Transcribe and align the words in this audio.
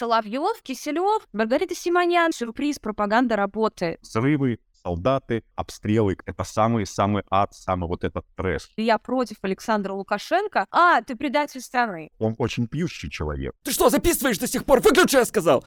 Соловьев, 0.00 0.62
Киселев, 0.62 1.28
Маргарита 1.34 1.74
Симонян. 1.74 2.32
Сюрприз, 2.32 2.78
пропаганда 2.78 3.36
работает. 3.36 4.00
Взрывы, 4.00 4.58
солдаты, 4.82 5.44
обстрелы— 5.56 6.16
это 6.24 6.42
самый-самый 6.42 7.22
ад, 7.30 7.52
самый 7.52 7.86
вот 7.86 8.02
этот 8.02 8.24
трэш. 8.34 8.70
Я 8.78 8.96
против 8.96 9.36
Александра 9.42 9.92
Лукашенко. 9.92 10.64
А, 10.70 11.02
ты 11.02 11.16
предатель 11.16 11.60
страны. 11.60 12.08
Он 12.18 12.34
очень 12.38 12.66
пьющий 12.66 13.10
человек. 13.10 13.52
Ты 13.62 13.72
что, 13.72 13.90
записываешь 13.90 14.38
до 14.38 14.46
сих 14.46 14.64
пор? 14.64 14.80
Выключи, 14.80 15.16
я 15.16 15.26
сказал! 15.26 15.66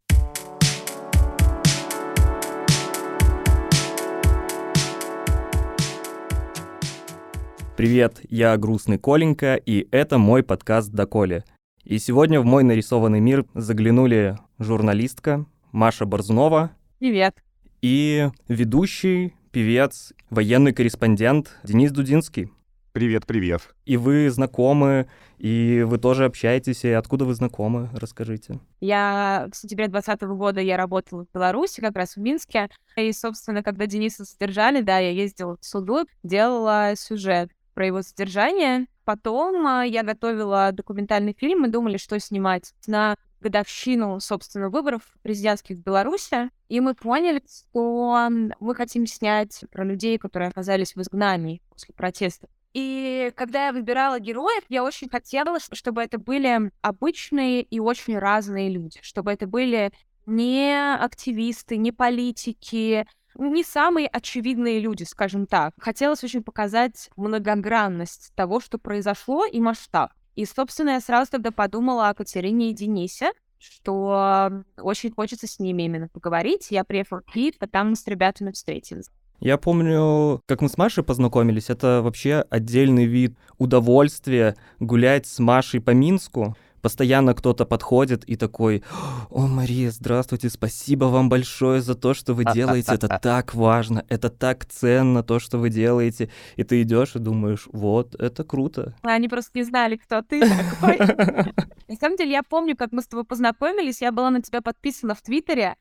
Привет, 7.78 8.20
я 8.32 8.58
Грустный 8.58 8.98
Коленька, 8.98 9.58
и 9.58 9.88
это 9.92 10.18
мой 10.18 10.42
подкаст 10.42 10.90
«Доколе». 10.90 11.44
И 11.84 12.00
сегодня 12.00 12.40
в 12.40 12.46
мой 12.46 12.64
нарисованный 12.64 13.20
мир 13.20 13.46
заглянули 13.56 14.38
журналистка 14.58 15.46
Маша 15.74 16.06
Борзнова. 16.06 16.72
Привет. 17.00 17.36
И 17.82 18.30
ведущий, 18.48 19.34
певец, 19.52 20.14
военный 20.30 20.72
корреспондент 20.72 21.60
Денис 21.66 21.92
Дудинский. 21.92 22.50
Привет, 22.94 23.26
привет. 23.26 23.76
И 23.84 23.98
вы 23.98 24.30
знакомы, 24.30 25.08
и 25.40 25.84
вы 25.86 25.98
тоже 25.98 26.24
общаетесь. 26.24 26.86
И 26.86 26.90
откуда 26.90 27.26
вы 27.26 27.34
знакомы? 27.34 27.90
Расскажите. 27.94 28.62
Я 28.80 29.50
в 29.52 29.58
сентябре 29.58 29.90
2020 29.90 30.22
года 30.38 30.62
я 30.62 30.78
работала 30.78 31.26
в 31.26 31.34
Беларуси, 31.34 31.82
как 31.82 31.98
раз 31.98 32.16
в 32.16 32.18
Минске. 32.22 32.70
И, 32.96 33.12
собственно, 33.12 33.62
когда 33.62 33.88
Дениса 33.88 34.24
задержали, 34.24 34.80
да, 34.80 35.00
я 35.00 35.10
ездила 35.10 35.58
в 35.60 35.66
суду, 35.66 36.06
делала 36.24 36.94
сюжет 36.96 37.50
про 37.74 37.88
его 37.88 38.04
задержание. 38.04 38.86
Потом 39.06 39.68
а, 39.68 39.84
я 39.84 40.04
готовила 40.04 40.72
документальный 40.72 41.36
фильм, 41.38 41.62
мы 41.62 41.68
думали, 41.68 41.98
что 41.98 42.20
снимать 42.20 42.74
на 42.88 43.16
годовщину, 43.42 44.20
собственно, 44.22 44.70
выборов 44.70 45.02
президентских 45.22 45.78
в 45.78 45.82
Беларуси, 45.82 46.50
и 46.70 46.80
мы 46.80 46.96
поняли, 46.96 47.44
что 47.46 48.30
мы 48.60 48.76
хотим 48.76 49.06
снять 49.06 49.66
про 49.72 49.84
людей, 49.84 50.18
которые 50.18 50.50
оказались 50.50 50.96
в 50.96 51.02
изгнании 51.02 51.62
после 51.70 51.94
протестов. 51.94 52.50
И 52.74 53.32
когда 53.36 53.68
я 53.68 53.74
выбирала 53.74 54.20
героев, 54.20 54.64
я 54.70 54.84
очень 54.84 55.10
хотела, 55.10 55.60
чтобы 55.60 56.02
это 56.02 56.18
были 56.18 56.72
обычные 56.82 57.62
и 57.62 57.80
очень 57.80 58.18
разные 58.18 58.70
люди, 58.70 59.00
чтобы 59.04 59.32
это 59.32 59.46
были 59.46 59.92
не 60.26 60.96
активисты, 60.96 61.78
не 61.78 61.92
политики, 61.92 63.06
не 63.38 63.64
самые 63.64 64.08
очевидные 64.08 64.80
люди, 64.80 65.04
скажем 65.04 65.46
так. 65.46 65.74
Хотелось 65.80 66.24
очень 66.24 66.44
показать 66.44 67.10
многогранность 67.16 68.32
того, 68.36 68.60
что 68.60 68.78
произошло, 68.78 69.46
и 69.46 69.60
масштаб. 69.60 70.12
И, 70.36 70.46
собственно, 70.46 70.92
я 70.92 71.02
сразу 71.02 71.32
тогда 71.32 71.52
подумала 71.52 72.10
о 72.10 72.14
Катерине 72.14 72.72
и 72.72 72.74
Денисе, 72.74 73.32
что 73.60 74.64
очень 74.78 75.12
хочется 75.12 75.48
с 75.48 75.60
ними 75.60 75.84
именно 75.84 76.10
поговорить. 76.10 76.68
Я 76.70 76.84
приехала 76.84 77.22
в 77.26 77.32
Киев, 77.32 77.56
а 77.60 77.68
там 77.68 77.96
с 77.96 78.06
ребятами 78.08 78.52
встретились. 78.52 79.10
Я 79.40 79.58
помню, 79.58 80.42
как 80.46 80.62
мы 80.62 80.70
с 80.70 80.78
Машей 80.78 81.04
познакомились, 81.04 81.70
это 81.70 82.02
вообще 82.02 82.46
отдельный 82.50 83.06
вид 83.06 83.38
удовольствия 83.58 84.56
гулять 84.80 85.28
с 85.28 85.40
Машей 85.40 85.82
по 85.82 85.92
Минску 85.92 86.56
постоянно 86.84 87.34
кто-то 87.34 87.66
подходит 87.66 88.26
и 88.26 88.36
такой, 88.36 88.84
о, 89.30 89.48
Мария, 89.48 89.90
здравствуйте, 89.90 90.50
спасибо 90.50 91.06
вам 91.06 91.30
большое 91.30 91.82
за 91.82 91.96
то, 91.96 92.14
что 92.14 92.34
вы 92.34 92.44
делаете, 92.44 92.94
это 92.94 93.08
так 93.22 93.56
важно, 93.56 94.06
это 94.10 94.30
так 94.30 94.66
ценно, 94.66 95.24
то, 95.24 95.40
что 95.40 95.58
вы 95.58 95.70
делаете. 95.70 96.30
И 96.58 96.64
ты 96.64 96.82
идешь 96.82 97.16
и 97.16 97.20
думаешь, 97.20 97.70
вот, 97.72 98.16
это 98.16 98.44
круто. 98.44 98.94
Они 99.02 99.30
просто 99.30 99.58
не 99.58 99.64
знали, 99.64 99.96
кто 99.96 100.22
ты 100.22 100.42
такой. 100.42 100.98
На 101.88 101.96
самом 101.96 102.18
деле, 102.18 102.32
я 102.32 102.44
помню, 102.44 102.76
как 102.76 102.92
мы 102.92 103.02
с 103.02 103.08
тобой 103.08 103.24
познакомились, 103.24 104.02
я 104.02 104.12
была 104.12 104.30
на 104.30 104.42
тебя 104.42 104.62
подписана 104.62 105.16
в 105.16 105.22
Твиттере, 105.22 105.78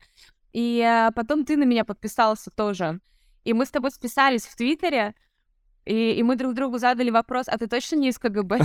и 0.53 0.79
э, 0.79 1.11
потом 1.13 1.43
ты 1.43 1.57
на 1.57 1.63
меня 1.63 1.83
подписался 1.83 2.49
тоже. 2.49 2.99
И 3.43 3.51
мы 3.51 3.65
с 3.65 3.71
тобой 3.71 3.91
списались 3.91 4.45
в 4.45 4.55
Твиттере, 4.55 5.15
и, 5.85 6.13
и 6.13 6.23
мы 6.23 6.35
друг 6.35 6.53
другу 6.53 6.77
задали 6.77 7.09
вопрос, 7.09 7.47
а 7.47 7.57
ты 7.57 7.67
точно 7.67 7.97
не 7.97 8.09
из 8.09 8.19
КГБ? 8.19 8.59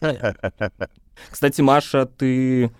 Кстати, 1.30 1.60
Маша, 1.60 2.06
ты 2.06 2.70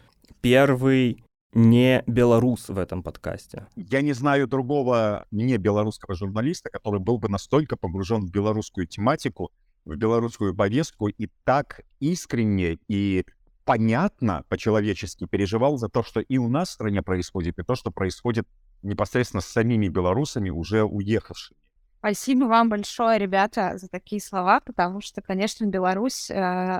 первый 0.40 1.24
не 1.52 2.02
белорус 2.06 2.68
в 2.68 2.78
этом 2.78 3.02
подкасте. 3.02 3.66
Я 3.76 4.02
не 4.02 4.12
знаю 4.12 4.46
другого 4.48 5.26
не 5.30 5.56
белорусского 5.56 6.14
журналиста, 6.14 6.68
который 6.68 7.00
был 7.00 7.18
бы 7.18 7.28
настолько 7.28 7.76
погружен 7.76 8.26
в 8.26 8.30
белорусскую 8.30 8.86
тематику, 8.86 9.52
в 9.84 9.96
белорусскую 9.96 10.54
повестку 10.54 11.08
и 11.08 11.28
так 11.44 11.80
искренне 12.00 12.78
и 12.88 13.24
понятно 13.64 14.44
по-человечески 14.48 15.26
переживал 15.26 15.78
за 15.78 15.88
то, 15.88 16.02
что 16.02 16.20
и 16.20 16.38
у 16.38 16.48
нас 16.48 16.70
в 16.70 16.72
стране 16.72 17.02
происходит, 17.02 17.58
и 17.58 17.62
то, 17.62 17.74
что 17.74 17.90
происходит 17.90 18.46
непосредственно 18.82 19.40
с 19.40 19.46
самими 19.46 19.88
белорусами, 19.88 20.50
уже 20.50 20.84
уехавшими. 20.84 21.58
Спасибо 22.04 22.44
вам 22.44 22.68
большое, 22.68 23.18
ребята, 23.18 23.78
за 23.78 23.88
такие 23.88 24.20
слова, 24.20 24.60
потому 24.60 25.00
что, 25.00 25.22
конечно, 25.22 25.64
Беларусь, 25.64 26.28
э, 26.28 26.34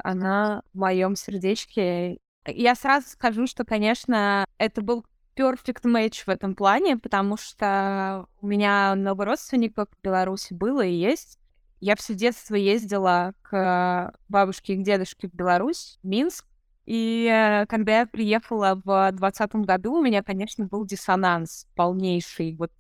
она 0.05 0.63
в 0.75 0.79
моем 0.79 1.17
сердечке. 1.17 2.19
Я 2.45 2.75
сразу 2.75 3.09
скажу, 3.09 3.47
что, 3.47 3.65
конечно, 3.65 4.45
это 4.59 4.83
был 4.83 5.07
perfect 5.35 5.85
match 5.85 6.25
в 6.27 6.29
этом 6.29 6.55
плане, 6.55 6.99
потому 6.99 7.39
что 7.39 8.27
у 8.43 8.47
меня 8.47 8.95
много 8.97 9.25
родственников 9.25 9.89
в 9.89 10.05
Беларуси 10.05 10.53
было 10.53 10.83
и 10.85 10.93
есть. 10.93 11.39
Я 11.81 11.97
все 11.97 12.13
детство 12.13 12.55
ездила 12.55 13.33
к 13.41 14.13
бабушке 14.29 14.75
и 14.75 14.77
к 14.77 14.85
дедушке 14.85 15.29
в 15.29 15.33
Беларусь, 15.33 15.99
в 16.03 16.07
Минск. 16.07 16.45
И 16.85 17.27
э, 17.33 17.65
когда 17.65 18.01
я 18.01 18.07
приехала 18.07 18.79
в 18.85 19.13
двадцатом 19.13 19.63
году, 19.63 19.95
у 19.95 20.03
меня, 20.03 20.23
конечно, 20.23 20.67
был 20.67 20.85
диссонанс 20.85 21.67
полнейший 21.75 22.57
вот 22.57 22.71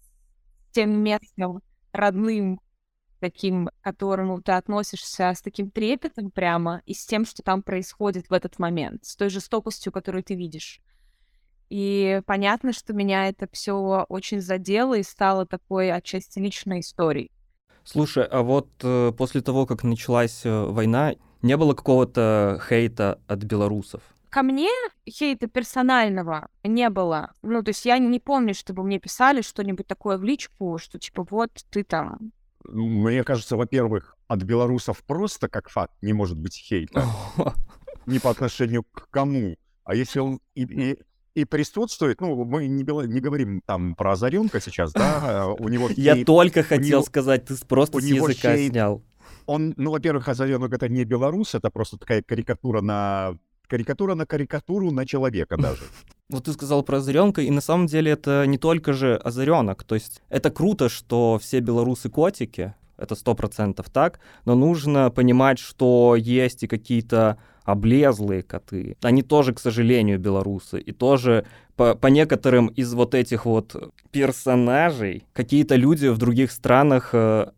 тем 0.72 1.02
местом, 1.02 1.62
родным, 1.94 2.60
таким, 3.20 3.68
к 3.68 3.84
которому 3.84 4.42
ты 4.42 4.52
относишься 4.52 5.32
с 5.34 5.40
таким 5.40 5.70
трепетом 5.70 6.30
прямо, 6.30 6.82
и 6.84 6.92
с 6.92 7.06
тем, 7.06 7.24
что 7.24 7.42
там 7.42 7.62
происходит 7.62 8.28
в 8.28 8.32
этот 8.32 8.58
момент, 8.58 9.04
с 9.04 9.16
той 9.16 9.30
жестокостью, 9.30 9.92
которую 9.92 10.22
ты 10.22 10.34
видишь. 10.34 10.80
И 11.70 12.20
понятно, 12.26 12.72
что 12.72 12.92
меня 12.92 13.28
это 13.28 13.48
все 13.50 14.04
очень 14.08 14.40
задело 14.40 14.98
и 14.98 15.02
стало 15.02 15.46
такой 15.46 15.90
отчасти 15.90 16.38
личной 16.38 16.80
историей. 16.80 17.30
Слушай, 17.84 18.24
а 18.24 18.42
вот 18.42 18.68
э, 18.82 19.12
после 19.16 19.40
того, 19.40 19.66
как 19.66 19.84
началась 19.84 20.44
э, 20.44 20.64
война, 20.64 21.14
не 21.42 21.56
было 21.56 21.74
какого-то 21.74 22.60
хейта 22.68 23.20
от 23.26 23.44
белорусов? 23.44 24.02
Ко 24.34 24.42
мне 24.42 24.68
хейта 25.08 25.46
персонального 25.46 26.48
не 26.64 26.90
было. 26.90 27.30
Ну, 27.42 27.62
то 27.62 27.68
есть 27.68 27.84
я 27.86 27.98
не 27.98 28.18
помню, 28.18 28.52
чтобы 28.52 28.82
мне 28.82 28.98
писали 28.98 29.42
что-нибудь 29.42 29.86
такое 29.86 30.18
в 30.18 30.24
личку, 30.24 30.76
что 30.78 30.98
типа 30.98 31.24
вот 31.30 31.50
ты 31.70 31.84
там. 31.84 32.32
Ну, 32.64 32.84
мне 32.84 33.22
кажется, 33.22 33.56
во-первых, 33.56 34.16
от 34.26 34.42
белорусов 34.42 35.04
просто 35.04 35.48
как 35.48 35.68
факт 35.68 35.92
не 36.02 36.12
может 36.12 36.36
быть 36.36 36.56
хейта. 36.56 37.06
Не 38.06 38.18
по 38.18 38.30
отношению 38.30 38.82
к 38.82 39.08
кому. 39.10 39.56
А 39.84 39.94
если 39.94 40.18
он 40.18 40.40
и, 40.54 40.64
и, 40.64 40.98
и 41.34 41.44
присутствует, 41.46 42.20
ну, 42.20 42.44
мы 42.44 42.66
не, 42.66 42.82
не 42.82 43.20
говорим 43.20 43.62
там 43.64 43.94
про 43.94 44.12
Озаренка 44.12 44.60
сейчас, 44.60 44.92
да, 44.92 45.46
у 45.58 45.68
него 45.68 45.88
хейт, 45.88 45.98
Я 45.98 46.24
только 46.24 46.62
хотел 46.62 46.98
него, 46.98 47.02
сказать, 47.02 47.46
ты 47.46 47.56
просто 47.66 48.00
с 48.00 48.04
языка 48.04 48.56
хейт, 48.56 48.72
снял. 48.72 49.02
Он, 49.46 49.72
ну, 49.78 49.90
во-первых, 49.90 50.28
Озаренок 50.28 50.74
это 50.74 50.88
не 50.90 51.04
белорус, 51.04 51.54
это 51.54 51.70
просто 51.70 51.96
такая 51.96 52.22
карикатура 52.22 52.82
на 52.82 53.38
карикатура 53.68 54.14
на 54.14 54.26
карикатуру 54.26 54.90
на 54.90 55.06
человека 55.06 55.56
даже. 55.56 55.82
Вот 56.30 56.44
ты 56.44 56.52
сказал 56.54 56.82
про 56.82 56.96
озаренка, 56.96 57.42
и 57.42 57.50
на 57.50 57.60
самом 57.60 57.86
деле 57.86 58.12
это 58.12 58.46
не 58.46 58.56
только 58.56 58.94
же 58.94 59.16
озаренок. 59.16 59.84
То 59.84 59.94
есть 59.94 60.22
это 60.30 60.50
круто, 60.50 60.88
что 60.88 61.38
все 61.38 61.60
белорусы 61.60 62.08
котики, 62.08 62.74
это 62.96 63.14
сто 63.14 63.34
процентов 63.34 63.90
так, 63.90 64.20
но 64.46 64.54
нужно 64.54 65.10
понимать, 65.10 65.58
что 65.58 66.16
есть 66.16 66.62
и 66.62 66.66
какие-то 66.66 67.38
облезлые 67.64 68.42
коты. 68.42 68.96
Они 69.02 69.22
тоже, 69.22 69.52
к 69.52 69.60
сожалению, 69.60 70.18
белорусы. 70.18 70.80
И 70.80 70.92
тоже 70.92 71.46
по, 71.76 71.94
по 71.94 72.06
некоторым 72.08 72.68
из 72.68 72.92
вот 72.94 73.14
этих 73.14 73.46
вот 73.46 73.92
персонажей 74.10 75.24
какие-то 75.32 75.76
люди 75.76 76.08
в 76.08 76.18
других 76.18 76.52
странах 76.52 77.10
э, 77.12 77.50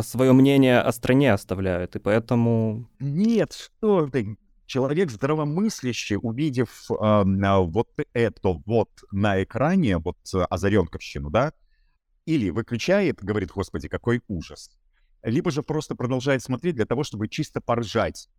свое 0.00 0.32
мнение 0.32 0.80
о 0.80 0.92
стране 0.92 1.32
оставляют. 1.32 1.96
И 1.96 2.00
поэтому... 2.00 2.88
Нет, 2.98 3.52
что 3.52 4.08
ты, 4.08 4.36
человек 4.72 5.10
здравомыслящий, 5.10 6.16
увидев 6.16 6.90
э, 6.90 7.24
вот 7.24 7.88
это 8.14 8.48
вот 8.64 8.88
на 9.10 9.42
экране, 9.42 9.98
вот 9.98 10.16
озаренковщину, 10.32 11.28
да, 11.28 11.52
или 12.24 12.48
выключает, 12.48 13.22
говорит, 13.22 13.50
господи, 13.50 13.88
какой 13.88 14.22
ужас, 14.28 14.70
либо 15.22 15.50
же 15.50 15.62
просто 15.62 15.94
продолжает 15.94 16.42
смотреть 16.42 16.76
для 16.76 16.86
того, 16.86 17.04
чтобы 17.04 17.28
чисто 17.28 17.60
поржать. 17.60 18.30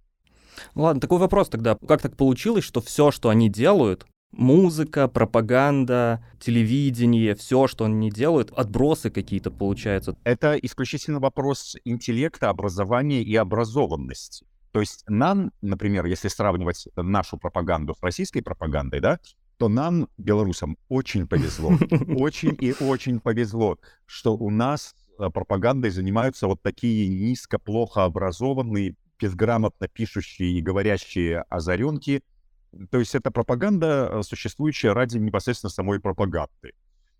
Ладно, 0.74 1.00
такой 1.00 1.20
вопрос 1.20 1.50
тогда. 1.50 1.78
Как 1.88 2.02
так 2.02 2.18
получилось, 2.18 2.64
что 2.64 2.82
все, 2.82 3.12
что 3.12 3.30
они 3.30 3.48
делают, 3.48 4.08
музыка, 4.32 5.08
пропаганда, 5.08 6.26
телевидение, 6.40 7.36
все, 7.36 7.68
что 7.68 7.86
они 7.86 8.10
делают, 8.10 8.52
отбросы 8.52 9.12
какие-то 9.12 9.52
получаются. 9.52 10.18
Это 10.24 10.56
исключительно 10.56 11.20
вопрос 11.20 11.76
интеллекта, 11.86 12.50
образования 12.50 13.22
и 13.22 13.36
образованности. 13.36 14.48
То 14.74 14.80
есть 14.80 15.04
нам, 15.08 15.52
например, 15.62 16.06
если 16.06 16.30
сравнивать 16.30 16.88
нашу 16.96 17.38
пропаганду 17.38 17.94
с 17.94 18.02
российской 18.02 18.42
пропагандой, 18.42 19.00
да, 19.00 19.20
то 19.58 19.70
нам, 19.70 20.10
белорусам, 20.18 20.78
очень 20.90 21.28
повезло. 21.28 21.78
Очень 22.18 22.58
и 22.60 22.74
очень 22.84 23.20
повезло, 23.20 23.78
что 24.08 24.36
у 24.36 24.50
нас 24.50 24.96
э, 25.20 25.30
пропагандой 25.30 25.92
занимаются 25.92 26.48
вот 26.48 26.64
такие 26.64 27.08
низко, 27.08 27.60
плохо 27.60 28.04
образованные, 28.04 28.96
безграмотно 29.20 29.88
пишущие 29.88 30.58
и 30.58 30.62
говорящие 30.62 31.42
озаренки. 31.50 32.24
То 32.90 32.98
есть 32.98 33.14
это 33.14 33.30
пропаганда, 33.30 34.22
существующая 34.24 34.94
ради 34.94 35.20
непосредственно 35.20 35.70
самой 35.70 36.00
пропаганды. 36.00 36.74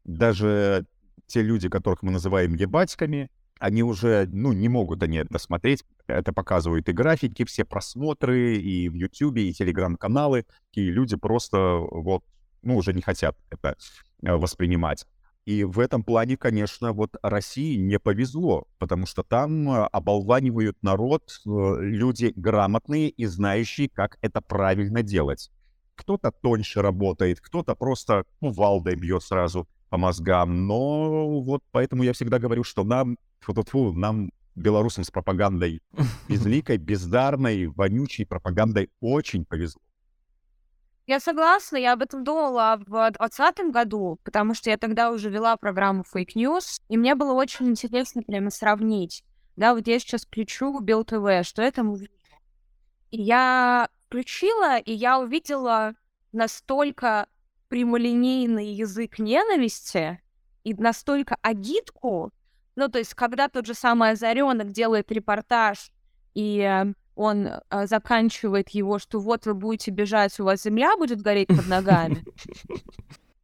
Даже 0.04 0.88
те 1.28 1.44
люди, 1.44 1.70
которых 1.70 2.02
мы 2.02 2.12
называем 2.12 2.56
ебатьками, 2.56 3.30
они 3.64 3.82
уже, 3.82 4.28
ну, 4.34 4.52
не 4.52 4.68
могут 4.68 5.04
они 5.04 5.20
это 5.20 5.40
смотреть. 5.40 5.86
Это 6.08 6.34
показывают 6.34 6.90
и 6.90 6.92
графики, 6.92 7.46
все 7.46 7.64
просмотры, 7.64 8.58
и 8.58 8.90
в 8.90 8.94
Ютубе, 8.94 9.48
и 9.48 9.54
телеграм-каналы. 9.54 10.46
И 10.74 10.82
люди 10.92 11.16
просто 11.16 11.78
вот, 11.80 12.26
ну, 12.62 12.76
уже 12.76 12.92
не 12.92 13.02
хотят 13.02 13.38
это 13.50 13.78
э, 14.22 14.34
воспринимать. 14.34 15.06
И 15.46 15.64
в 15.64 15.80
этом 15.80 16.04
плане, 16.04 16.36
конечно, 16.36 16.92
вот 16.92 17.16
России 17.24 17.78
не 17.78 18.00
повезло, 18.00 18.68
потому 18.80 19.06
что 19.06 19.24
там 19.24 19.70
э, 19.70 19.88
оболванивают 19.94 20.76
народ 20.84 21.24
э, 21.46 21.50
люди 21.80 22.34
грамотные 22.36 23.08
и 23.12 23.26
знающие, 23.26 23.88
как 23.88 24.18
это 24.20 24.42
правильно 24.42 25.04
делать. 25.04 25.52
Кто-то 25.96 26.32
тоньше 26.32 26.82
работает, 26.82 27.40
кто-то 27.40 27.76
просто 27.76 28.26
ну, 28.42 28.52
валдой 28.52 28.96
бьет 28.96 29.24
сразу 29.24 29.70
по 29.94 29.98
мозгам. 30.00 30.66
Но 30.66 31.40
вот 31.42 31.62
поэтому 31.72 32.02
я 32.02 32.14
всегда 32.14 32.40
говорю, 32.40 32.64
что 32.64 32.84
нам, 32.84 33.16
фу 33.42 33.54
-фу 33.54 33.64
-фу, 33.64 33.94
нам, 33.94 34.32
белорусам 34.56 35.04
с 35.04 35.12
пропагандой 35.12 35.82
безликой, 36.30 36.78
бездарной, 36.78 37.68
вонючей 37.68 38.26
пропагандой 38.26 38.90
очень 39.02 39.46
повезло. 39.46 39.82
Я 41.08 41.20
согласна, 41.20 41.78
я 41.78 41.94
об 41.94 42.02
этом 42.02 42.24
думала 42.24 42.76
в 42.78 42.90
2020 42.90 43.72
году, 43.72 44.18
потому 44.24 44.56
что 44.56 44.72
я 44.72 44.78
тогда 44.78 45.12
уже 45.12 45.30
вела 45.30 45.58
программу 45.58 46.04
Fake 46.16 46.36
News, 46.36 46.82
и 46.90 46.98
мне 46.98 47.14
было 47.14 47.34
очень 47.34 47.68
интересно 47.68 48.24
прямо 48.24 48.50
сравнить. 48.50 49.24
Да, 49.58 49.74
вот 49.76 49.88
я 49.88 50.00
сейчас 50.00 50.26
включу 50.26 50.80
Бел 50.80 51.04
ТВ, 51.04 51.48
что 51.48 51.62
это 51.62 51.84
мы 51.84 52.08
И 53.12 53.22
я 53.22 53.88
включила, 54.08 54.80
и 54.80 54.92
я 54.92 55.20
увидела 55.20 55.94
настолько 56.32 57.28
прямолинейный 57.74 58.68
язык 58.68 59.18
ненависти 59.18 60.22
и 60.64 60.76
настолько 60.76 61.38
агитку, 61.42 62.32
ну, 62.76 62.88
то 62.88 63.00
есть, 63.00 63.16
когда 63.16 63.48
тот 63.48 63.66
же 63.66 63.74
самый 63.74 64.12
Озаренок 64.12 64.72
делает 64.72 65.12
репортаж, 65.12 65.90
и 66.36 66.60
э, 66.60 66.94
он 67.16 67.48
э, 67.48 67.88
заканчивает 67.88 68.70
его, 68.70 69.00
что 69.00 69.20
вот 69.20 69.48
вы 69.48 69.56
будете 69.56 69.90
бежать, 69.90 70.40
у 70.40 70.44
вас 70.44 70.62
земля 70.62 70.96
будет 70.98 71.24
гореть 71.24 71.48
под 71.48 71.68
ногами. 71.68 72.24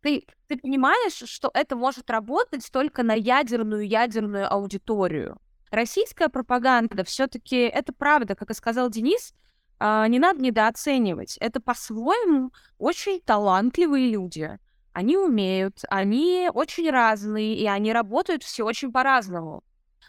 Ты, 0.01 0.27
ты 0.47 0.57
понимаешь, 0.57 1.27
что 1.27 1.49
это 1.55 1.75
может 1.75 2.09
работать 2.11 2.69
только 2.71 3.01
на 3.01 3.15
ядерную 3.15 3.85
ядерную 3.85 4.49
аудиторию. 4.49 5.37
Российская 5.71 6.29
пропаганда 6.29 7.03
все-таки 7.03 7.57
это 7.57 7.91
правда, 7.93 8.35
как 8.35 8.51
и 8.51 8.53
сказал 8.53 8.91
Денис, 8.91 9.33
не 9.79 10.19
надо 10.19 10.41
недооценивать. 10.41 11.37
Это 11.37 11.61
по-своему 11.61 12.51
очень 12.77 13.21
талантливые 13.21 14.09
люди. 14.11 14.59
Они 14.91 15.15
умеют, 15.17 15.81
они 15.89 16.49
очень 16.53 16.89
разные, 16.89 17.55
и 17.55 17.65
они 17.67 17.93
работают 17.93 18.43
все 18.43 18.65
очень 18.65 18.91
по-разному. 18.91 19.63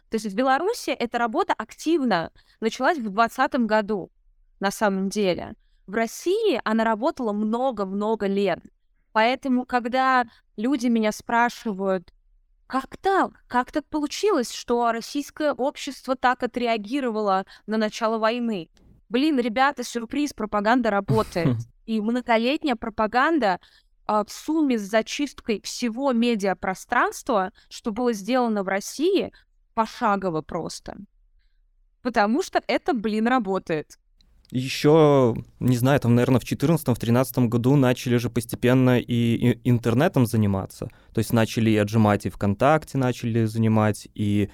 То 0.08 0.16
есть 0.16 0.26
в 0.26 0.34
Беларуси 0.34 0.90
эта 0.90 1.18
работа 1.18 1.54
активно 1.56 2.32
началась 2.58 2.98
в 2.98 3.02
2020 3.02 3.66
году, 3.66 4.10
на 4.58 4.72
самом 4.72 5.08
деле. 5.08 5.54
В 5.86 5.94
России 5.94 6.60
она 6.64 6.82
работала 6.84 7.32
много-много 7.32 8.26
лет. 8.26 8.60
Поэтому, 9.12 9.66
когда 9.66 10.26
люди 10.56 10.86
меня 10.88 11.12
спрашивают, 11.12 12.12
как 12.66 12.96
так? 12.96 13.32
Как 13.48 13.72
так 13.72 13.84
получилось, 13.86 14.52
что 14.52 14.92
российское 14.92 15.52
общество 15.52 16.16
так 16.16 16.42
отреагировало 16.42 17.44
на 17.66 17.76
начало 17.76 18.18
войны? 18.18 18.68
Блин, 19.10 19.38
ребята, 19.38 19.84
сюрприз, 19.84 20.32
пропаганда 20.32 20.90
работает. 20.90 21.56
И 21.86 22.00
многолетняя 22.00 22.76
пропаганда 22.76 23.58
а, 24.06 24.24
в 24.24 24.30
сумме 24.30 24.78
с 24.78 24.82
зачисткой 24.82 25.60
всего 25.62 26.12
медиапространства, 26.12 27.52
что 27.68 27.92
было 27.92 28.12
сделано 28.12 28.62
в 28.62 28.68
России, 28.68 29.32
пошагово 29.74 30.40
просто. 30.40 30.96
Потому 32.02 32.42
что 32.42 32.62
это, 32.66 32.94
блин, 32.94 33.26
работает. 33.26 33.98
Еще, 34.50 35.36
не 35.60 35.76
знаю, 35.76 36.00
там, 36.00 36.16
наверное, 36.16 36.40
в 36.40 36.44
2014-2013 36.44 37.46
году 37.46 37.76
начали 37.76 38.16
же 38.16 38.30
постепенно 38.30 38.98
и, 38.98 39.04
и 39.04 39.60
интернетом 39.68 40.26
заниматься. 40.26 40.88
То 41.12 41.18
есть 41.18 41.32
начали 41.32 41.70
и 41.70 41.76
отжимать, 41.76 42.26
и 42.26 42.30
ВКонтакте 42.30 42.98
начали 42.98 43.44
занимать, 43.44 44.08
и 44.14 44.50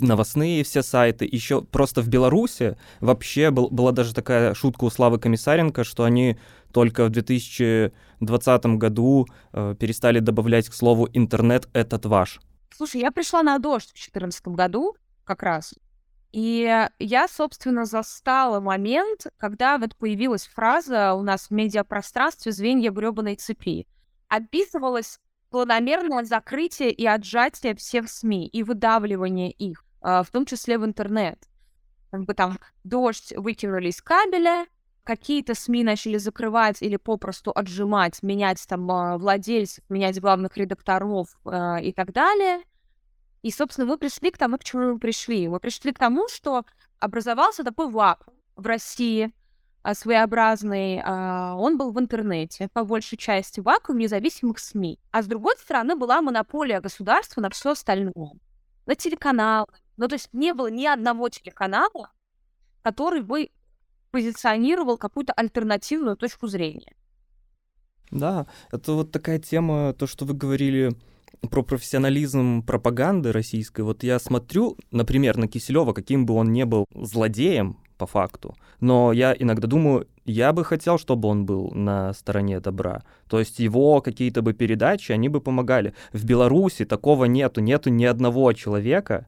новостные 0.00 0.64
все 0.64 0.82
сайты. 0.82 1.28
Еще 1.30 1.62
просто 1.62 2.02
в 2.02 2.08
Беларуси 2.08 2.76
вообще 3.00 3.50
был, 3.50 3.68
была 3.70 3.92
даже 3.92 4.14
такая 4.14 4.54
шутка 4.54 4.84
у 4.84 4.90
Славы 4.90 5.18
Комиссаренко, 5.18 5.84
что 5.84 6.04
они 6.04 6.38
только 6.72 7.04
в 7.06 7.10
2020 7.10 8.66
году 8.78 9.26
э, 9.52 9.74
перестали 9.78 10.20
добавлять 10.20 10.68
к 10.68 10.74
слову 10.74 11.08
«интернет 11.12 11.68
этот 11.72 12.06
ваш». 12.06 12.40
Слушай, 12.74 13.00
я 13.00 13.10
пришла 13.10 13.42
на 13.42 13.58
дождь 13.58 13.90
в 13.90 13.94
2014 13.94 14.48
году 14.48 14.96
как 15.24 15.42
раз. 15.42 15.74
И 16.32 16.86
я, 16.98 17.28
собственно, 17.28 17.86
застала 17.86 18.60
момент, 18.60 19.26
когда 19.38 19.78
вот 19.78 19.96
появилась 19.96 20.46
фраза 20.46 21.14
у 21.14 21.22
нас 21.22 21.46
в 21.46 21.50
медиапространстве 21.50 22.52
«звенья 22.52 22.90
грёбаной 22.90 23.36
цепи». 23.36 23.86
Описывалась 24.28 25.18
планомерное 25.56 26.24
закрытие 26.24 26.92
и 26.92 27.06
отжатие 27.06 27.74
всех 27.74 28.10
СМИ 28.10 28.46
и 28.46 28.62
выдавливание 28.62 29.50
их, 29.50 29.86
а, 30.02 30.22
в 30.22 30.30
том 30.30 30.44
числе 30.44 30.76
в 30.76 30.84
интернет. 30.84 31.38
Как 32.10 32.24
бы 32.26 32.34
там 32.34 32.58
дождь 32.84 33.32
выкинули 33.34 33.88
из 33.88 34.02
кабеля, 34.02 34.66
какие-то 35.02 35.54
СМИ 35.54 35.82
начали 35.82 36.18
закрывать 36.18 36.82
или 36.82 36.96
попросту 36.98 37.52
отжимать, 37.54 38.22
менять 38.22 38.62
там 38.68 38.90
а, 38.90 39.16
владельцев, 39.16 39.82
менять 39.88 40.20
главных 40.20 40.54
редакторов 40.58 41.28
э, 41.46 41.84
и 41.84 41.92
так 41.94 42.12
далее. 42.12 42.60
И, 43.40 43.50
собственно, 43.50 43.86
мы 43.86 43.96
пришли 43.96 44.30
к 44.30 44.36
тому, 44.36 44.58
к 44.58 44.64
чему 44.64 44.92
мы 44.92 44.98
пришли. 44.98 45.48
Мы 45.48 45.58
пришли 45.58 45.94
к 45.94 45.98
тому, 45.98 46.28
что 46.28 46.66
образовался 46.98 47.64
такой 47.64 47.88
вакуум 47.88 48.36
в 48.56 48.66
России, 48.66 49.24
а, 49.26 49.30
своеобразный, 49.94 51.00
а, 51.04 51.54
он 51.56 51.78
был 51.78 51.92
в 51.92 52.00
интернете, 52.00 52.68
по 52.72 52.84
большей 52.84 53.16
части 53.18 53.60
вакуум 53.60 53.98
независимых 53.98 54.58
СМИ. 54.58 54.98
А 55.10 55.22
с 55.22 55.26
другой 55.26 55.56
стороны 55.58 55.96
была 55.96 56.20
монополия 56.22 56.80
государства 56.80 57.40
на 57.40 57.50
все 57.50 57.70
остальное. 57.70 58.32
На 58.86 58.94
телеканалы. 58.94 59.68
Ну, 59.96 60.08
то 60.08 60.14
есть 60.14 60.28
не 60.32 60.52
было 60.54 60.68
ни 60.68 60.86
одного 60.86 61.28
телеканала, 61.28 62.10
который 62.82 63.22
бы 63.22 63.50
позиционировал 64.10 64.98
какую-то 64.98 65.32
альтернативную 65.32 66.16
точку 66.16 66.46
зрения. 66.46 66.94
Да, 68.10 68.46
это 68.70 68.92
вот 68.92 69.12
такая 69.12 69.38
тема, 69.38 69.92
то, 69.92 70.06
что 70.06 70.24
вы 70.24 70.34
говорили 70.34 70.92
про 71.50 71.62
профессионализм 71.62 72.62
пропаганды 72.62 73.32
российской. 73.32 73.82
Вот 73.82 74.02
я 74.02 74.18
смотрю, 74.18 74.76
например, 74.90 75.36
на 75.36 75.48
Киселева, 75.48 75.92
каким 75.92 76.26
бы 76.26 76.34
он 76.34 76.52
ни 76.52 76.64
был 76.64 76.86
злодеем, 76.94 77.78
по 77.96 78.06
факту. 78.06 78.56
Но 78.80 79.12
я 79.12 79.34
иногда 79.38 79.66
думаю, 79.66 80.06
я 80.24 80.52
бы 80.52 80.64
хотел, 80.64 80.98
чтобы 80.98 81.28
он 81.28 81.46
был 81.46 81.70
на 81.72 82.12
стороне 82.12 82.60
добра. 82.60 83.02
То 83.28 83.38
есть 83.38 83.58
его 83.58 84.00
какие-то 84.00 84.42
бы 84.42 84.52
передачи, 84.52 85.12
они 85.12 85.28
бы 85.28 85.40
помогали. 85.40 85.94
В 86.12 86.24
Беларуси 86.24 86.84
такого 86.84 87.24
нету, 87.26 87.60
нету 87.60 87.90
ни 87.90 88.04
одного 88.04 88.52
человека, 88.52 89.26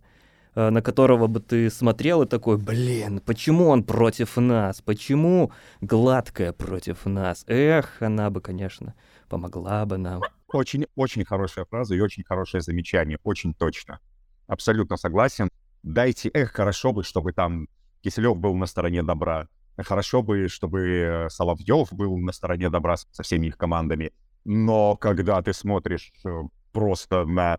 э, 0.55 0.71
на 0.71 0.83
которого 0.83 1.29
бы 1.29 1.41
ты 1.41 1.71
смотрел 1.71 2.23
и 2.23 2.27
такой, 2.27 2.59
блин, 2.59 3.21
почему 3.25 3.69
он 3.69 3.85
против 3.85 4.37
нас? 4.37 4.83
Почему 4.83 5.53
гладкая 5.81 6.53
против 6.53 7.07
нас? 7.07 7.45
Эх, 7.47 8.03
она 8.03 8.31
бы, 8.31 8.41
конечно, 8.41 8.95
помогла 9.29 9.87
бы 9.87 9.99
нам. 9.99 10.23
Очень, 10.53 10.87
очень 10.97 11.25
хорошая 11.25 11.65
фраза 11.65 11.95
и 11.95 12.01
очень 12.01 12.25
хорошее 12.25 12.61
замечание, 12.61 13.19
очень 13.23 13.55
точно. 13.55 14.01
Абсолютно 14.47 14.97
согласен. 14.97 15.49
Дайте, 15.83 16.31
эх, 16.35 16.53
хорошо 16.53 16.93
бы, 16.93 17.05
чтобы 17.05 17.33
там 17.33 17.69
Киселев 18.03 18.37
был 18.37 18.55
на 18.55 18.67
стороне 18.67 19.03
добра. 19.03 19.49
Хорошо 19.77 20.23
бы, 20.23 20.49
чтобы 20.49 21.29
Соловьев 21.31 21.93
был 21.93 22.17
на 22.19 22.33
стороне 22.33 22.69
добра 22.71 22.97
со 22.97 23.23
всеми 23.23 23.47
их 23.47 23.57
командами. 23.57 24.13
Но 24.45 24.97
когда 24.97 25.41
ты 25.43 25.53
смотришь 25.53 26.13
э, 26.25 26.31
просто 26.73 27.25
на, 27.25 27.59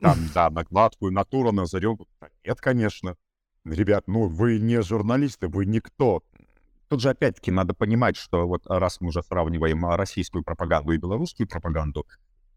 там, 0.00 0.18
да, 0.34 0.50
на 0.50 0.64
гладкую 0.64 1.12
натуру, 1.12 1.52
на 1.52 1.66
зарю, 1.66 1.98
нет, 2.44 2.60
конечно. 2.60 3.16
Ребят, 3.64 4.04
ну 4.08 4.28
вы 4.28 4.58
не 4.58 4.82
журналисты, 4.82 5.48
вы 5.48 5.66
никто. 5.66 6.22
Тут 6.88 7.00
же 7.00 7.10
опять-таки 7.10 7.50
надо 7.50 7.74
понимать, 7.74 8.16
что 8.16 8.46
вот 8.46 8.66
раз 8.66 9.00
мы 9.00 9.08
уже 9.08 9.22
сравниваем 9.22 9.84
российскую 9.86 10.44
пропаганду 10.44 10.92
и 10.92 10.98
белорусскую 10.98 11.48
пропаганду, 11.48 12.06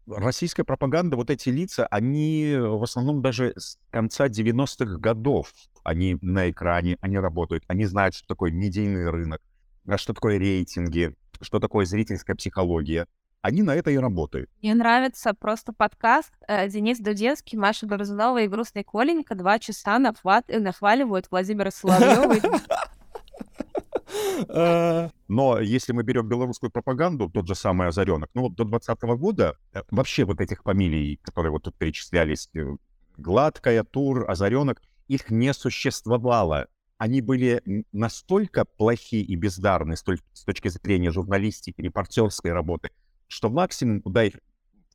российская 0.06 0.64
пропаганда, 0.64 1.16
вот 1.16 1.30
эти 1.30 1.48
лица, 1.48 1.86
они 1.86 2.56
в 2.58 2.82
основном 2.82 3.22
даже 3.22 3.52
с 3.56 3.78
конца 3.90 4.28
90-х 4.28 4.98
годов, 4.98 5.52
они 5.84 6.18
на 6.20 6.50
экране, 6.50 6.96
они 7.00 7.18
работают, 7.18 7.64
они 7.68 7.84
знают, 7.84 8.14
что 8.14 8.26
такое 8.26 8.50
медийный 8.50 9.10
рынок, 9.10 9.40
а 9.86 9.98
что 9.98 10.14
такое 10.14 10.38
рейтинги, 10.38 11.14
что 11.40 11.60
такое 11.60 11.86
зрительская 11.86 12.36
психология. 12.36 13.06
Они 13.42 13.62
на 13.62 13.76
это 13.76 13.92
и 13.92 13.96
работают. 13.96 14.50
Мне 14.60 14.74
нравится 14.74 15.32
просто 15.32 15.72
подкаст 15.72 16.32
э, 16.48 16.68
Денис 16.68 16.98
Дудецкий, 16.98 17.56
Маша 17.56 17.86
Борзунова 17.86 18.42
и 18.42 18.48
Грустный 18.48 18.82
Коленька. 18.82 19.36
Два 19.36 19.60
часа 19.60 20.00
нахват... 20.00 20.48
нахваливают 20.48 21.28
Владимира 21.30 21.70
Соловьева. 21.70 22.40
А. 24.48 25.10
Но 25.28 25.60
если 25.60 25.92
мы 25.92 26.02
берем 26.02 26.28
белорусскую 26.28 26.70
пропаганду, 26.70 27.30
тот 27.30 27.46
же 27.48 27.54
самый 27.54 27.88
Озаренок, 27.88 28.30
ну 28.34 28.42
вот 28.42 28.54
до 28.54 28.64
2020 28.64 29.02
года 29.18 29.56
э, 29.72 29.82
вообще 29.90 30.24
вот 30.24 30.40
этих 30.40 30.62
фамилий, 30.62 31.18
которые 31.22 31.52
вот 31.52 31.64
тут 31.64 31.74
перечислялись, 31.76 32.48
э, 32.54 32.76
Гладкая, 33.16 33.82
Тур, 33.82 34.30
Озаренок, 34.30 34.82
их 35.08 35.30
не 35.30 35.52
существовало. 35.54 36.68
Они 36.98 37.20
были 37.20 37.62
настолько 37.92 38.64
плохи 38.64 39.16
и 39.16 39.34
бездарны 39.36 39.96
с 39.96 40.02
точки 40.02 40.68
зрения 40.68 41.10
журналистики, 41.10 41.80
репортерской 41.80 42.52
работы, 42.52 42.90
что 43.26 43.50
максимум, 43.50 44.00
куда 44.00 44.24
их 44.24 44.34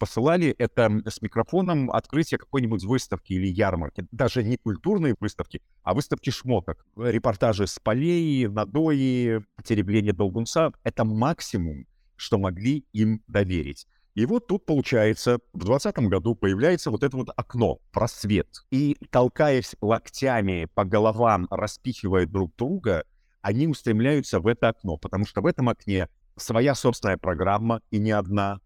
посылали, 0.02 0.56
это 0.58 0.90
с 1.08 1.22
микрофоном 1.22 1.92
открытие 1.92 2.40
какой-нибудь 2.40 2.84
выставки 2.86 3.34
или 3.34 3.46
ярмарки. 3.46 4.08
Даже 4.12 4.44
не 4.44 4.58
культурные 4.58 5.14
выставки, 5.20 5.62
а 5.84 5.94
выставки 5.94 6.32
шмоток. 6.32 6.84
Репортажи 6.98 7.68
с 7.68 7.78
полей, 7.78 8.48
надои, 8.48 9.44
теребление 9.64 10.12
долгунца. 10.12 10.72
Это 10.84 11.06
максимум, 11.06 11.86
что 12.16 12.40
могли 12.40 12.84
им 12.94 13.22
доверить. 13.28 13.86
И 14.16 14.26
вот 14.26 14.48
тут, 14.48 14.66
получается, 14.66 15.38
в 15.54 15.66
2020 15.66 16.10
году 16.10 16.34
появляется 16.34 16.90
вот 16.90 17.04
это 17.04 17.16
вот 17.16 17.30
окно, 17.36 17.78
просвет. 17.92 18.48
И, 18.72 18.98
толкаясь 19.12 19.76
локтями 19.82 20.68
по 20.74 20.84
головам, 20.84 21.46
распихивая 21.52 22.26
друг 22.26 22.56
друга, 22.56 23.06
они 23.44 23.68
устремляются 23.68 24.40
в 24.40 24.48
это 24.48 24.70
окно, 24.70 24.98
потому 24.98 25.28
что 25.28 25.42
в 25.42 25.46
этом 25.46 25.70
окне 25.70 26.10
своя 26.38 26.74
собственная 26.74 27.18
программа, 27.18 27.82
и 27.92 28.00
не 28.00 28.10
одна, 28.10 28.62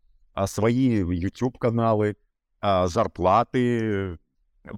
свои 0.45 0.99
YouTube-каналы, 0.99 2.17
а, 2.61 2.87
зарплаты, 2.87 4.19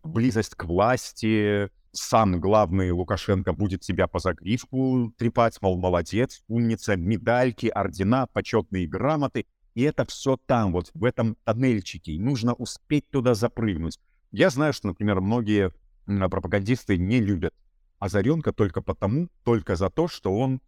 близость 0.04 0.56
к 0.56 0.66
власти, 0.66 1.70
сам 1.92 2.40
главный 2.40 2.92
Лукашенко 2.92 3.54
будет 3.54 3.82
тебя 3.82 4.08
по 4.08 4.20
загривку 4.20 5.14
трепать, 5.18 5.62
мол, 5.62 5.80
молодец, 5.80 6.44
умница, 6.48 6.96
медальки, 6.96 7.68
ордена, 7.68 8.28
почетные 8.28 8.88
грамоты. 8.88 9.46
И 9.74 9.82
это 9.82 10.06
все 10.06 10.38
там, 10.46 10.74
вот 10.74 10.92
в 10.94 11.04
этом 11.04 11.38
тоннельчике. 11.44 12.14
И 12.14 12.20
нужно 12.20 12.54
успеть 12.54 13.10
туда 13.10 13.34
запрыгнуть. 13.34 14.00
Я 14.32 14.50
знаю, 14.50 14.74
что, 14.74 14.88
например, 14.88 15.22
многие 15.22 15.72
пропагандисты 16.06 16.98
не 16.98 17.20
любят 17.20 17.54
Озаренка 18.00 18.54
только 18.54 18.82
потому, 18.82 19.30
только 19.44 19.76
за 19.76 19.90
то, 19.90 20.08
что 20.08 20.38
он 20.38 20.62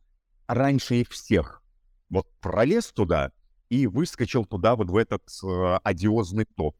раньше 0.48 0.96
их 0.96 1.10
всех. 1.10 1.62
Вот 2.10 2.27
пролез 2.39 2.91
туда, 2.91 3.31
и 3.69 3.88
выскочил 3.88 4.45
туда, 4.45 4.75
вот 4.75 4.89
в 4.89 4.97
этот 4.97 5.23
э, 5.43 5.79
одиозный 5.83 6.45
топ. 6.45 6.75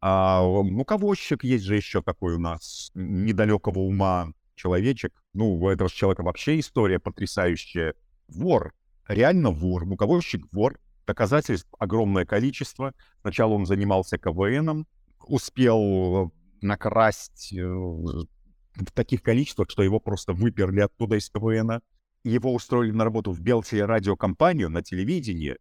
А, 0.00 0.42
муковозчик 0.42 1.44
есть 1.44 1.64
же 1.64 1.76
еще 1.76 2.02
такой 2.02 2.34
у 2.34 2.38
нас, 2.38 2.90
недалекого 2.94 3.80
ума 3.80 4.32
человечек. 4.54 5.12
Ну, 5.34 5.54
у 5.54 5.68
этого 5.68 5.90
человека 5.90 6.22
вообще 6.22 6.58
история 6.58 6.98
потрясающая. 6.98 7.94
Вор, 8.28 8.74
реально 9.06 9.50
вор, 9.50 9.84
муковозчик 9.84 10.46
вор. 10.52 10.78
Доказательств 11.06 11.68
огромное 11.78 12.24
количество. 12.24 12.94
Сначала 13.20 13.54
он 13.54 13.66
занимался 13.66 14.16
КВНом, 14.16 14.86
успел 15.26 16.32
накрасть 16.62 17.52
э, 17.52 17.62
в 17.64 18.92
таких 18.94 19.22
количествах, 19.22 19.70
что 19.70 19.82
его 19.82 19.98
просто 19.98 20.32
выперли 20.32 20.80
оттуда 20.80 21.16
из 21.16 21.28
КВНа. 21.28 21.82
Его 22.22 22.54
устроили 22.54 22.92
на 22.92 23.04
работу 23.04 23.32
в 23.32 23.40
Белтелерадиокомпанию 23.40 24.68
на 24.70 24.82
телевидении, 24.82 25.56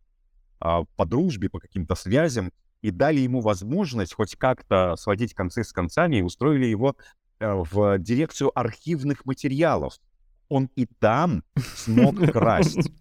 по 0.60 1.06
дружбе, 1.06 1.50
по 1.50 1.60
каким-то 1.60 1.96
связям, 1.96 2.51
и 2.82 2.92
дали 2.92 3.20
ему 3.20 3.42
возможность 3.42 4.13
хоть 4.13 4.36
как-то 4.36 4.96
сводить 4.96 5.34
концы 5.34 5.63
с 5.63 5.72
концами 5.74 6.18
и 6.18 6.22
устроили 6.22 6.66
его 6.66 6.96
э, 7.39 7.51
в 7.54 8.00
дирекцию 8.00 8.58
архивных 8.58 9.25
материалов. 9.25 9.96
Он 10.48 10.70
и 10.75 10.86
там 10.86 11.44
смог 11.75 12.16
красть. 12.32 12.92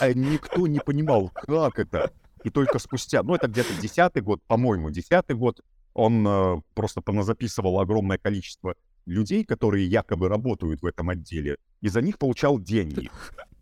А 0.00 0.12
никто 0.12 0.66
не 0.66 0.80
понимал, 0.80 1.30
как 1.30 1.78
это. 1.78 2.12
И 2.42 2.50
только 2.50 2.78
спустя, 2.78 3.22
ну 3.22 3.34
это 3.34 3.46
где-то 3.46 3.80
десятый 3.80 4.22
год, 4.22 4.42
по-моему, 4.46 4.90
десятый 4.90 5.36
год, 5.36 5.60
он 5.94 6.26
э, 6.26 6.60
просто 6.74 7.00
поназаписывал 7.00 7.78
огромное 7.78 8.18
количество 8.18 8.74
людей, 9.06 9.44
которые 9.44 9.86
якобы 9.86 10.28
работают 10.28 10.82
в 10.82 10.86
этом 10.86 11.10
отделе, 11.10 11.56
и 11.80 11.88
за 11.88 12.00
них 12.02 12.18
получал 12.18 12.58
деньги. 12.58 13.10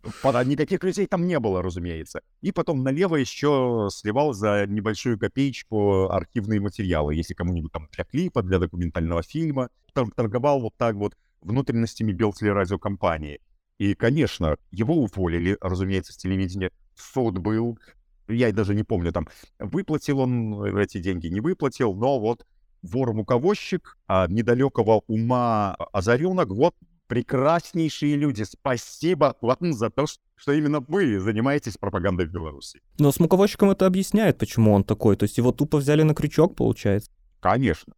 Никаких 0.45 0.83
людей 0.83 1.05
там 1.05 1.27
не 1.27 1.39
было, 1.39 1.61
разумеется. 1.61 2.21
И 2.41 2.51
потом 2.51 2.83
налево 2.83 3.17
еще 3.17 3.87
сливал 3.91 4.33
за 4.33 4.65
небольшую 4.67 5.19
копеечку 5.19 6.09
архивные 6.09 6.59
материалы, 6.59 7.13
если 7.15 7.33
кому-нибудь 7.33 7.71
там 7.71 7.87
для 7.91 8.03
клипа, 8.03 8.41
для 8.41 8.59
документального 8.59 9.21
фильма. 9.21 9.69
Торговал 9.93 10.61
вот 10.61 10.73
так 10.77 10.95
вот 10.95 11.15
внутренностями 11.41 12.13
радиокомпании. 12.13 13.41
И, 13.77 13.93
конечно, 13.95 14.57
его 14.71 14.95
уволили, 14.95 15.57
разумеется, 15.59 16.13
с 16.13 16.17
телевидения. 16.17 16.71
Суд 16.95 17.39
был. 17.39 17.79
Я 18.27 18.51
даже 18.53 18.75
не 18.75 18.83
помню, 18.83 19.11
там, 19.11 19.27
выплатил 19.59 20.19
он 20.19 20.63
эти 20.77 20.99
деньги, 20.99 21.27
не 21.27 21.41
выплатил, 21.41 21.93
но 21.93 22.19
вот 22.19 22.45
вор-муковозчик, 22.81 23.97
а 24.07 24.27
недалекого 24.27 25.03
ума 25.07 25.75
озаренок, 25.93 26.49
вот 26.49 26.75
прекраснейшие 27.07 28.15
люди. 28.15 28.43
Спасибо 28.43 29.35
вам 29.41 29.73
за 29.73 29.89
то, 29.89 30.05
что 30.35 30.53
именно 30.53 30.79
вы 30.79 31.19
занимаетесь 31.19 31.77
пропагандой 31.77 32.25
в 32.25 32.31
Беларуси. 32.31 32.79
Но 32.99 33.11
с 33.11 33.19
муковозчиком 33.19 33.69
это 33.69 33.85
объясняет, 33.85 34.37
почему 34.37 34.73
он 34.73 34.85
такой. 34.85 35.17
То 35.17 35.23
есть 35.23 35.37
его 35.37 35.51
тупо 35.51 35.77
взяли 35.77 36.03
на 36.03 36.15
крючок, 36.15 36.55
получается. 36.55 37.11
Конечно. 37.41 37.93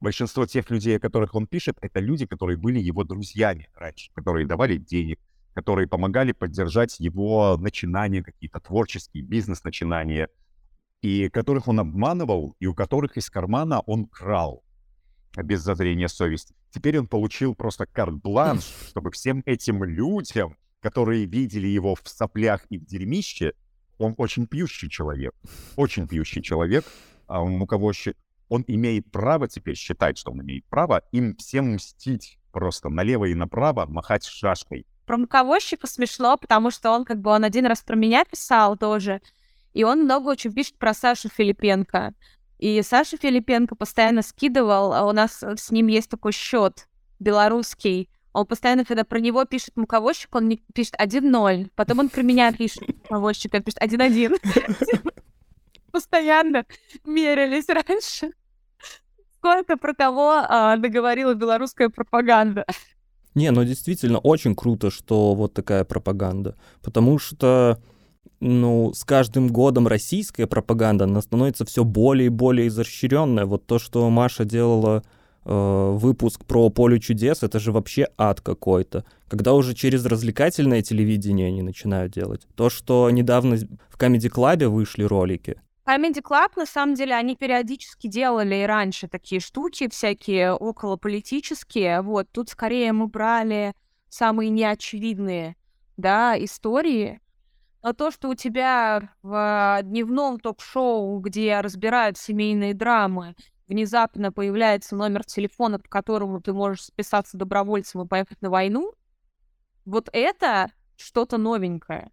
Большинство 0.00 0.46
тех 0.46 0.68
людей, 0.70 0.96
о 0.96 1.00
которых 1.00 1.34
он 1.34 1.46
пишет, 1.46 1.76
это 1.80 2.00
люди, 2.00 2.26
которые 2.26 2.58
были 2.58 2.80
его 2.80 3.04
друзьями 3.04 3.68
раньше, 3.76 4.10
которые 4.14 4.46
давали 4.46 4.76
денег, 4.76 5.20
которые 5.54 5.86
помогали 5.86 6.32
поддержать 6.32 6.98
его 6.98 7.56
начинания, 7.56 8.22
какие-то 8.22 8.60
творческие 8.60 9.22
бизнес-начинания, 9.22 10.28
и 11.02 11.28
которых 11.28 11.68
он 11.68 11.80
обманывал, 11.80 12.56
и 12.58 12.66
у 12.66 12.74
которых 12.74 13.16
из 13.16 13.30
кармана 13.30 13.80
он 13.80 14.06
крал 14.06 14.62
без 15.36 15.60
зазрения 15.60 16.08
совести. 16.08 16.54
Теперь 16.70 16.98
он 16.98 17.06
получил 17.06 17.54
просто 17.54 17.86
карт-бланш, 17.86 18.64
чтобы 18.88 19.10
всем 19.10 19.42
этим 19.46 19.84
людям, 19.84 20.56
которые 20.80 21.26
видели 21.26 21.68
его 21.68 21.94
в 21.94 22.02
соплях 22.04 22.64
и 22.70 22.78
в 22.78 22.84
дерьмище, 22.84 23.52
он 23.98 24.14
очень 24.16 24.46
пьющий 24.46 24.88
человек, 24.88 25.34
очень 25.76 26.08
пьющий 26.08 26.42
человек, 26.42 26.84
а 27.26 27.42
у 27.42 27.66
кого 27.66 27.92
он 28.48 28.64
имеет 28.66 29.10
право 29.10 29.46
теперь 29.46 29.76
считать, 29.76 30.18
что 30.18 30.32
он 30.32 30.42
имеет 30.42 30.64
право 30.66 31.02
им 31.12 31.36
всем 31.36 31.74
мстить 31.74 32.38
просто 32.50 32.88
налево 32.88 33.26
и 33.26 33.34
направо, 33.34 33.86
махать 33.86 34.24
шашкой. 34.24 34.86
Про 35.06 35.18
муковозчика 35.18 35.86
смешно, 35.86 36.36
потому 36.36 36.70
что 36.70 36.90
он 36.90 37.04
как 37.04 37.20
бы 37.20 37.30
он 37.30 37.44
один 37.44 37.66
раз 37.66 37.82
про 37.82 37.94
меня 37.94 38.24
писал 38.24 38.76
тоже, 38.76 39.20
и 39.72 39.84
он 39.84 40.04
много 40.04 40.28
очень 40.28 40.52
пишет 40.52 40.76
про 40.78 40.94
Сашу 40.94 41.28
Филипенко. 41.28 42.14
И 42.58 42.82
Саша 42.82 43.16
Филипенко 43.16 43.74
постоянно 43.74 44.22
скидывал, 44.22 44.92
а 44.92 45.06
у 45.06 45.12
нас 45.12 45.42
с 45.42 45.70
ним 45.70 45.86
есть 45.86 46.10
такой 46.10 46.32
счет 46.32 46.88
белорусский. 47.18 48.10
Он 48.32 48.46
постоянно, 48.46 48.84
когда 48.84 49.04
про 49.04 49.18
него 49.18 49.44
пишет 49.44 49.76
муковозчик, 49.76 50.34
он 50.34 50.58
пишет 50.74 50.94
1-0. 51.00 51.70
Потом 51.74 51.98
он 52.00 52.08
про 52.08 52.22
меня 52.22 52.52
пишет 52.52 52.86
муковозчик, 52.86 53.54
он 53.54 53.62
пишет 53.62 53.80
1-1. 53.80 54.36
Постоянно 55.90 56.64
мерились 57.04 57.68
раньше. 57.68 58.32
Сколько 59.38 59.76
про 59.76 59.94
кого 59.94 60.44
а, 60.46 60.76
договорила 60.76 61.34
белорусская 61.34 61.88
пропаганда. 61.88 62.66
Не, 63.34 63.50
ну 63.50 63.64
действительно 63.64 64.18
очень 64.18 64.54
круто, 64.54 64.90
что 64.90 65.34
вот 65.34 65.54
такая 65.54 65.84
пропаганда. 65.84 66.56
Потому 66.82 67.18
что 67.18 67.80
ну, 68.40 68.92
с 68.94 69.04
каждым 69.04 69.48
годом 69.48 69.86
российская 69.86 70.46
пропаганда, 70.46 71.04
она 71.04 71.20
становится 71.20 71.64
все 71.64 71.84
более 71.84 72.26
и 72.26 72.30
более 72.30 72.68
изощренная. 72.68 73.44
Вот 73.44 73.66
то, 73.66 73.78
что 73.78 74.08
Маша 74.08 74.44
делала 74.44 75.02
э, 75.44 75.90
выпуск 75.94 76.44
про 76.46 76.70
поле 76.70 76.98
чудес, 76.98 77.42
это 77.42 77.60
же 77.60 77.70
вообще 77.70 78.08
ад 78.16 78.40
какой-то. 78.40 79.04
Когда 79.28 79.52
уже 79.52 79.74
через 79.74 80.06
развлекательное 80.06 80.80
телевидение 80.82 81.48
они 81.48 81.62
начинают 81.62 82.12
делать. 82.12 82.46
То, 82.56 82.70
что 82.70 83.10
недавно 83.10 83.56
в 83.56 83.98
Comedy 83.98 84.30
Club 84.30 84.68
вышли 84.68 85.02
ролики. 85.02 85.60
Comedy 85.86 86.22
Club, 86.22 86.52
на 86.56 86.66
самом 86.66 86.94
деле, 86.94 87.14
они 87.14 87.36
периодически 87.36 88.06
делали 88.06 88.54
и 88.54 88.66
раньше 88.66 89.06
такие 89.08 89.40
штуки 89.40 89.88
всякие 89.90 90.52
околополитические. 90.52 92.00
Вот, 92.00 92.28
тут 92.32 92.48
скорее 92.48 92.92
мы 92.92 93.06
брали 93.08 93.74
самые 94.08 94.50
неочевидные, 94.50 95.56
да, 95.96 96.42
истории, 96.42 97.20
но 97.82 97.92
то, 97.92 98.10
что 98.10 98.28
у 98.28 98.34
тебя 98.34 99.10
в 99.22 99.80
дневном 99.82 100.38
ток-шоу, 100.38 101.18
где 101.20 101.60
разбирают 101.60 102.18
семейные 102.18 102.74
драмы, 102.74 103.34
внезапно 103.68 104.32
появляется 104.32 104.96
номер 104.96 105.24
телефона, 105.24 105.78
по 105.78 105.88
которому 105.88 106.40
ты 106.40 106.52
можешь 106.52 106.84
списаться 106.84 107.36
добровольцем 107.36 108.02
и 108.02 108.08
поехать 108.08 108.42
на 108.42 108.50
войну, 108.50 108.92
вот 109.84 110.08
это 110.12 110.70
что-то 110.96 111.38
новенькое. 111.38 112.10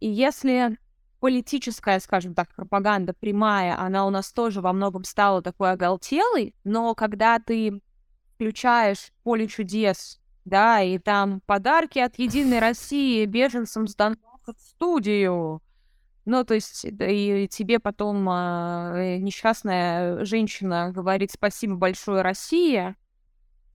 И 0.00 0.08
если 0.08 0.78
политическая, 1.18 1.98
скажем 1.98 2.34
так, 2.34 2.54
пропаганда 2.54 3.12
прямая, 3.12 3.76
она 3.78 4.06
у 4.06 4.10
нас 4.10 4.32
тоже 4.32 4.60
во 4.60 4.72
многом 4.72 5.02
стала 5.02 5.42
такой 5.42 5.72
оголтелой, 5.72 6.54
но 6.62 6.94
когда 6.94 7.40
ты 7.40 7.80
включаешь 8.34 9.10
поле 9.24 9.48
чудес, 9.48 10.20
да, 10.44 10.80
и 10.80 10.98
там 10.98 11.40
подарки 11.46 11.98
от 11.98 12.18
Единой 12.18 12.60
России 12.60 13.24
беженцам 13.24 13.88
с 13.88 13.94
Донбасса 13.96 14.27
в 14.54 14.60
студию, 14.60 15.62
ну, 16.24 16.44
то 16.44 16.54
есть, 16.54 16.84
и 16.84 17.48
тебе 17.50 17.78
потом 17.78 18.28
э, 18.28 19.16
несчастная 19.18 20.24
женщина 20.24 20.90
говорит 20.92 21.32
спасибо 21.32 21.76
большое 21.76 22.20
России, 22.20 22.94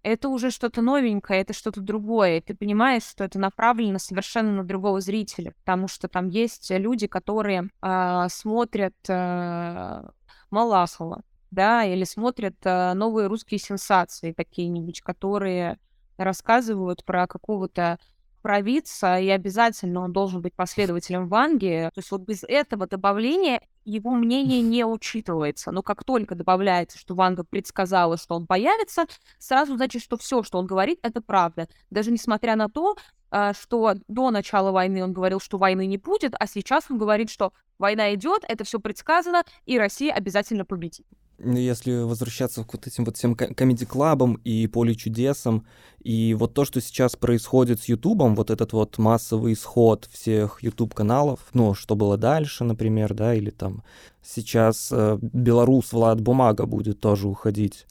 это 0.03 0.27
уже 0.29 0.51
что-то 0.51 0.81
новенькое, 0.81 1.41
это 1.41 1.53
что-то 1.53 1.81
другое. 1.81 2.41
Ты 2.41 2.53
понимаешь, 2.53 3.03
что 3.03 3.23
это 3.23 3.39
направлено 3.39 3.97
совершенно 3.97 4.51
на 4.51 4.63
другого 4.63 4.99
зрителя, 5.01 5.53
потому 5.63 5.87
что 5.87 6.07
там 6.07 6.27
есть 6.27 6.69
люди, 6.69 7.07
которые 7.07 7.69
э, 7.81 8.27
смотрят 8.29 8.95
э, 9.07 10.03
Малахова, 10.51 11.23
да, 11.51 11.85
или 11.85 12.03
смотрят 12.03 12.57
э, 12.63 12.93
новые 12.93 13.27
русские 13.27 13.59
сенсации 13.59 14.33
какие-нибудь, 14.33 15.01
которые 15.01 15.79
рассказывают 16.17 17.03
про 17.05 17.25
какого-то 17.25 17.97
провидца, 18.43 19.17
и 19.17 19.29
обязательно 19.29 20.01
он 20.01 20.11
должен 20.11 20.41
быть 20.41 20.53
последователем 20.53 21.27
Ванги. 21.29 21.89
То 21.93 21.99
есть 21.99 22.11
вот 22.11 22.21
без 22.21 22.43
этого 22.43 22.85
добавления 22.85 23.61
его 23.85 24.11
мнение 24.11 24.61
не 24.61 24.85
учитывается. 24.85 25.71
Но 25.71 25.81
как 25.81 26.03
только 26.03 26.35
добавляется, 26.35 26.99
что 26.99 27.15
Ванга 27.15 27.43
предсказала, 27.43 28.17
что 28.17 28.35
он 28.35 28.45
появится, 28.45 29.05
сразу 29.39 29.77
значит, 29.77 30.03
что 30.03 30.17
все, 30.17 30.43
что 30.43 30.59
он 30.59 30.67
говорит, 30.67 30.99
это 31.03 31.21
правда. 31.21 31.67
Даже 31.89 32.11
несмотря 32.11 32.55
на 32.55 32.69
то, 32.69 32.97
а, 33.31 33.53
что 33.53 33.95
до 34.07 34.29
начала 34.29 34.71
войны 34.71 35.03
он 35.03 35.13
говорил, 35.13 35.39
что 35.39 35.57
войны 35.57 35.85
не 35.87 35.97
будет, 35.97 36.33
а 36.37 36.45
сейчас 36.45 36.85
он 36.89 36.97
говорит, 36.97 37.29
что 37.29 37.53
война 37.79 38.13
идет, 38.13 38.43
это 38.47 38.65
все 38.65 38.79
предсказано, 38.79 39.43
и 39.65 39.79
Россия 39.79 40.13
обязательно 40.13 40.65
победит 40.65 41.07
если 41.43 42.03
возвращаться 42.03 42.63
к 42.63 42.73
вот 42.73 42.87
этим 42.87 43.05
вот 43.05 43.17
всем 43.17 43.35
комедий-клабам 43.35 44.35
и 44.43 44.67
поле 44.67 44.95
чудесам, 44.95 45.65
и 46.01 46.33
вот 46.33 46.53
то, 46.53 46.65
что 46.65 46.81
сейчас 46.81 47.15
происходит 47.15 47.81
с 47.81 47.85
Ютубом, 47.85 48.35
вот 48.35 48.49
этот 48.51 48.73
вот 48.73 48.97
массовый 48.97 49.53
исход 49.53 50.07
всех 50.11 50.61
Ютуб-каналов, 50.61 51.39
ну, 51.53 51.73
что 51.73 51.95
было 51.95 52.17
дальше, 52.17 52.63
например, 52.63 53.13
да, 53.13 53.33
или 53.35 53.49
там 53.49 53.83
сейчас 54.21 54.89
э, 54.91 55.17
белорус 55.21 55.93
Влад 55.93 56.21
Бумага 56.21 56.65
будет 56.65 56.99
тоже 56.99 57.27
уходить 57.27 57.87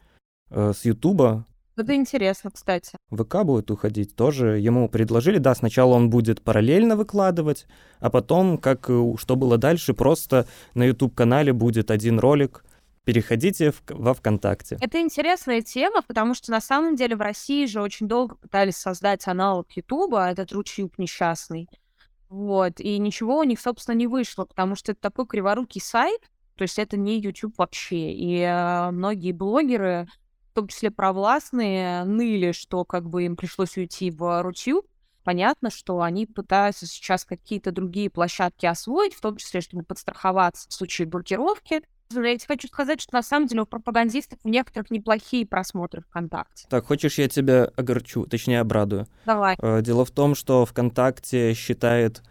э, 0.50 0.73
с 0.76 0.85
Ютуба, 0.85 1.47
это 1.75 1.94
интересно, 1.94 2.50
кстати. 2.50 2.99
ВК 3.11 3.44
будет 3.44 3.71
уходить 3.71 4.14
тоже. 4.14 4.59
Ему 4.59 4.90
предложили, 4.90 5.38
да, 5.38 5.54
сначала 5.54 5.94
он 5.94 6.11
будет 6.11 6.42
параллельно 6.42 6.97
выкладывать, 6.97 7.66
а 7.99 8.11
потом, 8.11 8.59
как 8.59 8.90
что 9.16 9.37
было 9.37 9.56
дальше, 9.56 9.94
просто 9.94 10.47
на 10.75 10.85
YouTube-канале 10.85 11.54
будет 11.54 11.90
один 11.90 12.18
ролик, 12.18 12.62
переходите 13.04 13.73
в, 13.73 13.82
во 13.88 14.14
ВКонтакте. 14.14 14.78
Это 14.80 15.00
интересная 15.00 15.62
тема, 15.62 16.02
потому 16.02 16.35
что 16.35 16.50
на 16.50 16.61
самом 16.61 16.97
деле 16.97 17.16
в 17.16 17.21
России 17.21 17.66
же 17.66 17.80
очень 17.80 18.09
долго 18.09 18.37
пытались 18.37 18.76
создать 18.76 19.26
аналог 19.26 19.71
Ютуба, 19.73 20.30
этот 20.30 20.52
Рутюб 20.52 20.99
несчастный. 20.99 21.68
Вот, 22.28 22.80
и 22.80 22.99
ничего 22.99 23.40
у 23.40 23.44
них, 23.44 23.61
собственно, 23.61 23.94
не 23.94 24.06
вышло, 24.06 24.44
потому 24.44 24.75
что 24.75 24.92
это 24.92 25.00
такой 25.02 25.26
криворукий 25.26 25.82
сайт, 25.82 26.30
то 26.56 26.62
есть 26.62 26.78
это 26.78 26.97
не 26.97 27.21
YouTube 27.21 27.59
вообще. 27.59 28.12
И 28.12 28.38
э, 28.38 28.90
многие 28.90 29.32
блогеры, 29.32 30.09
в 30.50 30.54
том 30.54 30.68
числе 30.68 30.90
провластные, 30.90 32.04
ныли, 32.04 32.52
что 32.52 32.85
как 32.85 33.09
бы 33.09 33.25
им 33.25 33.37
пришлось 33.37 33.76
уйти 33.76 34.11
в 34.11 34.42
Рутюб. 34.42 34.87
Понятно, 35.25 35.71
что 35.71 36.00
они 36.00 36.26
пытаются 36.26 36.87
сейчас 36.87 37.25
какие-то 37.25 37.71
другие 37.71 38.11
площадки 38.11 38.66
освоить, 38.66 39.14
в 39.14 39.21
том 39.21 39.37
числе, 39.37 39.61
чтобы 39.61 39.85
подстраховаться 39.85 40.68
в 40.68 40.73
случае 40.73 41.09
блокировки. 41.09 41.82
Я 42.14 42.37
тебе 42.37 42.47
хочу 42.49 42.69
сказать, 42.69 43.00
что 43.00 43.14
на 43.14 43.23
самом 43.23 43.47
деле 43.47 43.62
у 43.62 43.66
пропагандистов 43.66 44.38
у 44.45 44.49
некоторых 44.49 44.90
неплохие 44.90 45.46
просмотры 45.46 46.03
ВКонтакте. 46.03 46.66
Так, 46.68 46.87
хочешь, 46.87 47.18
я 47.18 47.29
тебя 47.29 47.70
огорчу, 47.77 48.27
точнее, 48.27 48.61
обрадую? 48.61 49.07
Давай. 49.25 49.57
Э, 49.59 49.81
дело 49.83 50.05
в 50.05 50.11
том, 50.11 50.35
что 50.35 50.66
ВКонтакте 50.66 51.55
считает 51.55 52.22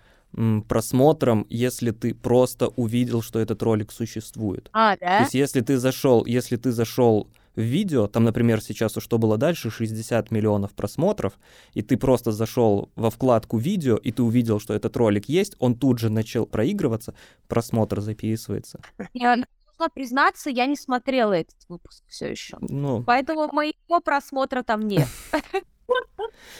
просмотром, 0.67 1.45
если 1.49 1.91
ты 1.91 2.13
просто 2.13 2.67
увидел, 2.67 3.21
что 3.21 3.39
этот 3.39 3.61
ролик 3.63 3.91
существует. 3.91 4.69
А, 4.71 4.95
да? 4.97 5.17
То 5.17 5.23
есть, 5.23 5.33
если 5.33 5.61
ты 5.61 5.77
зашел, 5.77 6.25
если 6.25 6.55
ты 6.55 6.71
зашел 6.71 7.27
в 7.55 7.61
видео, 7.61 8.07
там, 8.07 8.23
например, 8.23 8.61
сейчас 8.61 8.93
что 8.97 9.17
было 9.17 9.37
дальше, 9.37 9.69
60 9.69 10.31
миллионов 10.31 10.71
просмотров, 10.71 11.33
и 11.73 11.81
ты 11.81 11.97
просто 11.97 12.31
зашел 12.31 12.89
во 12.95 13.09
вкладку 13.09 13.57
видео, 13.57 13.97
и 13.97 14.11
ты 14.11 14.23
увидел, 14.23 14.59
что 14.59 14.73
этот 14.73 14.95
ролик 14.95 15.27
есть, 15.27 15.55
он 15.59 15.75
тут 15.75 15.99
же 15.99 16.09
начал 16.09 16.45
проигрываться, 16.45 17.13
просмотр 17.47 17.99
записывается. 17.99 18.79
Я 19.13 19.43
должна 19.81 19.89
признаться, 19.89 20.49
я 20.49 20.65
не 20.65 20.75
смотрела 20.75 21.33
этот 21.33 21.57
выпуск 21.67 22.03
все 22.07 22.27
еще. 22.29 22.57
Ну. 22.61 23.03
Поэтому 23.03 23.51
моего 23.51 23.99
просмотра 24.03 24.63
там 24.63 24.87
нет. 24.87 25.07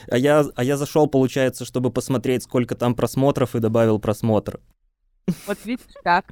А 0.10 0.18
я, 0.18 0.44
а 0.56 0.64
я 0.64 0.76
зашел, 0.76 1.08
получается, 1.08 1.64
чтобы 1.64 1.90
посмотреть, 1.90 2.44
сколько 2.44 2.76
там 2.76 2.96
просмотров, 2.96 3.56
и 3.56 3.60
добавил 3.60 3.98
просмотр. 3.98 4.60
Вот 5.48 5.58
видишь, 5.64 5.86
как. 6.04 6.26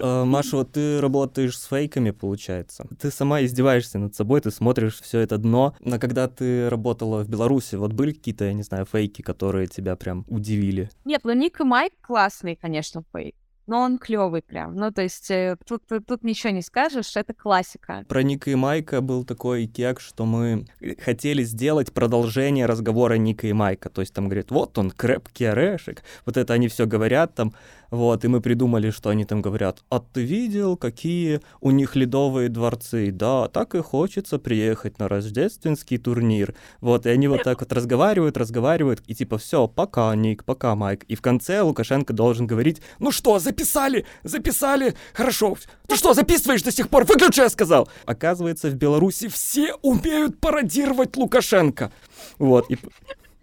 Э, 0.00 0.24
Маша, 0.24 0.56
вот 0.58 0.72
ты 0.72 1.00
работаешь 1.00 1.58
с 1.58 1.66
фейками, 1.66 2.12
получается. 2.12 2.86
Ты 3.00 3.10
сама 3.10 3.42
издеваешься 3.42 3.98
над 3.98 4.14
собой, 4.14 4.40
ты 4.40 4.52
смотришь 4.52 5.00
все 5.00 5.18
это 5.18 5.38
дно. 5.38 5.74
Но 5.80 5.98
когда 5.98 6.28
ты 6.28 6.68
работала 6.68 7.24
в 7.24 7.28
Беларуси, 7.28 7.74
вот 7.74 7.92
были 7.92 8.12
какие-то, 8.12 8.44
я 8.44 8.52
не 8.52 8.62
знаю, 8.62 8.86
фейки, 8.86 9.22
которые 9.22 9.66
тебя 9.66 9.96
прям 9.96 10.24
удивили? 10.28 10.90
Нет, 11.04 11.22
ну 11.24 11.32
Ник 11.32 11.60
и 11.60 11.64
Майк 11.64 11.94
классный, 12.00 12.54
конечно, 12.54 13.02
фейк 13.12 13.34
но 13.70 13.82
он 13.82 13.98
клевый 13.98 14.42
прям. 14.42 14.74
Ну, 14.74 14.90
то 14.90 15.00
есть 15.00 15.30
э, 15.30 15.56
тут, 15.64 15.86
тут, 15.86 16.04
тут 16.04 16.24
ничего 16.24 16.52
не 16.52 16.60
скажешь, 16.60 17.16
это 17.16 17.32
классика. 17.32 18.04
Про 18.08 18.22
Ника 18.24 18.50
и 18.50 18.56
Майка 18.56 19.00
был 19.00 19.24
такой 19.24 19.66
кек, 19.66 20.00
что 20.00 20.26
мы 20.26 20.66
хотели 20.98 21.44
сделать 21.44 21.92
продолжение 21.92 22.66
разговора 22.66 23.14
Ника 23.14 23.46
и 23.46 23.52
Майка. 23.52 23.88
То 23.88 24.00
есть 24.00 24.12
там 24.12 24.24
говорит, 24.24 24.50
вот 24.50 24.76
он, 24.76 24.90
крепкий 24.90 25.44
орешек. 25.44 26.02
Вот 26.26 26.36
это 26.36 26.52
они 26.52 26.66
все 26.66 26.84
говорят 26.84 27.36
там. 27.36 27.54
Вот, 27.90 28.24
и 28.24 28.28
мы 28.28 28.40
придумали, 28.40 28.90
что 28.90 29.10
они 29.10 29.24
там 29.24 29.42
говорят. 29.42 29.82
А 29.90 30.00
ты 30.00 30.22
видел, 30.22 30.76
какие 30.76 31.40
у 31.60 31.70
них 31.70 31.96
ледовые 31.96 32.48
дворцы? 32.48 33.10
Да, 33.10 33.48
так 33.48 33.74
и 33.74 33.80
хочется 33.80 34.38
приехать 34.38 34.98
на 34.98 35.08
рождественский 35.08 35.98
турнир. 35.98 36.54
Вот, 36.80 37.06
и 37.06 37.10
они 37.10 37.26
вот 37.28 37.42
так 37.42 37.60
вот 37.60 37.72
разговаривают, 37.72 38.36
разговаривают, 38.36 39.02
и 39.06 39.14
типа, 39.14 39.38
все, 39.38 39.66
пока, 39.66 40.14
Ник, 40.14 40.44
пока, 40.44 40.74
Майк. 40.74 41.04
И 41.04 41.14
в 41.16 41.22
конце 41.22 41.62
Лукашенко 41.62 42.12
должен 42.12 42.46
говорить, 42.46 42.80
ну 43.00 43.10
что, 43.10 43.38
записали, 43.38 44.06
записали, 44.22 44.94
хорошо. 45.12 45.56
Ты 45.88 45.96
что, 45.96 46.14
записываешь 46.14 46.62
до 46.62 46.70
сих 46.70 46.88
пор? 46.88 47.04
Выключи, 47.04 47.40
я 47.40 47.48
сказал. 47.48 47.88
Оказывается, 48.04 48.68
в 48.68 48.74
Беларуси 48.74 49.28
все 49.28 49.74
умеют 49.82 50.40
пародировать 50.40 51.16
Лукашенко. 51.16 51.92
Вот. 52.38 52.70
И... 52.70 52.78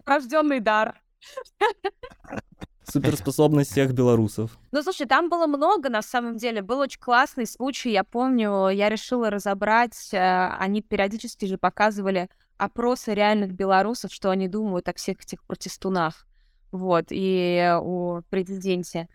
Рожденный 0.06 0.62
дар. 0.62 0.96
Суперспособность 2.91 3.71
всех 3.71 3.93
белорусов. 3.93 4.58
Ну, 4.71 4.82
слушай, 4.82 5.06
там 5.06 5.30
было 5.30 5.47
много, 5.47 5.89
на 5.89 6.02
самом 6.02 6.38
деле. 6.38 6.62
Был 6.62 6.80
очень 6.80 7.00
классный 7.00 7.45
случай. 7.45 7.91
Я 7.91 8.04
помню, 8.04 8.69
я 8.69 8.89
решила 8.89 9.30
разобрать. 9.30 10.10
Э, 10.13 10.50
они 10.60 10.82
периодически 10.82 11.45
же 11.45 11.58
показывали 11.58 12.30
опросы 12.58 13.13
реальных 13.13 13.52
белорусов, 13.52 14.13
что 14.13 14.30
они 14.30 14.47
думают 14.47 14.88
о 14.88 14.93
всех 14.93 15.21
этих 15.21 15.43
протестунах. 15.43 16.26
Вот, 16.71 17.06
и 17.10 17.78
о 17.80 18.21
президенте. 18.30 19.08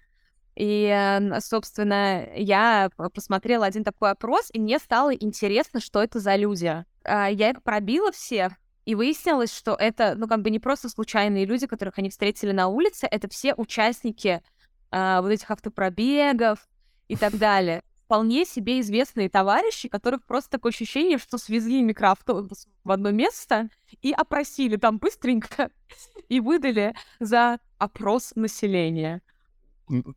И, 0.55 1.21
собственно, 1.41 2.27
я 2.35 2.91
посмотрела 3.15 3.67
один 3.67 3.85
такой 3.85 4.11
опрос, 4.11 4.51
и 4.53 4.61
мне 4.61 4.79
стало 4.79 5.15
интересно, 5.15 5.81
что 5.81 6.03
это 6.03 6.19
за 6.19 6.37
люди. 6.37 6.85
А, 7.05 7.29
я 7.29 7.51
их 7.51 7.63
пробила 7.63 8.13
всех, 8.13 8.53
и 8.85 8.95
выяснилось, 8.95 9.55
что 9.55 9.75
это, 9.75 10.15
ну, 10.17 10.27
как 10.27 10.43
бы 10.43 10.51
не 10.51 10.59
просто 10.59 10.89
случайные 10.89 11.45
люди, 11.45 11.67
которых 11.67 11.99
они 11.99 12.11
встретили 12.11 12.53
на 12.53 12.69
улице, 12.69 13.07
это 13.11 13.29
все 13.29 13.55
участники 13.55 14.43
а, 14.91 15.23
вот 15.23 15.31
этих 15.31 15.51
автопробегов 15.51 16.69
и 17.09 17.17
так 17.17 17.39
далее. 17.39 17.83
Вполне 18.05 18.45
себе 18.45 18.81
известные 18.81 19.31
товарищи, 19.31 19.89
которых 19.89 20.25
просто 20.25 20.51
такое 20.51 20.71
ощущение, 20.71 21.19
что 21.19 21.39
свезли 21.39 21.81
микроавтобус 21.83 22.67
в 22.85 22.91
одно 22.91 23.11
место 23.11 23.69
и 24.03 24.13
опросили 24.13 24.77
там 24.77 24.99
быстренько 24.99 25.71
и 26.29 26.41
выдали 26.41 26.95
за 27.21 27.59
опрос 27.79 28.33
населения 28.35 29.23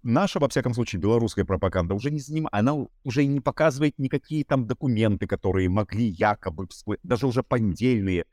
наша, 0.04 0.40
во 0.40 0.48
всяком 0.48 0.74
случае, 0.74 1.02
белорусская 1.02 1.46
пропаганда 1.46 1.96
уже 1.96 2.12
не 2.12 2.20
заним... 2.20 2.48
она 2.52 2.88
уже 3.04 3.26
не 3.26 3.42
показывает 3.42 3.98
никакие 3.98 4.46
там 4.46 4.68
документы, 4.68 5.28
которые 5.28 5.70
могли 5.70 6.06
якобы 6.06 6.68
всплыть, 6.68 7.00
даже 7.04 7.28
уже 7.28 7.44
понедельные 7.44 8.26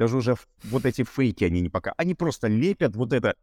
даже 0.00 0.16
уже 0.16 0.34
вот 0.64 0.86
эти 0.86 1.04
фейки 1.04 1.44
они 1.44 1.60
не 1.60 1.68
пока. 1.68 1.92
Они 1.98 2.14
просто 2.14 2.48
лепят 2.48 2.96
вот 2.96 3.12
это 3.12 3.34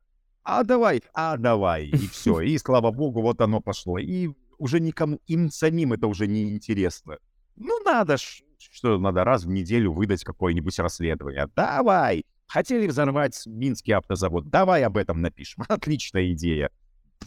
«а 0.44 0.64
давай, 0.64 1.04
а 1.14 1.38
давай», 1.38 1.86
и 1.86 2.08
все. 2.12 2.42
И, 2.42 2.58
слава 2.58 2.90
богу, 2.90 3.22
вот 3.22 3.42
оно 3.42 3.62
пошло. 3.62 4.00
И 4.00 4.30
уже 4.58 4.80
никому, 4.80 5.20
им 5.28 5.52
самим 5.52 5.94
это 5.94 6.08
уже 6.08 6.26
не 6.26 6.50
интересно. 6.50 7.20
Ну, 7.58 7.80
надо 7.84 8.18
ж, 8.18 8.42
что 8.58 8.98
надо 8.98 9.24
раз 9.24 9.44
в 9.44 9.50
неделю 9.50 9.92
выдать 9.92 10.24
какое-нибудь 10.24 10.80
расследование. 10.80 11.48
Давай! 11.56 12.26
Хотели 12.48 12.88
взорвать 12.88 13.40
Минский 13.46 13.92
автозавод. 13.92 14.50
Давай 14.50 14.84
об 14.84 14.98
этом 14.98 15.22
напишем. 15.22 15.64
Отличная 15.70 16.32
идея. 16.32 16.72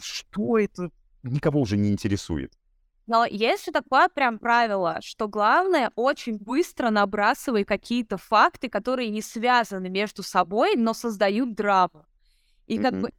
Что 0.01 0.57
это? 0.57 0.91
Никого 1.23 1.61
уже 1.61 1.77
не 1.77 1.89
интересует. 1.89 2.51
Но 3.11 3.25
есть 3.25 3.65
же 3.65 3.71
такое 3.73 4.07
прям 4.07 4.39
правило, 4.39 4.99
что 5.01 5.27
главное 5.27 5.91
очень 5.97 6.37
быстро 6.37 6.91
набрасывай 6.91 7.65
какие-то 7.65 8.17
факты, 8.17 8.69
которые 8.69 9.09
не 9.09 9.21
связаны 9.21 9.89
между 9.89 10.23
собой, 10.23 10.77
но 10.77 10.93
создают 10.93 11.53
драму. 11.53 12.05
И 12.67 12.77
mm-hmm. 12.77 12.81
как 12.81 13.01
бы 13.01 13.09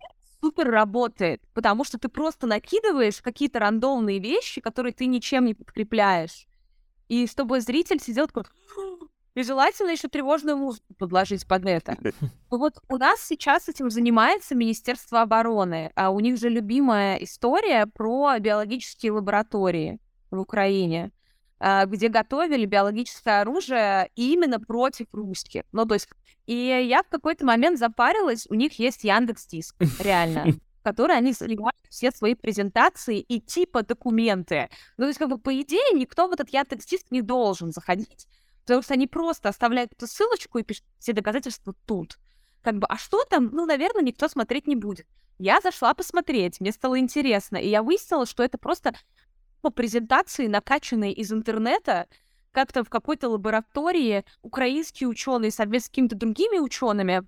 супер 0.41 0.71
работает, 0.71 1.43
потому 1.53 1.85
что 1.85 1.99
ты 1.99 2.09
просто 2.09 2.47
накидываешь 2.47 3.21
какие-то 3.21 3.59
рандомные 3.59 4.19
вещи, 4.19 4.63
которые 4.63 4.95
ты 4.95 5.05
ничем 5.05 5.45
не 5.45 5.53
подкрепляешь. 5.53 6.47
И 7.09 7.27
чтобы 7.27 7.61
зритель 7.61 8.01
сидел 8.01 8.29
такой... 8.29 8.45
И 9.35 9.43
желательно 9.43 9.91
еще 9.91 10.09
тревожную 10.09 10.57
музыку 10.57 10.95
подложить 10.99 11.47
под 11.47 11.65
это. 11.67 11.97
Вот 12.51 12.75
у 12.89 12.99
нас 12.99 13.23
сейчас 13.23 13.69
этим 13.69 13.89
занимается 13.91 14.55
Министерство 14.55 15.23
обороны, 15.23 15.91
а 15.97 16.11
у 16.11 16.21
них 16.21 16.39
же 16.39 16.51
любимая 16.51 17.17
история 17.17 17.87
про 17.87 18.39
биологические 18.39 19.13
лаборатории 19.13 19.99
в 20.31 20.39
Украине, 20.39 21.13
а, 21.59 21.87
где 21.87 22.09
готовили 22.09 22.67
биологическое 22.67 23.41
оружие 23.41 24.11
именно 24.17 24.61
против 24.61 25.07
русских. 25.13 25.63
Ну, 25.73 25.87
то 25.87 25.95
есть 25.95 26.09
и 26.47 26.55
я 26.55 27.03
в 27.03 27.09
какой-то 27.09 27.47
момент 27.47 27.79
запарилась, 27.79 28.47
у 28.51 28.55
них 28.55 28.79
есть 28.79 29.05
Яндекс 29.05 29.47
Диск, 29.47 29.77
реально 30.01 30.53
в 30.83 30.85
который 30.85 31.17
они 31.17 31.33
заливают 31.33 31.77
все 31.89 32.11
свои 32.11 32.35
презентации 32.35 33.21
и 33.21 33.41
типа 33.41 33.85
документы. 33.85 34.69
Ну, 34.97 35.05
то 35.05 35.09
есть, 35.09 35.19
как 35.21 35.29
бы, 35.29 35.39
по 35.39 35.55
идее, 35.61 35.95
никто 35.95 36.27
в 36.27 36.33
этот 36.33 36.53
Яндекс 36.53 36.87
Диск 36.87 37.07
не 37.13 37.23
должен 37.23 37.71
заходить, 37.71 38.27
потому 38.63 38.83
что 38.83 38.95
они 38.95 39.07
просто 39.07 39.49
оставляют 39.49 39.93
эту 39.93 40.07
ссылочку 40.07 40.59
и 40.59 40.63
пишут 40.63 40.85
все 40.99 41.13
доказательства 41.13 41.75
тут. 41.87 42.19
Как 42.63 42.79
бы, 42.79 42.87
а 42.89 42.97
что 42.97 43.25
там? 43.25 43.51
Ну, 43.53 43.67
наверное, 43.67 44.03
никто 44.03 44.29
смотреть 44.29 44.67
не 44.67 44.77
будет. 44.77 45.07
Я 45.39 45.61
зашла 45.61 45.95
посмотреть, 45.95 46.61
мне 46.61 46.73
стало 46.73 46.99
интересно, 46.99 47.57
и 47.57 47.69
я 47.69 47.83
выяснила, 47.83 48.27
что 48.27 48.43
это 48.43 48.59
просто 48.59 48.95
по 49.61 49.71
презентации, 49.71 50.47
накачанные 50.47 51.13
из 51.13 51.33
интернета, 51.33 52.07
как-то 52.53 52.85
в 52.85 52.91
какой-то 52.91 53.29
лаборатории 53.29 54.25
украинские 54.43 55.09
ученые 55.09 55.51
совместно 55.51 55.87
с 55.87 55.89
какими-то 55.89 56.17
другими 56.17 56.59
учеными 56.59 57.27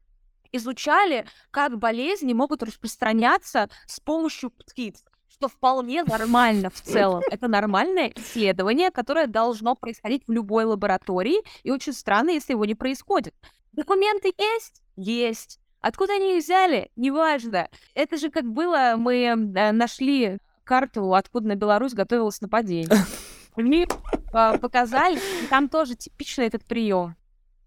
изучали, 0.53 1.27
как 1.51 1.79
болезни 1.79 2.33
могут 2.33 2.63
распространяться 2.63 3.69
с 3.87 3.99
помощью 4.01 4.51
птиц 4.51 5.03
что 5.35 5.49
вполне 5.49 6.05
нормально 6.05 6.71
в 6.71 6.81
целом. 6.81 7.23
Это 7.31 7.49
нормальное 7.49 8.13
исследование, 8.15 8.91
которое 8.91 9.27
должно 9.27 9.75
происходить 9.75 10.23
в 10.27 10.33
любой 10.33 10.65
лаборатории, 10.65 11.43
и 11.65 11.71
очень 11.71 11.93
странно, 11.93 12.31
если 12.31 12.53
его 12.53 12.65
не 12.65 12.75
происходит. 12.75 13.35
Документы 13.73 14.33
есть? 14.39 14.83
Есть. 14.97 15.59
Откуда 15.81 16.15
они 16.15 16.39
их 16.39 16.45
взяли? 16.45 16.91
Неважно. 16.95 17.69
Это 17.95 18.17
же 18.17 18.31
как 18.31 18.45
было, 18.45 18.95
мы 18.97 19.17
э, 19.25 19.73
нашли 19.73 20.39
карту, 20.63 21.15
откуда 21.15 21.49
на 21.49 21.57
Беларусь 21.57 21.95
готовилось 21.95 22.41
нападение. 22.41 22.89
Мне 23.57 23.87
а, 24.33 24.57
показали, 24.59 25.19
там 25.51 25.69
тоже 25.69 25.97
типично 25.97 26.43
этот 26.43 26.65
прием. 26.65 27.17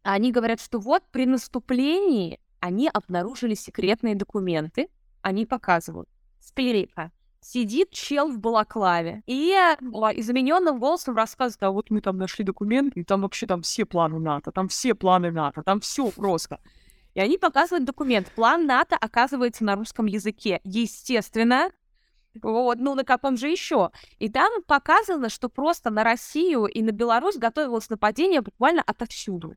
Они 0.03 0.31
говорят, 0.31 0.61
что 0.61 0.79
вот 0.79 1.03
при 1.11 1.25
наступлении 1.25 2.39
они 2.59 2.89
обнаружили 2.91 3.55
секретные 3.55 4.15
документы, 4.15 4.87
они 5.21 5.45
показывают. 5.45 6.09
Сперика. 6.39 7.11
Сидит 7.49 7.91
чел 7.91 8.29
в 8.29 8.39
балаклаве 8.39 9.23
и 9.25 9.51
измененным 9.51 10.79
голосом 10.79 11.15
рассказывает, 11.15 11.63
а 11.63 11.71
вот 11.71 11.89
мы 11.89 12.01
там 12.01 12.17
нашли 12.17 12.43
документы, 12.43 12.99
и 12.99 13.03
там 13.05 13.21
вообще 13.21 13.47
там 13.47 13.61
все 13.61 13.85
планы 13.85 14.19
НАТО, 14.19 14.51
там 14.51 14.67
все 14.67 14.93
планы 14.93 15.31
НАТО, 15.31 15.63
там 15.63 15.79
все 15.79 16.11
просто. 16.11 16.59
И 17.13 17.21
они 17.21 17.37
показывают 17.37 17.85
документ. 17.85 18.29
План 18.35 18.65
НАТО 18.65 18.97
оказывается 18.99 19.63
на 19.63 19.75
русском 19.75 20.07
языке. 20.07 20.59
Естественно, 20.65 21.71
вот, 22.41 22.79
ну 22.79 22.95
на 22.95 23.05
каком 23.05 23.37
же 23.37 23.47
еще? 23.47 23.91
И 24.19 24.27
там 24.27 24.51
показано, 24.63 25.29
что 25.29 25.47
просто 25.47 25.89
на 25.89 26.03
Россию 26.03 26.65
и 26.65 26.81
на 26.81 26.91
Беларусь 26.91 27.37
готовилось 27.37 27.89
нападение 27.89 28.41
буквально 28.41 28.81
отовсюду. 28.81 29.55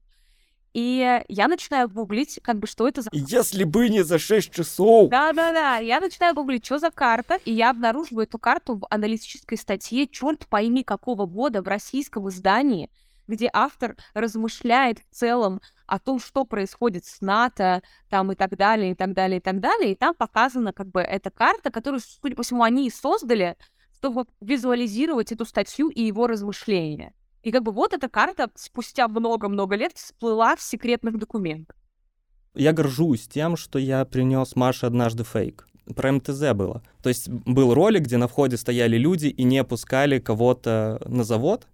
И 0.73 1.21
я 1.29 1.49
начинаю 1.49 1.89
гуглить, 1.89 2.39
как 2.43 2.59
бы, 2.59 2.67
что 2.67 2.87
это 2.87 3.03
за... 3.03 3.11
Если 3.13 3.65
бы 3.65 3.89
не 3.89 4.03
за 4.03 4.19
6 4.19 4.53
часов! 4.53 5.11
Да-да-да, 5.11 5.79
я 5.79 6.01
начинаю 6.01 6.35
гуглить, 6.35 6.65
что 6.65 6.79
за 6.79 6.91
карта, 6.91 7.39
и 7.45 7.53
я 7.53 7.71
обнаруживаю 7.71 8.25
эту 8.25 8.39
карту 8.39 8.77
в 8.77 8.87
аналитической 8.89 9.57
статье, 9.57 10.07
черт 10.07 10.47
пойми, 10.47 10.85
какого 10.85 11.27
года 11.27 11.61
в 11.61 11.67
российском 11.67 12.29
издании, 12.29 12.89
где 13.27 13.51
автор 13.53 13.97
размышляет 14.15 15.01
в 15.01 15.15
целом 15.15 15.61
о 15.87 15.99
том, 15.99 16.21
что 16.21 16.45
происходит 16.45 17.05
с 17.05 17.21
НАТО, 17.21 17.83
там 18.09 18.31
и 18.31 18.37
так 18.37 18.57
далее, 18.57 18.93
и 18.93 18.95
так 18.95 19.13
далее, 19.13 19.39
и 19.39 19.41
так 19.41 19.59
далее. 19.59 19.93
И 19.93 19.97
там 19.97 20.15
показана 20.15 20.73
как 20.73 20.89
бы 20.89 21.01
эта 21.01 21.31
карта, 21.31 21.73
которую, 21.73 22.01
судя 22.01 22.37
по 22.37 22.45
всему, 22.45 22.63
они 22.63 22.87
и 22.87 22.91
создали, 22.91 23.57
чтобы 23.97 24.27
визуализировать 24.41 25.33
эту 25.33 25.45
статью 25.45 25.89
и 25.89 26.03
его 26.03 26.29
размышления. 26.29 27.13
И 27.42 27.50
как 27.53 27.62
бы 27.62 27.72
вот 27.72 27.92
эта 27.92 28.09
карта 28.09 28.50
спустя 28.55 29.09
много-много 29.09 29.76
лет 29.76 29.92
всплыла 29.94 30.57
в 30.57 30.62
секретных 30.62 31.18
документах. 31.18 31.76
Я 32.55 32.72
горжусь 32.72 33.29
тем, 33.29 33.57
что 33.57 33.79
я 33.79 34.05
принес 34.05 34.57
Маше 34.57 34.87
однажды 34.87 35.24
фейк 35.24 35.66
про 35.94 36.12
МТЗ 36.12 36.53
было. 36.55 36.83
То 37.03 37.09
есть 37.09 37.29
был 37.29 37.74
ролик, 37.74 38.03
где 38.03 38.16
на 38.16 38.29
входе 38.29 38.57
стояли 38.57 38.96
люди 38.96 39.26
и 39.26 39.42
не 39.42 39.62
пускали 39.64 40.18
кого-то 40.18 41.00
на 41.07 41.24
завод, 41.24 41.66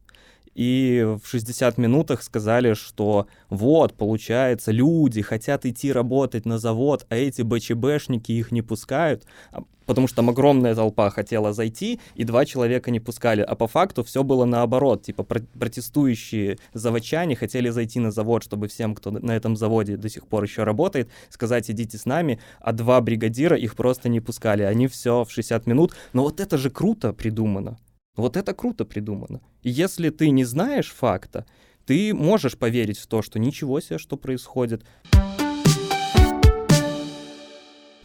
и 0.57 1.05
в 1.23 1.29
60 1.29 1.77
минутах 1.77 2.23
сказали, 2.23 2.73
что 2.73 3.27
вот, 3.51 3.92
получается, 3.92 4.73
люди 4.73 5.21
хотят 5.21 5.66
идти 5.66 5.92
работать 5.92 6.47
на 6.47 6.59
завод, 6.59 7.05
а 7.11 7.16
эти 7.16 7.42
БЧБшники 7.42 8.33
их 8.33 8.53
не 8.53 8.62
пускают, 8.62 9.27
а, 9.53 9.64
потому 9.85 10.07
что 10.07 10.16
там 10.16 10.31
огромная 10.31 10.75
толпа 10.75 11.11
хотела 11.11 11.53
зайти, 11.53 12.01
и 12.14 12.25
два 12.25 12.47
человека 12.47 12.90
не 12.90 13.01
пускали. 13.01 13.42
А 13.42 13.55
по 13.55 13.66
факту 13.66 14.03
все 14.03 14.25
было 14.25 14.47
наоборот. 14.47 15.03
Типа 15.03 15.25
протестующие 15.25 16.59
заводчане 16.73 17.37
хотели 17.37 17.69
зайти 17.69 18.01
на 18.01 18.11
завод, 18.11 18.42
чтобы 18.42 18.69
всем, 18.69 18.95
кто 18.95 19.11
на 19.11 19.33
этом 19.33 19.57
заводе 19.57 19.99
до 19.99 20.09
сих 20.09 20.27
пор 20.27 20.45
еще 20.45 20.64
работает, 20.64 21.11
сказать, 21.29 21.71
идите 21.71 21.99
с 21.99 22.07
нами, 22.07 22.40
а 22.61 22.73
два 22.73 23.03
бригадира 23.03 23.59
их 23.59 23.77
просто 23.77 24.09
не 24.09 24.21
пускали. 24.21 24.62
Они 24.62 24.87
все 24.87 25.25
в 25.25 25.31
60 25.31 25.66
минут. 25.66 25.95
Но 26.14 26.23
вот 26.23 26.40
это 26.40 26.57
же 26.57 26.71
круто 26.71 27.12
придумано. 27.12 27.77
Вот 28.16 28.37
это 28.37 28.55
круто 28.55 28.85
придумано. 28.85 29.40
И 29.62 29.70
если 29.70 30.09
ты 30.11 30.31
не 30.31 30.44
знаешь 30.44 30.90
факта, 30.90 31.44
ты 31.85 32.14
можешь 32.14 32.57
поверить 32.57 32.98
в 32.98 33.07
то, 33.07 33.22
что 33.22 33.38
ничего 33.38 33.81
себе, 33.81 33.98
что 33.98 34.16
происходит. 34.16 34.85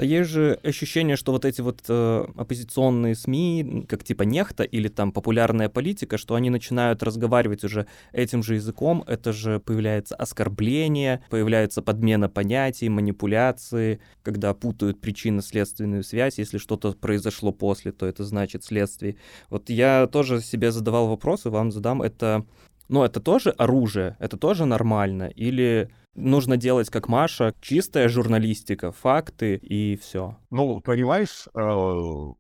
Есть 0.06 0.30
же 0.30 0.60
ощущение, 0.64 1.16
что 1.16 1.32
вот 1.32 1.46
эти 1.46 1.62
вот 1.62 1.82
э, 1.88 2.26
оппозиционные 2.36 3.16
СМИ, 3.16 3.86
как 3.88 4.04
типа 4.04 4.24
Нехта 4.24 4.64
или 4.64 4.88
там 4.88 5.12
популярная 5.12 5.70
политика, 5.70 6.18
что 6.18 6.36
они 6.36 6.50
начинают 6.50 7.04
разговаривать 7.04 7.64
уже 7.64 7.88
этим 8.12 8.44
же 8.44 8.56
языком, 8.56 9.04
это 9.08 9.34
же 9.34 9.60
появляется 9.60 10.16
оскорбление, 10.16 11.24
появляется 11.30 11.82
подмена 11.82 12.30
понятий, 12.30 12.90
манипуляции, 12.90 14.00
когда 14.24 14.54
путают 14.54 15.02
причинно-следственную 15.02 16.04
связь, 16.04 16.38
если 16.38 16.58
что-то 16.58 16.94
произошло 16.94 17.52
после, 17.52 17.92
то 17.92 18.06
это 18.06 18.24
значит 18.24 18.64
следствие. 18.64 19.18
Вот 19.50 19.70
я 19.70 20.08
тоже 20.08 20.42
себе 20.42 20.72
задавал 20.72 21.08
вопросы, 21.08 21.50
вам 21.50 21.72
задам, 21.72 22.02
это 22.02 22.46
но 22.92 23.06
это 23.06 23.22
тоже 23.22 23.52
оружие, 23.52 24.18
это 24.20 24.36
тоже 24.36 24.66
нормально? 24.66 25.32
Или 25.34 25.90
нужно 26.16 26.58
делать 26.58 26.90
как 26.90 27.08
Маша, 27.08 27.54
чистая 27.62 28.10
журналистика, 28.10 28.92
факты 28.92 29.56
и 29.56 29.96
все? 29.98 30.38
Ну, 30.50 30.82
понимаешь, 30.82 31.48
э, 31.54 32.34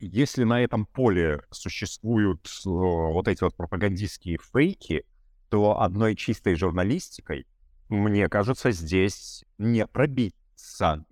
если 0.00 0.44
на 0.44 0.62
этом 0.62 0.86
поле 0.86 1.42
существуют 1.50 2.46
э, 2.66 2.68
вот 2.68 3.28
эти 3.28 3.44
вот 3.44 3.54
пропагандистские 3.54 4.38
фейки, 4.52 5.04
то 5.48 5.80
одной 5.80 6.16
чистой 6.16 6.54
журналистикой, 6.56 7.46
мне 7.88 8.28
кажется, 8.28 8.70
здесь 8.70 9.44
не 9.58 9.86
пробиться. 9.86 11.04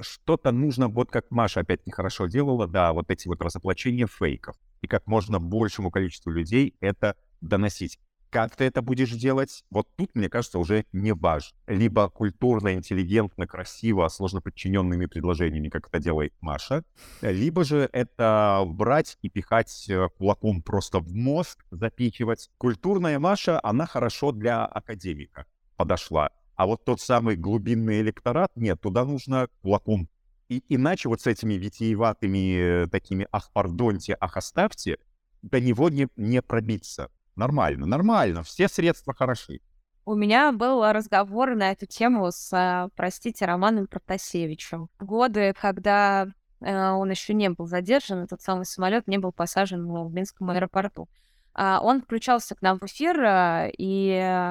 Что-то 0.00 0.52
нужно, 0.52 0.88
вот 0.88 1.10
как 1.10 1.30
Маша 1.30 1.60
опять 1.60 1.86
нехорошо 1.86 2.26
делала, 2.26 2.66
да, 2.66 2.92
вот 2.92 3.10
эти 3.10 3.26
вот 3.26 3.42
разоблачения 3.42 4.06
фейков. 4.06 4.56
И 4.82 4.86
как 4.86 5.06
можно 5.06 5.40
большему 5.40 5.90
количеству 5.90 6.30
людей 6.30 6.76
это 6.80 7.16
доносить. 7.40 7.98
Как 8.30 8.56
ты 8.56 8.64
это 8.64 8.82
будешь 8.82 9.12
делать, 9.12 9.64
вот 9.70 9.88
тут, 9.96 10.14
мне 10.14 10.28
кажется, 10.28 10.58
уже 10.58 10.84
не 10.92 11.12
важно. 11.14 11.56
Либо 11.66 12.10
культурно, 12.10 12.74
интеллигентно, 12.74 13.46
красиво, 13.46 14.06
сложно 14.08 14.42
подчиненными 14.42 15.06
предложениями, 15.06 15.68
как 15.68 15.88
это 15.88 15.98
делает 15.98 16.34
Маша, 16.40 16.84
либо 17.22 17.64
же 17.64 17.88
это 17.92 18.64
брать 18.66 19.16
и 19.22 19.30
пихать 19.30 19.86
э, 19.88 20.08
кулаком 20.18 20.62
просто 20.62 21.00
в 21.00 21.14
мозг, 21.14 21.64
запихивать. 21.70 22.50
Культурная 22.58 23.18
Маша, 23.18 23.60
она 23.62 23.86
хорошо 23.86 24.32
для 24.32 24.66
академика 24.66 25.46
подошла. 25.76 26.30
А 26.56 26.66
вот 26.66 26.84
тот 26.84 27.00
самый 27.00 27.36
глубинный 27.36 28.00
электорат, 28.00 28.50
нет, 28.56 28.80
туда 28.80 29.04
нужно 29.04 29.48
кулаком. 29.62 30.08
И 30.48 30.62
иначе 30.68 31.08
вот 31.08 31.20
с 31.20 31.26
этми 31.26 31.54
витиеватыми 31.54 32.84
э, 32.84 32.86
такими 32.88 33.26
«ах, 33.32 33.50
пардоньте, 33.52 34.16
ах, 34.18 34.36
оставьте», 34.36 34.98
до 35.42 35.60
него 35.60 35.88
не, 35.88 36.08
не 36.16 36.42
пробиться. 36.42 37.10
Нормально, 37.38 37.86
нормально, 37.86 38.42
все 38.42 38.66
средства 38.66 39.14
хороши. 39.14 39.60
У 40.04 40.16
меня 40.16 40.50
был 40.50 40.84
разговор 40.90 41.54
на 41.54 41.70
эту 41.70 41.86
тему 41.86 42.32
с, 42.32 42.52
а, 42.52 42.88
простите, 42.96 43.44
Романом 43.44 43.86
Протасевичем. 43.86 44.88
Годы, 44.98 45.54
когда 45.60 46.26
э, 46.60 46.90
он 46.90 47.08
еще 47.10 47.34
не 47.34 47.48
был 47.50 47.66
задержан, 47.66 48.24
этот 48.24 48.42
самый 48.42 48.64
самолет 48.64 49.06
не 49.06 49.18
был 49.18 49.30
посажен 49.30 49.86
в 49.86 50.12
Минском 50.12 50.50
аэропорту. 50.50 51.08
А, 51.54 51.78
он 51.80 52.02
включался 52.02 52.56
к 52.56 52.62
нам 52.62 52.80
в 52.80 52.86
эфир, 52.86 53.20
а, 53.20 53.68
и 53.78 54.50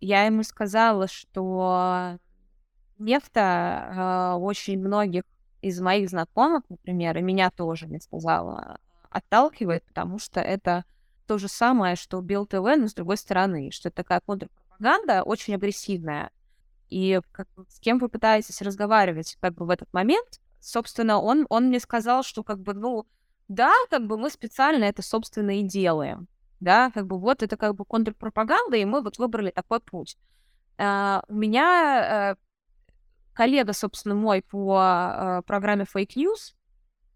я 0.00 0.24
ему 0.24 0.42
сказала, 0.42 1.08
что 1.08 2.16
нефта 2.96 4.38
очень 4.40 4.78
многих 4.78 5.24
из 5.60 5.78
моих 5.82 6.08
знакомых, 6.08 6.62
например, 6.70 7.18
и 7.18 7.20
меня 7.20 7.50
тоже, 7.50 7.88
не 7.88 8.00
сказала, 8.00 8.78
отталкивает, 9.10 9.84
потому 9.84 10.18
что 10.18 10.40
это 10.40 10.86
то 11.32 11.38
же 11.38 11.48
самое, 11.48 11.96
что 11.96 12.20
Билл 12.20 12.44
ТВ, 12.44 12.76
но 12.76 12.88
с 12.88 12.92
другой 12.92 13.16
стороны, 13.16 13.70
что 13.70 13.88
это 13.88 13.96
такая 13.96 14.20
контрпропаганда 14.20 15.22
очень 15.22 15.54
агрессивная. 15.54 16.30
И 16.90 17.22
как, 17.32 17.48
с 17.70 17.80
кем 17.80 17.98
вы 17.98 18.10
пытаетесь 18.10 18.60
разговаривать 18.60 19.38
как 19.40 19.54
бы 19.54 19.64
в 19.64 19.70
этот 19.70 19.90
момент, 19.94 20.42
собственно, 20.60 21.18
он, 21.18 21.46
он 21.48 21.68
мне 21.68 21.80
сказал, 21.80 22.22
что 22.22 22.42
как 22.42 22.60
бы, 22.60 22.74
ну, 22.74 23.06
да, 23.48 23.72
как 23.88 24.06
бы 24.06 24.18
мы 24.18 24.28
специально 24.28 24.84
это, 24.84 25.00
собственно, 25.00 25.58
и 25.58 25.62
делаем. 25.62 26.28
Да, 26.60 26.90
как 26.90 27.06
бы 27.06 27.18
вот 27.18 27.42
это 27.42 27.56
как 27.56 27.76
бы 27.76 27.86
контрпропаганда, 27.86 28.76
и 28.76 28.84
мы 28.84 29.00
вот 29.00 29.16
выбрали 29.16 29.52
такой 29.52 29.80
путь. 29.80 30.18
Uh, 30.76 31.24
у 31.28 31.34
меня 31.34 32.34
uh, 32.34 32.38
коллега, 33.32 33.72
собственно, 33.72 34.14
мой 34.14 34.42
по 34.42 34.76
uh, 34.78 35.42
программе 35.44 35.84
Fake 35.84 36.14
News, 36.16 36.52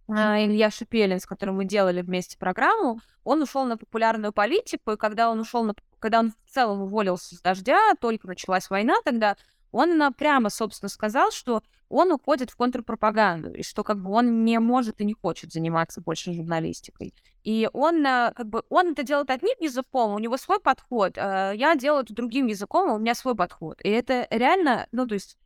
Илья 0.09 0.71
Шепелин, 0.71 1.19
с 1.19 1.27
которым 1.27 1.57
мы 1.57 1.65
делали 1.65 2.01
вместе 2.01 2.39
программу, 2.39 3.01
он 3.25 3.43
ушел 3.43 3.65
на 3.65 3.77
популярную 3.77 4.33
политику, 4.33 4.93
и 4.93 4.97
когда 4.97 5.31
он 5.31 5.41
ушел 5.41 5.65
на... 5.65 5.75
когда 5.99 6.21
он 6.21 6.33
в 6.45 6.51
целом 6.51 6.83
уволился 6.83 7.35
с 7.35 7.41
дождя, 7.41 7.95
только 8.01 8.29
началась 8.29 8.71
война 8.71 8.95
тогда, 9.05 9.37
он 9.73 10.13
прямо, 10.15 10.49
собственно, 10.49 10.89
сказал, 10.89 11.33
что 11.33 11.63
он 11.89 12.13
уходит 12.13 12.51
в 12.51 12.57
контрпропаганду, 12.57 13.53
и 13.53 13.63
что 13.63 13.85
как 13.85 14.03
бы 14.03 14.11
он 14.11 14.45
не 14.45 14.59
может 14.59 15.01
и 15.01 15.05
не 15.05 15.15
хочет 15.15 15.53
заниматься 15.53 16.01
больше 16.01 16.33
журналистикой. 16.33 17.15
И 17.45 17.69
он 17.73 18.05
а, 18.07 18.33
как 18.33 18.49
бы 18.49 18.65
он 18.71 18.93
это 18.93 19.03
делает 19.03 19.31
одним 19.31 19.57
языком, 19.61 20.13
у 20.13 20.19
него 20.19 20.37
свой 20.37 20.61
подход, 20.61 21.17
а 21.17 21.53
я 21.53 21.77
делаю 21.77 22.03
это 22.03 22.15
другим 22.15 22.47
языком, 22.47 22.91
у 22.91 22.99
меня 22.99 23.15
свой 23.15 23.37
подход. 23.37 23.81
И 23.83 23.89
это 23.89 24.27
реально, 24.31 24.89
ну, 24.93 25.07
то 25.07 25.15
есть 25.15 25.39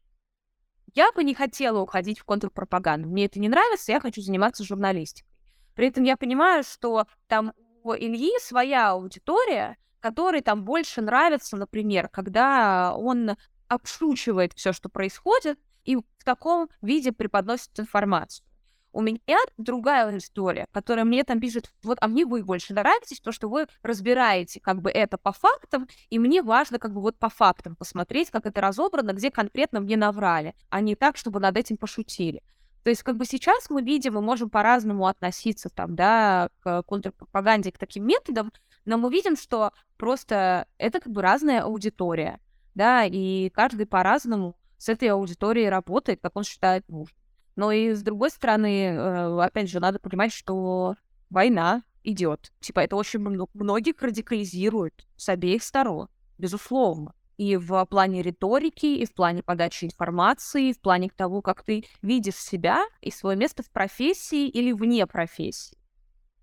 я 0.95 1.13
бы 1.13 1.25
не 1.25 1.35
хотела 1.35 1.81
уходить 1.81 2.19
в 2.19 2.25
контрпропаганду. 2.25 3.09
Мне 3.09 3.27
это 3.27 3.39
не 3.41 3.49
нравится, 3.49 3.93
я 3.93 4.01
хочу 4.01 4.21
заниматься 4.21 4.65
журналистикой. 4.65 5.31
При 5.75 5.89
этом 5.89 6.05
я 6.05 6.17
понимаю, 6.17 6.63
что 6.63 7.07
там 7.27 7.53
у 7.83 7.95
Ильи 7.95 8.33
своя 8.41 8.91
аудитория, 8.91 9.77
которой 10.01 10.41
там 10.41 10.65
больше 10.65 11.01
нравится, 11.01 11.57
например, 11.57 12.09
когда 12.09 12.95
он 12.95 13.37
обшучивает 13.69 14.53
все, 14.55 14.73
что 14.73 14.89
происходит, 14.89 15.59
и 15.85 15.97
в 15.97 16.25
таком 16.25 16.69
виде 16.83 17.13
преподносит 17.13 17.79
информацию. 17.79 18.45
У 18.93 19.03
меня 19.03 19.39
другая 19.57 20.17
история, 20.17 20.67
которая 20.73 21.05
мне 21.05 21.23
там 21.23 21.39
пишет, 21.41 21.73
вот, 21.83 21.99
а 22.01 22.09
мне 22.09 22.27
вы 22.27 22.43
больше 22.43 22.75
нравитесь, 22.75 23.21
то, 23.21 23.31
что 23.31 23.49
вы 23.49 23.67
разбираете 23.83 24.61
как 24.61 24.81
бы 24.81 24.91
это 24.91 25.17
по 25.17 25.33
фактам, 25.33 25.89
и 26.09 26.19
мне 26.19 26.43
важно 26.43 26.79
как 26.79 26.93
бы 26.93 27.01
вот 27.01 27.17
по 27.17 27.29
фактам 27.29 27.77
посмотреть, 27.77 28.31
как 28.31 28.47
это 28.47 28.61
разобрано, 28.61 29.13
где 29.13 29.31
конкретно 29.31 29.81
мне 29.81 29.97
наврали, 29.97 30.55
а 30.71 30.81
не 30.81 30.97
так, 30.97 31.17
чтобы 31.17 31.39
над 31.39 31.57
этим 31.57 31.77
пошутили. 31.77 32.43
То 32.83 32.91
есть 32.91 33.03
как 33.03 33.17
бы 33.17 33.27
сейчас 33.27 33.69
мы 33.69 33.83
видим, 33.83 34.15
мы 34.15 34.23
можем 34.23 34.51
по-разному 34.51 35.07
относиться 35.07 35.69
там, 35.69 35.95
да, 35.95 36.49
к 36.61 36.83
контрпропаганде, 36.83 37.73
к 37.73 37.79
таким 37.79 38.07
методам, 38.07 38.53
но 38.87 38.97
мы 38.97 39.11
видим, 39.11 39.37
что 39.37 39.73
просто 39.99 40.67
это 40.79 41.01
как 41.01 41.13
бы 41.13 41.21
разная 41.21 41.63
аудитория, 41.63 42.41
да, 42.75 43.05
и 43.05 43.51
каждый 43.51 43.87
по-разному 43.87 44.57
с 44.79 44.89
этой 44.89 45.09
аудиторией 45.09 45.69
работает, 45.69 46.21
как 46.23 46.35
он 46.37 46.45
считает 46.45 46.89
нужным. 46.89 47.20
Но 47.57 47.73
и 47.73 47.93
с 47.95 48.03
другой 48.03 48.31
стороны, 48.31 48.87
э, 48.87 49.41
опять 49.43 49.71
же, 49.71 49.81
надо 49.81 49.99
понимать, 49.99 50.33
что 50.33 50.97
война 51.29 51.83
идет. 52.05 52.53
Типа 52.61 52.81
это 52.81 52.97
очень 52.97 53.21
многих 53.21 54.01
радикализирует 54.01 55.07
с 55.17 55.29
обеих 55.29 55.63
сторон, 55.63 56.09
безусловно. 56.39 57.15
И 57.37 57.57
в 57.57 57.87
плане 57.87 58.23
риторики, 58.23 58.87
и 58.87 59.07
в 59.07 59.15
плане 59.15 59.43
подачи 59.43 59.87
информации, 59.87 60.71
и 60.71 60.75
в 60.75 60.81
плане 60.81 61.09
того, 61.09 61.41
как 61.41 61.63
ты 61.63 61.85
видишь 62.03 62.35
себя 62.37 62.85
и 63.01 63.11
свое 63.11 63.37
место 63.37 63.63
в 63.63 63.71
профессии 63.71 64.47
или 64.47 64.73
вне 64.73 65.07
профессии. 65.07 65.79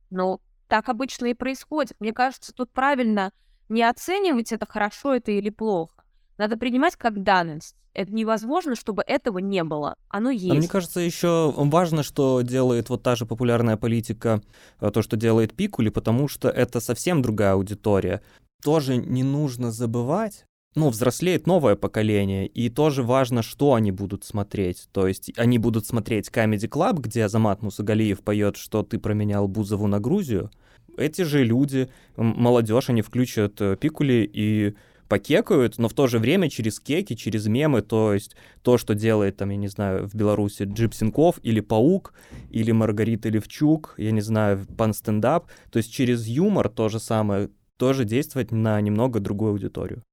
Но 0.09 0.41
так 0.67 0.89
обычно 0.89 1.27
и 1.27 1.33
происходит. 1.33 1.95
Мне 1.99 2.13
кажется, 2.13 2.53
тут 2.53 2.71
правильно 2.71 3.31
не 3.69 3.83
оценивать 3.83 4.51
это 4.51 4.65
хорошо 4.65 5.13
это 5.13 5.31
или 5.31 5.49
плохо. 5.49 6.03
Надо 6.37 6.57
принимать 6.57 6.95
как 6.95 7.23
данность. 7.23 7.75
Это 7.93 8.13
невозможно, 8.13 8.75
чтобы 8.75 9.03
этого 9.05 9.39
не 9.39 9.63
было. 9.63 9.95
Оно 10.09 10.29
есть. 10.29 10.51
А 10.51 10.53
мне 10.53 10.67
кажется, 10.67 10.99
еще 10.99 11.51
важно, 11.55 12.03
что 12.03 12.41
делает 12.41 12.89
вот 12.89 13.01
та 13.01 13.15
же 13.15 13.25
популярная 13.25 13.75
политика, 13.75 14.41
э, 14.79 14.91
то, 14.91 15.01
что 15.01 15.17
делает 15.17 15.55
Пикули, 15.55 15.89
потому 15.89 16.27
что 16.27 16.49
это 16.49 16.79
совсем 16.79 17.23
другая 17.23 17.53
аудитория. 17.53 18.21
Тоже 18.63 18.97
не 18.97 19.23
нужно 19.23 19.71
забывать, 19.71 20.45
ну, 20.75 20.89
взрослеет 20.89 21.47
новое 21.47 21.75
поколение, 21.75 22.45
и 22.45 22.69
тоже 22.69 23.01
важно, 23.01 23.41
что 23.41 23.73
они 23.73 23.91
будут 23.91 24.23
смотреть. 24.23 24.87
То 24.91 25.07
есть 25.07 25.31
они 25.35 25.57
будут 25.57 25.87
смотреть 25.87 26.29
Comedy 26.29 26.69
Club, 26.69 26.99
где 26.99 27.25
Азамат 27.25 27.63
Мусагалиев 27.63 28.19
поет, 28.19 28.57
что 28.57 28.83
ты 28.83 28.99
променял 28.99 29.47
Бузову 29.47 29.87
на 29.87 29.99
Грузию. 29.99 30.51
Эти 30.95 31.23
же 31.23 31.43
люди, 31.43 31.89
молодежь, 32.15 32.89
они 32.89 33.01
включат 33.01 33.59
э, 33.59 33.75
Пикули 33.75 34.29
и 34.31 34.75
покекают, 35.07 35.77
но 35.77 35.87
в 35.87 35.93
то 35.93 36.07
же 36.07 36.19
время 36.19 36.49
через 36.49 36.79
кеки, 36.79 37.15
через 37.15 37.47
мемы, 37.47 37.81
то 37.81 38.13
есть 38.13 38.35
то, 38.61 38.77
что 38.77 38.93
делает 38.93 39.37
там, 39.37 39.49
я 39.49 39.57
не 39.57 39.67
знаю, 39.67 40.07
в 40.07 40.15
Беларуси 40.15 40.63
Джипсинков 40.63 41.39
или 41.43 41.59
Паук, 41.59 42.13
или 42.49 42.71
Маргарита 42.71 43.29
Левчук, 43.29 43.95
я 43.97 44.11
не 44.11 44.21
знаю, 44.21 44.65
пан 44.77 44.93
стендап, 44.93 45.49
то 45.71 45.77
есть 45.77 45.91
через 45.91 46.27
юмор 46.27 46.69
то 46.69 46.89
же 46.89 46.99
самое, 46.99 47.49
тоже 47.77 48.05
действовать 48.05 48.51
на 48.51 48.79
немного 48.81 49.19
другую 49.19 49.51
аудиторию. 49.51 50.03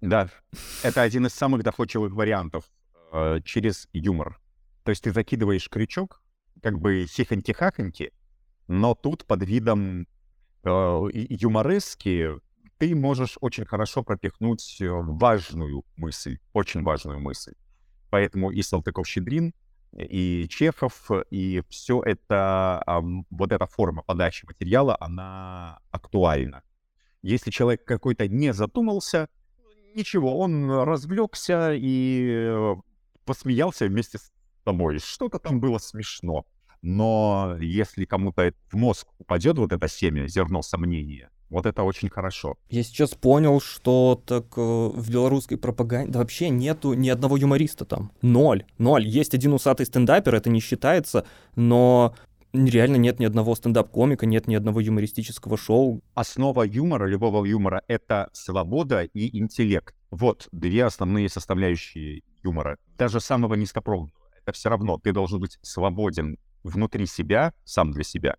Да, 0.00 0.28
это 0.82 1.02
один 1.02 1.26
из 1.26 1.32
самых 1.32 1.62
доходчивых 1.62 2.12
вариантов 2.12 2.64
э, 3.12 3.40
через 3.44 3.88
юмор. 3.92 4.38
То 4.82 4.90
есть 4.90 5.02
ты 5.02 5.12
закидываешь 5.12 5.68
крючок, 5.70 6.22
как 6.62 6.78
бы 6.78 7.06
хихоньки-хахоньки, 7.06 8.12
но 8.68 8.94
тут 8.94 9.24
под 9.24 9.42
видом 9.42 10.06
э, 10.62 10.68
юморески 11.12 12.32
ты 12.78 12.94
можешь 12.94 13.36
очень 13.40 13.64
хорошо 13.64 14.02
пропихнуть 14.02 14.80
э, 14.80 14.88
важную 14.90 15.84
мысль, 15.96 16.38
очень 16.52 16.82
важную 16.82 17.20
мысль. 17.20 17.54
Поэтому 18.10 18.50
и 18.50 18.62
Салтыков-Щедрин, 18.62 19.52
и 19.96 20.46
Чехов, 20.48 21.10
и 21.30 21.62
все 21.68 22.02
это, 22.02 22.82
вот 23.30 23.52
эта 23.52 23.66
форма 23.66 24.02
подачи 24.02 24.44
материала, 24.46 24.96
она 25.00 25.78
актуальна. 25.90 26.62
Если 27.22 27.50
человек 27.50 27.84
какой-то 27.84 28.28
не 28.28 28.52
задумался, 28.52 29.28
ничего, 29.94 30.38
он 30.38 30.70
развлекся 30.70 31.72
и 31.74 32.48
э, 32.50 32.74
посмеялся 33.24 33.86
вместе 33.86 34.18
с 34.18 34.32
тобой. 34.64 34.98
Что-то 34.98 35.38
там 35.38 35.60
было 35.60 35.78
смешно. 35.78 36.44
Но 36.82 37.56
если 37.60 38.04
кому-то 38.04 38.52
в 38.70 38.74
мозг 38.74 39.08
упадет 39.18 39.56
вот 39.56 39.72
это 39.72 39.88
семя, 39.88 40.26
зерно 40.26 40.60
сомнения, 40.60 41.30
вот 41.54 41.66
это 41.66 41.84
очень 41.84 42.10
хорошо. 42.10 42.56
Я 42.68 42.82
сейчас 42.82 43.10
понял, 43.10 43.60
что 43.60 44.20
так 44.26 44.46
э, 44.56 44.60
в 44.60 45.10
белорусской 45.10 45.56
пропаганде 45.56 46.18
вообще 46.18 46.48
нету 46.48 46.94
ни 46.94 47.08
одного 47.08 47.36
юмориста 47.36 47.84
там. 47.84 48.10
Ноль. 48.22 48.64
Ноль. 48.78 49.06
Есть 49.06 49.34
один 49.34 49.52
усатый 49.52 49.86
стендапер, 49.86 50.34
это 50.34 50.50
не 50.50 50.60
считается, 50.60 51.24
но 51.54 52.14
реально 52.52 52.96
нет 52.96 53.20
ни 53.20 53.24
одного 53.24 53.54
стендап-комика, 53.54 54.26
нет 54.26 54.48
ни 54.48 54.56
одного 54.56 54.80
юмористического 54.80 55.56
шоу. 55.56 56.02
Основа 56.14 56.64
юмора, 56.64 57.06
любого 57.06 57.44
юмора— 57.44 57.82
это 57.88 58.30
свобода 58.32 59.02
и 59.02 59.38
интеллект. 59.38 59.94
Вот 60.10 60.48
две 60.50 60.84
основные 60.84 61.28
составляющие 61.28 62.22
юмора. 62.42 62.78
Даже 62.98 63.20
самого 63.20 63.54
низкопробного. 63.54 64.12
Это 64.42 64.52
все 64.52 64.68
равно 64.70 64.98
ты 64.98 65.12
должен 65.12 65.40
быть 65.40 65.58
свободен 65.62 66.36
внутри 66.64 67.06
себя, 67.06 67.52
сам 67.64 67.92
для 67.92 68.02
себя, 68.02 68.36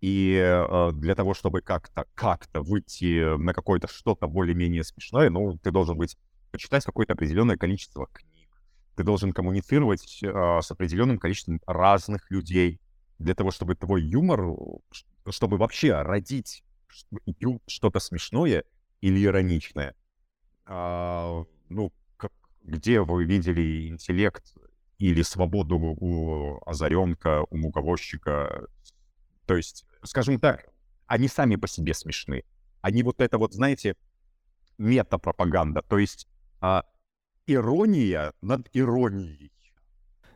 и 0.00 0.36
э, 0.36 0.90
для 0.92 1.14
того, 1.14 1.34
чтобы 1.34 1.62
как-то, 1.62 2.06
как-то 2.14 2.62
выйти 2.62 3.36
на 3.36 3.54
какое-то 3.54 3.88
что-то 3.88 4.26
более-менее 4.26 4.84
смешное, 4.84 5.30
ну, 5.30 5.58
ты 5.58 5.70
должен 5.70 5.96
быть, 5.96 6.16
почитать 6.50 6.84
какое-то 6.84 7.14
определенное 7.14 7.56
количество 7.56 8.06
книг. 8.12 8.50
Ты 8.94 9.04
должен 9.04 9.32
коммуницировать 9.32 10.22
э, 10.22 10.60
с 10.62 10.70
определенным 10.70 11.18
количеством 11.18 11.60
разных 11.66 12.30
людей 12.30 12.80
для 13.18 13.34
того, 13.34 13.50
чтобы 13.50 13.74
твой 13.74 14.02
юмор, 14.02 14.40
чтобы 15.28 15.56
вообще 15.56 16.02
родить 16.02 16.64
что-то 17.66 17.98
смешное 17.98 18.64
или 19.00 19.24
ироничное. 19.24 19.94
А, 20.66 21.44
ну, 21.68 21.92
как, 22.16 22.32
где 22.62 23.00
вы 23.00 23.24
видели 23.24 23.88
интеллект 23.88 24.54
или 24.98 25.22
свободу 25.22 25.76
у 25.78 26.60
озаренка, 26.64 27.44
у 27.50 27.56
муговозчика, 27.56 28.66
то 29.46 29.56
есть, 29.56 29.86
скажем 30.02 30.38
так, 30.40 30.68
они 31.06 31.28
сами 31.28 31.56
по 31.56 31.68
себе 31.68 31.94
смешны. 31.94 32.44
Они 32.80 33.02
вот 33.02 33.20
это 33.20 33.38
вот, 33.38 33.54
знаете, 33.54 33.96
метапропаганда. 34.78 35.82
То 35.82 35.98
есть 35.98 36.28
а 36.60 36.84
ирония 37.46 38.32
над 38.40 38.68
иронией. 38.72 39.52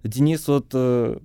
Денис, 0.02 0.46
вот 0.48 0.70
э, 0.72 1.18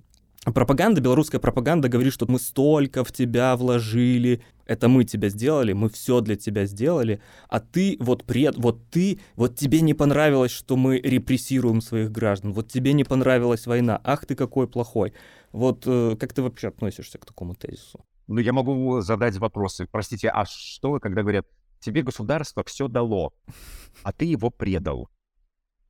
пропаганда, 0.52 1.00
белорусская 1.00 1.40
пропаганда 1.40 1.88
говорит, 1.88 2.12
что 2.12 2.26
мы 2.28 2.38
столько 2.38 3.04
в 3.04 3.12
тебя 3.12 3.56
вложили, 3.56 4.42
это 4.66 4.88
мы 4.88 5.04
тебя 5.04 5.28
сделали, 5.28 5.72
мы 5.72 5.88
все 5.88 6.20
для 6.20 6.36
тебя 6.36 6.66
сделали, 6.66 7.20
а 7.48 7.60
ты 7.60 7.96
вот 8.00 8.24
пред, 8.24 8.56
вот 8.56 8.88
ты, 8.90 9.20
вот 9.34 9.56
тебе 9.56 9.80
не 9.80 9.94
понравилось, 9.94 10.52
что 10.52 10.76
мы 10.76 10.98
репрессируем 10.98 11.80
своих 11.80 12.10
граждан, 12.12 12.52
вот 12.52 12.68
тебе 12.68 12.92
не 12.92 13.04
понравилась 13.04 13.66
война, 13.66 14.00
ах 14.04 14.26
ты 14.26 14.34
какой 14.34 14.68
плохой. 14.68 15.12
Вот 15.52 15.84
э, 15.86 16.16
как 16.18 16.32
ты 16.32 16.42
вообще 16.42 16.68
относишься 16.68 17.18
к 17.18 17.26
такому 17.26 17.54
тезису? 17.54 18.04
Ну, 18.26 18.40
я 18.40 18.52
могу 18.52 19.00
задать 19.00 19.36
вопросы. 19.38 19.88
Простите, 19.90 20.28
а 20.28 20.44
что, 20.44 20.98
когда 20.98 21.22
говорят, 21.22 21.46
тебе 21.80 22.02
государство 22.02 22.62
все 22.64 22.88
дало, 22.88 23.32
а 24.02 24.12
ты 24.12 24.24
его 24.24 24.50
предал? 24.50 25.08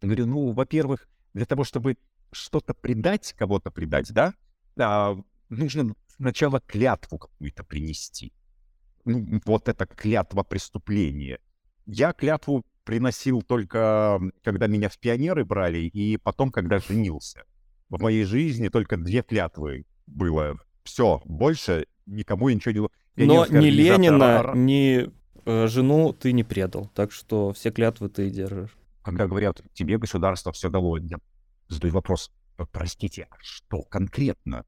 Я 0.03 0.09
говорю, 0.09 0.27
ну, 0.27 0.53
во-первых, 0.53 1.09
для 1.35 1.47
того, 1.47 1.65
чтобы 1.65 1.97
что-то 2.33 2.75
предать, 2.75 3.35
кого-то 3.37 3.71
предать, 3.71 4.13
да, 4.13 4.35
а, 4.79 5.17
нужно 5.49 5.95
сначала 6.17 6.61
клятву 6.61 7.19
какую-то 7.19 7.65
принести. 7.65 8.33
Ну, 9.05 9.41
вот 9.45 9.69
это 9.69 9.87
клятва 9.87 10.43
преступления. 10.43 11.39
Я 11.87 12.13
клятву 12.13 12.65
приносил 12.85 13.43
только, 13.43 14.21
когда 14.43 14.67
меня 14.67 14.89
в 14.89 14.99
пионеры 14.99 15.45
брали, 15.45 15.79
и 15.79 16.17
потом, 16.17 16.51
когда 16.51 16.79
женился. 16.79 17.45
В 17.89 18.01
моей 18.01 18.25
жизни 18.25 18.69
только 18.69 18.97
две 18.97 19.23
клятвы 19.23 19.85
было. 20.07 20.59
Все, 20.83 21.21
больше 21.25 21.87
никому 22.07 22.49
я 22.49 22.55
ничего 22.55 22.91
не... 23.17 23.27
Но 23.27 23.47
ни 23.47 23.67
Ленина, 23.67 24.53
ни 24.55 25.11
э, 25.45 25.67
жену 25.69 26.13
ты 26.13 26.33
не 26.33 26.45
предал, 26.45 26.91
так 26.95 27.13
что 27.13 27.53
все 27.53 27.71
клятвы 27.71 28.09
ты 28.09 28.31
держишь. 28.31 28.77
Когда 29.03 29.27
говорят, 29.27 29.63
тебе 29.73 29.99
государство 29.99 30.53
все 30.53 30.69
дало, 30.69 30.99
я 30.99 31.19
задаю 31.69 31.95
вопрос, 31.95 32.33
простите, 32.65 33.29
а 33.31 33.37
что 33.41 33.83
конкретно? 33.83 34.65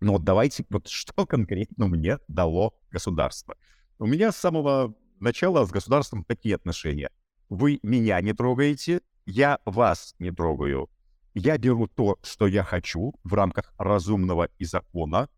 Ну 0.00 0.12
вот 0.12 0.24
давайте, 0.24 0.64
вот 0.70 0.88
что 0.88 1.26
конкретно 1.26 1.86
мне 1.86 2.18
дало 2.26 2.74
государство? 2.90 3.56
У 3.98 4.06
меня 4.06 4.32
с 4.32 4.36
самого 4.36 4.94
начала 5.20 5.64
с 5.66 5.70
государством 5.70 6.24
такие 6.24 6.54
отношения. 6.54 7.10
Вы 7.50 7.80
меня 7.82 8.20
не 8.22 8.32
трогаете, 8.32 9.02
я 9.26 9.58
вас 9.66 10.14
не 10.18 10.30
трогаю. 10.30 10.88
Я 11.34 11.58
беру 11.58 11.86
то, 11.86 12.18
что 12.22 12.46
я 12.46 12.64
хочу 12.64 13.14
в 13.22 13.34
рамках 13.34 13.72
разумного 13.76 14.48
и 14.58 14.64
закона, 14.64 15.28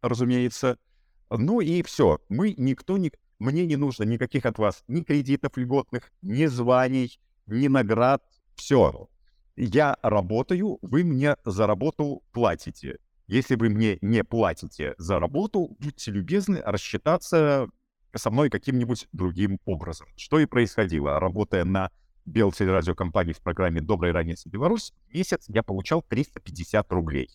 разумеется. 0.00 0.78
Ну 1.30 1.60
и 1.60 1.82
все. 1.82 2.20
Мы 2.28 2.54
никто 2.56 2.96
не... 2.96 3.12
Мне 3.38 3.66
не 3.66 3.76
нужно 3.76 4.04
никаких 4.04 4.46
от 4.46 4.58
вас 4.58 4.84
ни 4.86 5.02
кредитов 5.02 5.56
льготных, 5.56 6.12
ни 6.22 6.46
званий, 6.46 7.18
ни 7.46 7.66
наград. 7.66 8.22
Все. 8.54 9.08
Я 9.56 9.96
работаю, 10.02 10.78
вы 10.82 11.04
мне 11.04 11.36
за 11.44 11.66
работу 11.66 12.22
платите. 12.32 12.98
Если 13.26 13.54
вы 13.54 13.68
мне 13.68 13.98
не 14.00 14.24
платите 14.24 14.94
за 14.98 15.18
работу, 15.18 15.76
будьте 15.78 16.10
любезны 16.10 16.60
рассчитаться 16.64 17.68
со 18.14 18.30
мной 18.30 18.50
каким-нибудь 18.50 19.08
другим 19.12 19.60
образом. 19.64 20.08
Что 20.16 20.40
и 20.40 20.46
происходило. 20.46 21.20
Работая 21.20 21.64
на 21.64 21.90
Белтелерадиокомпании 22.26 23.32
в 23.32 23.40
программе 23.40 23.80
«Доброй 23.80 24.12
раницы 24.12 24.48
Беларусь», 24.48 24.92
в 25.08 25.14
месяц 25.14 25.44
я 25.48 25.62
получал 25.62 26.02
350 26.02 26.90
рублей. 26.92 27.30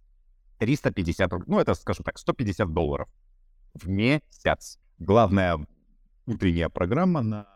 350 0.57 1.31
рублей, 1.31 1.45
ну 1.47 1.59
это, 1.59 1.73
скажем 1.73 2.03
так, 2.03 2.17
150 2.17 2.73
долларов 2.73 3.07
в 3.73 3.87
месяц. 3.87 4.77
Главная 4.97 5.65
утренняя 6.25 6.69
программа 6.69 7.21
на 7.21 7.47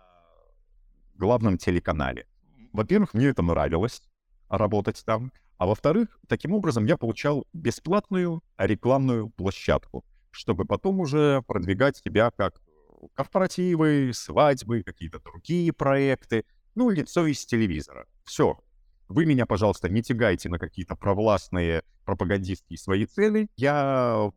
главном 1.16 1.58
телеканале. 1.58 2.28
Во-первых, 2.72 3.14
мне 3.14 3.28
это 3.28 3.42
нравилось, 3.42 4.02
работать 4.58 5.04
там. 5.06 5.32
А 5.58 5.66
во-вторых, 5.66 6.20
таким 6.28 6.54
образом 6.54 6.86
я 6.86 6.98
получал 6.98 7.46
бесплатную 7.54 8.44
рекламную 8.58 9.30
площадку, 9.30 10.04
чтобы 10.32 10.66
потом 10.66 11.00
уже 11.00 11.42
продвигать 11.48 11.98
себя 11.98 12.32
как 12.32 12.62
корпоративы, 13.14 14.12
свадьбы, 14.14 14.84
какие-то 14.84 15.20
другие 15.20 15.72
проекты, 15.74 16.46
ну, 16.76 16.90
лицо 16.90 17.28
из 17.28 17.46
телевизора. 17.46 18.08
Все. 18.24 18.60
Вы 19.08 19.26
меня, 19.26 19.46
пожалуйста, 19.46 19.90
не 19.90 20.02
тягайте 20.02 20.50
на 20.50 20.58
какие-то 20.58 20.96
провластные 20.96 21.84
пропагандистские 22.06 22.78
свои 22.78 23.06
цели. 23.06 23.48
Я 23.58 24.32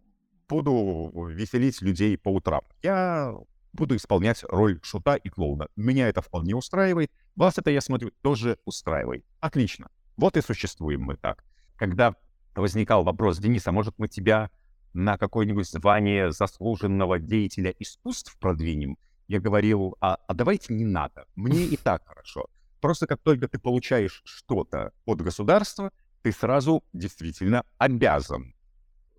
буду 0.48 1.12
веселить 1.30 1.80
людей 1.82 2.18
по 2.18 2.28
утрам. 2.28 2.62
Я 2.82 3.34
буду 3.72 3.96
исполнять 3.96 4.44
роль 4.44 4.80
шута 4.82 5.16
и 5.16 5.28
клоуна. 5.28 5.68
Меня 5.76 6.08
это 6.08 6.20
вполне 6.20 6.54
устраивает. 6.54 7.10
Вас 7.36 7.58
это, 7.58 7.70
я 7.70 7.80
смотрю, 7.80 8.10
тоже 8.22 8.58
устраивает. 8.64 9.24
Отлично. 9.40 9.88
Вот 10.16 10.36
и 10.36 10.42
существуем 10.42 11.02
мы 11.02 11.16
так. 11.16 11.44
Когда 11.76 12.14
возникал 12.54 13.04
вопрос, 13.04 13.38
Денис, 13.38 13.66
а 13.66 13.72
может 13.72 13.98
мы 13.98 14.08
тебя 14.08 14.50
на 14.94 15.18
какое-нибудь 15.18 15.68
звание 15.68 16.32
заслуженного 16.32 17.18
деятеля 17.18 17.74
искусств 17.78 18.38
продвинем, 18.38 18.96
я 19.28 19.40
говорил, 19.40 19.96
а, 20.00 20.18
а 20.26 20.34
давайте 20.34 20.72
не 20.72 20.84
надо, 20.84 21.26
мне 21.34 21.64
и 21.64 21.76
так 21.76 22.06
хорошо. 22.06 22.46
Просто 22.80 23.06
как 23.06 23.20
только 23.20 23.48
ты 23.48 23.58
получаешь 23.58 24.22
что-то 24.24 24.92
от 25.04 25.20
государства, 25.20 25.92
ты 26.22 26.32
сразу 26.32 26.82
действительно 26.92 27.64
обязан. 27.78 28.54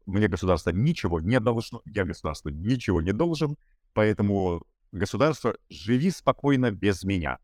Мне 0.05 0.27
государство 0.27 0.71
ничего 0.71 1.19
не 1.19 1.39
должно, 1.39 1.81
я 1.85 2.05
государству 2.05 2.49
ничего 2.49 3.01
не 3.01 3.11
должен, 3.11 3.57
поэтому 3.93 4.63
государство, 4.91 5.55
живи 5.69 6.09
спокойно 6.09 6.71
без 6.71 7.03
меня. 7.03 7.39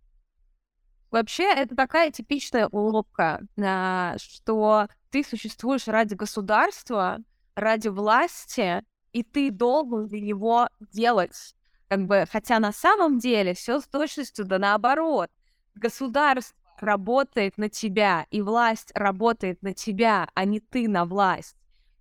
Вообще, 1.13 1.43
это 1.43 1.75
такая 1.75 2.09
типичная 2.09 2.67
уловка, 2.69 3.41
а, 3.63 4.15
что 4.17 4.87
ты 5.11 5.23
существуешь 5.23 5.87
ради 5.87 6.15
государства, 6.15 7.19
ради 7.53 7.87
власти, 7.87 8.83
и 9.11 9.21
ты 9.21 9.51
должен 9.51 10.07
для 10.07 10.19
него 10.19 10.67
делать. 10.91 11.53
Как 11.87 12.07
бы, 12.07 12.25
хотя 12.31 12.57
на 12.57 12.71
самом 12.71 13.19
деле 13.19 13.53
все 13.53 13.79
с 13.79 13.87
точностью 13.87 14.45
да 14.45 14.57
наоборот. 14.57 15.29
Государство 15.75 16.57
работает 16.79 17.59
на 17.59 17.69
тебя, 17.69 18.25
и 18.31 18.41
власть 18.41 18.91
работает 18.95 19.61
на 19.61 19.75
тебя, 19.75 20.27
а 20.33 20.45
не 20.45 20.59
ты 20.61 20.89
на 20.89 21.05
власть. 21.05 21.55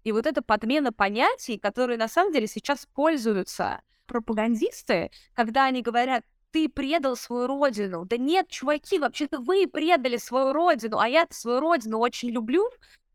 И 0.05 0.13
вот 0.13 0.25
эта 0.25 0.41
подмена 0.41 0.91
понятий, 0.91 1.59
которые 1.59 1.99
на 1.99 2.09
самом 2.09 2.33
деле 2.33 2.47
сейчас 2.47 2.87
пользуются 2.95 3.83
пропагандисты, 4.07 5.11
когда 5.35 5.67
они 5.67 5.83
говорят, 5.83 6.25
ты 6.53 6.69
предал 6.69 7.17
свою 7.17 7.47
родину. 7.47 8.05
Да 8.05 8.17
нет, 8.17 8.49
чуваки, 8.49 8.99
вообще-то 8.99 9.41
вы 9.41 9.67
предали 9.67 10.19
свою 10.19 10.53
родину, 10.53 10.99
а 10.99 11.09
я 11.09 11.27
свою 11.31 11.61
родину 11.61 11.99
очень 11.99 12.31
люблю, 12.31 12.71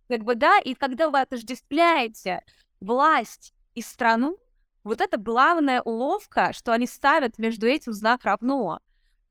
как 0.09 0.23
бы, 0.23 0.35
да, 0.35 0.59
и 0.59 0.73
когда 0.73 1.09
вы 1.09 1.21
отождествляете 1.21 2.43
власть 2.79 3.53
и 3.75 3.81
страну, 3.81 4.37
вот 4.83 5.01
это 5.01 5.17
главная 5.17 5.81
уловка, 5.81 6.53
что 6.53 6.73
они 6.73 6.87
ставят 6.87 7.37
между 7.37 7.67
этим 7.67 7.93
знак 7.93 8.23
равно. 8.23 8.79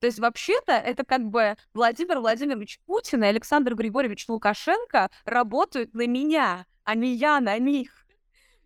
То 0.00 0.06
есть 0.06 0.18
вообще-то 0.18 0.72
это 0.72 1.04
как 1.04 1.24
бы 1.24 1.56
Владимир 1.72 2.20
Владимирович 2.20 2.78
Путин 2.86 3.24
и 3.24 3.28
Александр 3.28 3.74
Григорьевич 3.74 4.28
Лукашенко 4.28 5.10
работают 5.24 5.94
на 5.94 6.06
меня, 6.06 6.66
а 6.84 6.94
не 6.94 7.14
я 7.14 7.40
на 7.40 7.58
них. 7.58 8.06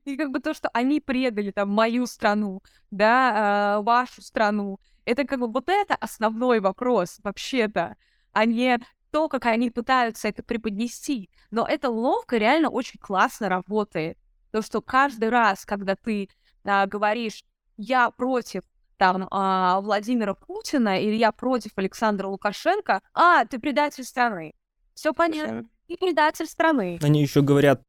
И 0.04 0.16
как 0.16 0.30
бы 0.30 0.40
то, 0.40 0.52
что 0.54 0.68
они 0.72 1.00
предали 1.00 1.52
там 1.52 1.68
мою 1.68 2.06
страну, 2.06 2.62
да, 2.90 3.76
э, 3.78 3.82
вашу 3.82 4.22
страну, 4.22 4.80
это 5.10 5.24
как 5.24 5.40
бы 5.40 5.50
вот 5.50 5.68
это 5.68 5.94
основной 5.96 6.60
вопрос 6.60 7.18
вообще-то, 7.22 7.96
а 8.32 8.44
не 8.44 8.78
то, 9.10 9.28
как 9.28 9.46
они 9.46 9.70
пытаются 9.70 10.28
это 10.28 10.42
преподнести. 10.42 11.30
Но 11.50 11.66
эта 11.66 11.90
ловко 11.90 12.36
реально 12.36 12.70
очень 12.70 13.00
классно 13.00 13.48
работает. 13.48 14.16
То, 14.52 14.62
что 14.62 14.80
каждый 14.80 15.28
раз, 15.28 15.64
когда 15.64 15.96
ты 15.96 16.28
а, 16.64 16.86
говоришь, 16.86 17.42
я 17.76 18.10
против 18.10 18.62
там 18.98 19.26
а, 19.30 19.80
Владимира 19.80 20.34
Путина 20.34 21.00
или 21.00 21.16
я 21.16 21.32
против 21.32 21.72
Александра 21.76 22.28
Лукашенко, 22.28 23.00
а, 23.12 23.44
ты 23.46 23.58
предатель 23.58 24.04
страны. 24.04 24.52
Все 24.94 25.12
понятно. 25.12 25.68
И 25.88 25.96
предатель 25.96 26.46
страны. 26.46 27.00
Они 27.02 27.20
еще 27.20 27.42
говорят, 27.42 27.82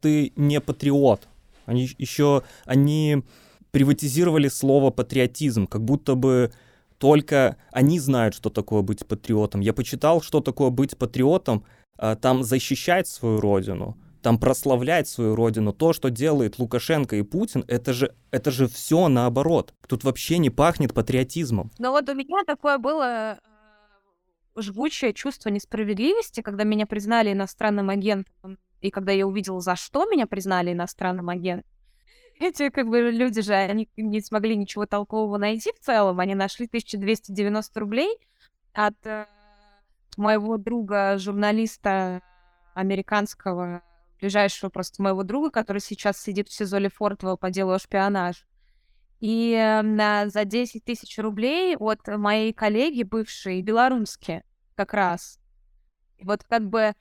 ты 0.00 0.32
не 0.36 0.60
патриот. 0.60 1.26
Они 1.66 1.88
еще, 1.98 2.44
они 2.64 3.24
приватизировали 3.70 4.48
слово 4.48 4.90
патриотизм, 4.90 5.66
как 5.66 5.82
будто 5.82 6.14
бы 6.14 6.52
только 7.00 7.56
они 7.72 7.98
знают, 7.98 8.34
что 8.34 8.50
такое 8.50 8.82
быть 8.82 9.06
патриотом. 9.06 9.62
Я 9.62 9.72
почитал, 9.72 10.20
что 10.20 10.40
такое 10.40 10.68
быть 10.68 10.98
патриотом, 10.98 11.64
а, 11.96 12.14
там 12.14 12.42
защищать 12.44 13.08
свою 13.08 13.40
родину, 13.40 13.96
там 14.20 14.38
прославлять 14.38 15.08
свою 15.08 15.34
родину. 15.34 15.72
То, 15.72 15.94
что 15.94 16.10
делает 16.10 16.58
Лукашенко 16.58 17.16
и 17.16 17.22
Путин, 17.22 17.64
это 17.68 17.94
же, 17.94 18.14
это 18.30 18.50
же 18.50 18.68
все 18.68 19.08
наоборот. 19.08 19.72
Тут 19.88 20.04
вообще 20.04 20.36
не 20.36 20.50
пахнет 20.50 20.92
патриотизмом. 20.92 21.70
Но 21.78 21.90
вот 21.90 22.06
у 22.10 22.14
меня 22.14 22.44
такое 22.46 22.76
было 22.76 23.38
э, 24.54 24.60
жгучее 24.60 25.14
чувство 25.14 25.48
несправедливости, 25.48 26.42
когда 26.42 26.64
меня 26.64 26.86
признали 26.86 27.32
иностранным 27.32 27.88
агентом, 27.88 28.58
и 28.82 28.90
когда 28.90 29.12
я 29.12 29.26
увидела, 29.26 29.60
за 29.60 29.74
что 29.74 30.04
меня 30.04 30.26
признали 30.26 30.72
иностранным 30.72 31.30
агентом, 31.30 31.70
эти 32.40 32.70
как 32.70 32.88
бы 32.88 33.10
люди 33.10 33.42
же, 33.42 33.52
они 33.52 33.88
не 33.96 34.20
смогли 34.20 34.56
ничего 34.56 34.86
толкового 34.86 35.36
найти 35.36 35.72
в 35.72 35.80
целом. 35.84 36.18
Они 36.20 36.34
нашли 36.34 36.66
1290 36.66 37.78
рублей 37.78 38.16
от 38.72 38.94
э, 39.04 39.26
моего 40.16 40.56
друга, 40.56 41.18
журналиста 41.18 42.22
американского, 42.74 43.82
ближайшего 44.18 44.70
просто 44.70 45.02
моего 45.02 45.22
друга, 45.22 45.50
который 45.50 45.82
сейчас 45.82 46.20
сидит 46.20 46.48
в 46.48 46.52
СИЗО 46.52 46.78
Лефортово 46.78 47.36
по 47.36 47.50
делу 47.50 47.72
о 47.72 47.78
шпионаж. 47.78 48.46
И 49.20 49.54
э, 49.54 50.28
за 50.30 50.44
10 50.46 50.82
тысяч 50.82 51.18
рублей 51.18 51.76
от 51.76 52.06
моей 52.08 52.54
коллеги, 52.54 53.02
бывшей, 53.02 53.60
белорусские, 53.60 54.44
как 54.76 54.94
раз. 54.94 55.38
Вот 56.22 56.44
как 56.44 56.66
бы 56.68 56.94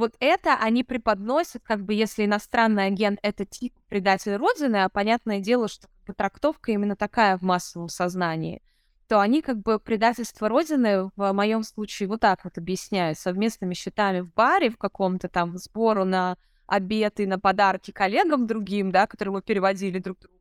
вот 0.00 0.16
это 0.18 0.56
они 0.56 0.82
преподносят, 0.82 1.62
как 1.62 1.84
бы 1.84 1.94
если 1.94 2.24
иностранный 2.24 2.86
агент— 2.86 3.20
это 3.22 3.44
тип 3.44 3.72
предатель 3.88 4.34
Родины, 4.34 4.82
а 4.82 4.88
понятное 4.88 5.38
дело, 5.38 5.68
что 5.68 5.86
как 5.86 6.06
бы, 6.06 6.14
трактовка 6.14 6.72
именно 6.72 6.96
такая 6.96 7.38
в 7.38 7.42
массовом 7.42 7.88
сознании, 7.88 8.62
то 9.06 9.20
они 9.20 9.42
как 9.42 9.58
бы 9.58 9.78
предательство 9.78 10.48
Родины 10.48 11.10
в 11.14 11.32
моем 11.32 11.62
случае 11.62 12.08
вот 12.08 12.20
так 12.20 12.44
вот 12.44 12.58
объясняют 12.58 13.18
совместными 13.18 13.74
счетами 13.74 14.20
в 14.20 14.32
баре 14.32 14.70
в 14.70 14.78
каком-то 14.78 15.28
там 15.28 15.56
сбору 15.58 16.04
на 16.04 16.36
обед 16.66 17.20
и 17.20 17.26
на 17.26 17.38
подарки 17.38 17.90
коллегам 17.90 18.46
другим, 18.46 18.90
да, 18.90 19.06
которые 19.06 19.34
мы 19.34 19.42
переводили 19.42 19.98
друг 19.98 20.18
другу 20.18 20.34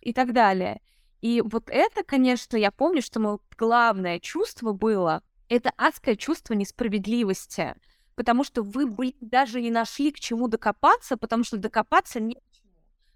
и 0.00 0.12
так 0.12 0.32
далее. 0.32 0.80
И 1.20 1.40
вот 1.40 1.68
это, 1.68 2.02
конечно, 2.04 2.56
я 2.56 2.70
помню, 2.70 3.00
что 3.00 3.20
мое 3.20 3.38
главное 3.56 4.18
чувство 4.18 4.72
было, 4.72 5.22
это 5.48 5.72
адское 5.76 6.16
чувство 6.16 6.54
несправедливости 6.54 7.74
потому 8.14 8.44
что 8.44 8.62
вы, 8.62 8.86
блин, 8.86 9.14
даже 9.20 9.60
не 9.60 9.70
нашли 9.70 10.10
к 10.12 10.20
чему 10.20 10.48
докопаться, 10.48 11.16
потому 11.16 11.44
что 11.44 11.56
докопаться 11.56 12.20
не 12.20 12.38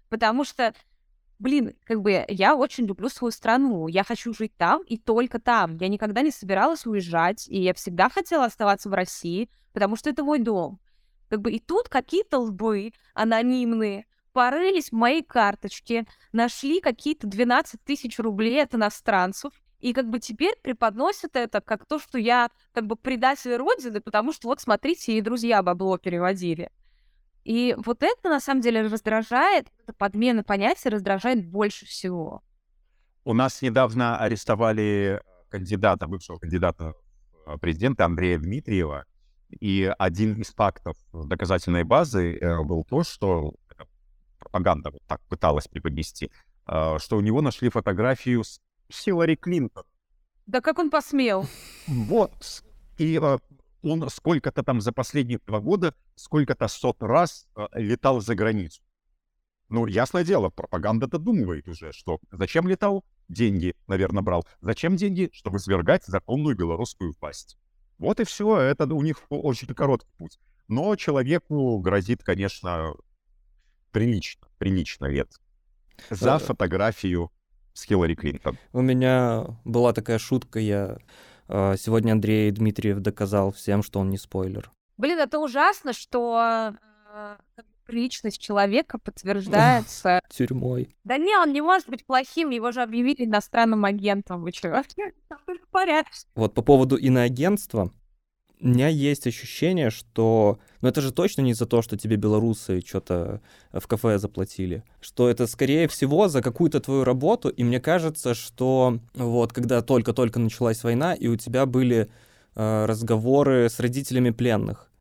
Потому 0.09 0.43
что, 0.43 0.73
блин, 1.37 1.75
как 1.85 2.01
бы 2.01 2.25
я 2.27 2.55
очень 2.55 2.85
люблю 2.85 3.09
свою 3.09 3.31
страну, 3.31 3.87
я 3.87 4.03
хочу 4.03 4.33
жить 4.33 4.53
там 4.57 4.81
и 4.81 4.97
только 4.97 5.39
там. 5.39 5.77
Я 5.77 5.87
никогда 5.87 6.21
не 6.21 6.31
собиралась 6.31 6.85
уезжать, 6.85 7.47
и 7.47 7.61
я 7.61 7.73
всегда 7.73 8.09
хотела 8.09 8.45
оставаться 8.45 8.89
в 8.89 8.93
России, 8.93 9.49
потому 9.71 9.95
что 9.95 10.09
это 10.09 10.23
мой 10.23 10.39
дом. 10.39 10.79
Как 11.29 11.41
бы 11.41 11.51
и 11.51 11.59
тут 11.59 11.89
какие-то 11.89 12.39
лбы 12.39 12.91
анонимные 13.13 14.07
порылись 14.33 14.89
в 14.89 14.93
моей 14.93 15.23
карточке, 15.23 16.05
нашли 16.31 16.81
какие-то 16.81 17.27
12 17.27 17.83
тысяч 17.83 18.17
рублей 18.19 18.63
от 18.63 18.73
иностранцев, 18.73 19.53
и 19.79 19.93
как 19.93 20.09
бы 20.09 20.19
теперь 20.19 20.55
преподносят 20.61 21.35
это 21.35 21.61
как 21.61 21.85
то, 21.85 21.99
что 21.99 22.17
я 22.17 22.49
как 22.73 22.85
бы 22.85 22.95
предатель 22.95 23.55
Родины, 23.55 24.01
потому 24.01 24.33
что 24.33 24.49
вот 24.49 24.59
смотрите, 24.59 25.17
и 25.17 25.21
друзья 25.21 25.63
бабло 25.63 25.97
переводили. 25.97 26.69
И 27.45 27.75
вот 27.77 28.03
это 28.03 28.29
на 28.29 28.39
самом 28.39 28.61
деле 28.61 28.81
раздражает, 28.81 29.67
эта 29.81 29.93
подмена 29.93 30.43
понятия 30.43 30.89
раздражает 30.89 31.47
больше 31.47 31.85
всего. 31.85 32.43
У 33.23 33.33
нас 33.33 33.61
недавно 33.61 34.17
арестовали 34.17 35.21
кандидата, 35.49 36.07
бывшего 36.07 36.37
кандидата 36.37 36.93
в 37.45 37.57
президента 37.57 38.05
Андрея 38.05 38.37
Дмитриева, 38.37 39.05
и 39.49 39.91
один 39.97 40.41
из 40.41 40.49
фактов 40.49 40.97
доказательной 41.11 41.83
базы 41.83 42.37
э, 42.37 42.63
был 42.63 42.83
то, 42.83 43.03
что 43.03 43.53
пропаганда 44.37 44.91
вот 44.91 45.01
так 45.07 45.21
пыталась 45.27 45.67
преподнести, 45.67 46.31
э, 46.67 46.97
что 46.99 47.17
у 47.17 47.21
него 47.21 47.41
нашли 47.41 47.69
фотографию 47.69 48.43
с 48.43 48.59
Хиллари 48.91 49.35
Клинтон. 49.35 49.83
Да 50.45 50.61
как 50.61 50.79
он 50.79 50.89
посмел? 50.89 51.47
Вот. 51.87 52.63
И 52.97 53.19
э, 53.21 53.37
он 53.81 54.09
сколько-то 54.09 54.63
там 54.63 54.81
за 54.81 54.91
последние 54.91 55.39
два 55.45 55.59
года, 55.59 55.93
сколько-то 56.15 56.67
сот 56.67 57.01
раз 57.01 57.47
э, 57.55 57.67
летал 57.73 58.19
за 58.21 58.35
границу. 58.35 58.81
Ну, 59.69 59.85
ясное 59.85 60.23
дело, 60.23 60.49
пропаганда 60.49 61.05
додумывает 61.05 61.67
уже, 61.67 61.91
что 61.91 62.19
зачем 62.31 62.67
летал? 62.67 63.05
Деньги, 63.27 63.75
наверное, 63.85 64.23
брал. 64.23 64.45
Зачем 64.61 64.95
деньги? 64.95 65.29
Чтобы 65.31 65.59
свергать 65.59 66.05
законную 66.05 66.55
белорусскую 66.55 67.13
власть. 67.21 67.57
Вот 67.99 68.19
и 68.19 68.23
все, 68.23 68.57
это 68.57 68.85
у 68.93 69.01
них 69.03 69.21
очень 69.29 69.67
короткий 69.67 70.11
путь. 70.17 70.39
Но 70.67 70.95
человеку 70.95 71.77
грозит, 71.79 72.23
конечно, 72.23 72.95
прилично, 73.91 74.47
прилично 74.57 75.05
лет. 75.05 75.31
За 76.09 76.39
фотографию 76.39 77.31
с 77.79 77.83
Хиллари 77.83 78.15
Клинтон. 78.15 78.57
У 78.73 78.81
меня 78.81 79.45
была 79.65 79.93
такая 79.93 80.19
шутка, 80.19 80.59
я 80.59 80.97
э, 81.47 81.75
сегодня 81.77 82.11
Андрей 82.11 82.51
Дмитриев 82.51 82.99
доказал 82.99 83.51
всем, 83.51 83.83
что 83.83 83.99
он 83.99 84.09
не 84.09 84.17
спойлер. 84.17 84.71
Блин, 84.97 85.19
это 85.19 85.39
ужасно, 85.39 85.93
что 85.93 86.73
э, 87.13 87.35
личность 87.87 88.39
человека 88.41 88.97
подтверждается... 88.97 90.21
Тюрьмой. 90.29 90.95
Да 91.03 91.17
не, 91.17 91.37
он 91.37 91.53
не 91.53 91.61
может 91.61 91.89
быть 91.89 92.05
плохим, 92.05 92.49
его 92.49 92.71
же 92.71 92.81
объявили 92.81 93.25
иностранным 93.25 93.85
агентом, 93.85 94.43
вы 94.43 94.51
чего? 94.51 94.83
Вот 96.35 96.53
по 96.53 96.61
поводу 96.61 96.97
иноагентства, 96.97 97.91
у 98.61 98.67
меня 98.67 98.87
есть 98.87 99.25
ощущение, 99.25 99.89
что... 99.89 100.59
Ну 100.81 100.89
это 100.89 101.01
же 101.01 101.13
точно 101.13 101.41
не 101.41 101.53
за 101.53 101.65
то, 101.65 101.81
что 101.81 101.97
тебе 101.97 102.17
белорусы 102.17 102.81
что-то 102.85 103.41
в 103.71 103.87
кафе 103.87 104.17
заплатили. 104.17 104.83
Что 104.99 105.29
это, 105.29 105.47
скорее 105.47 105.87
всего, 105.87 106.27
за 106.27 106.41
какую-то 106.41 106.79
твою 106.81 107.03
работу. 107.03 107.49
И 107.49 107.63
мне 107.63 107.79
кажется, 107.79 108.33
что 108.33 108.99
вот 109.13 109.53
когда 109.53 109.81
только-только 109.81 110.39
началась 110.39 110.83
война, 110.83 111.13
и 111.13 111.27
у 111.27 111.37
тебя 111.37 111.65
были 111.65 112.09
э, 112.55 112.85
разговоры 112.85 113.69
с 113.69 113.79
родителями 113.79 114.31
пленных. 114.31 114.91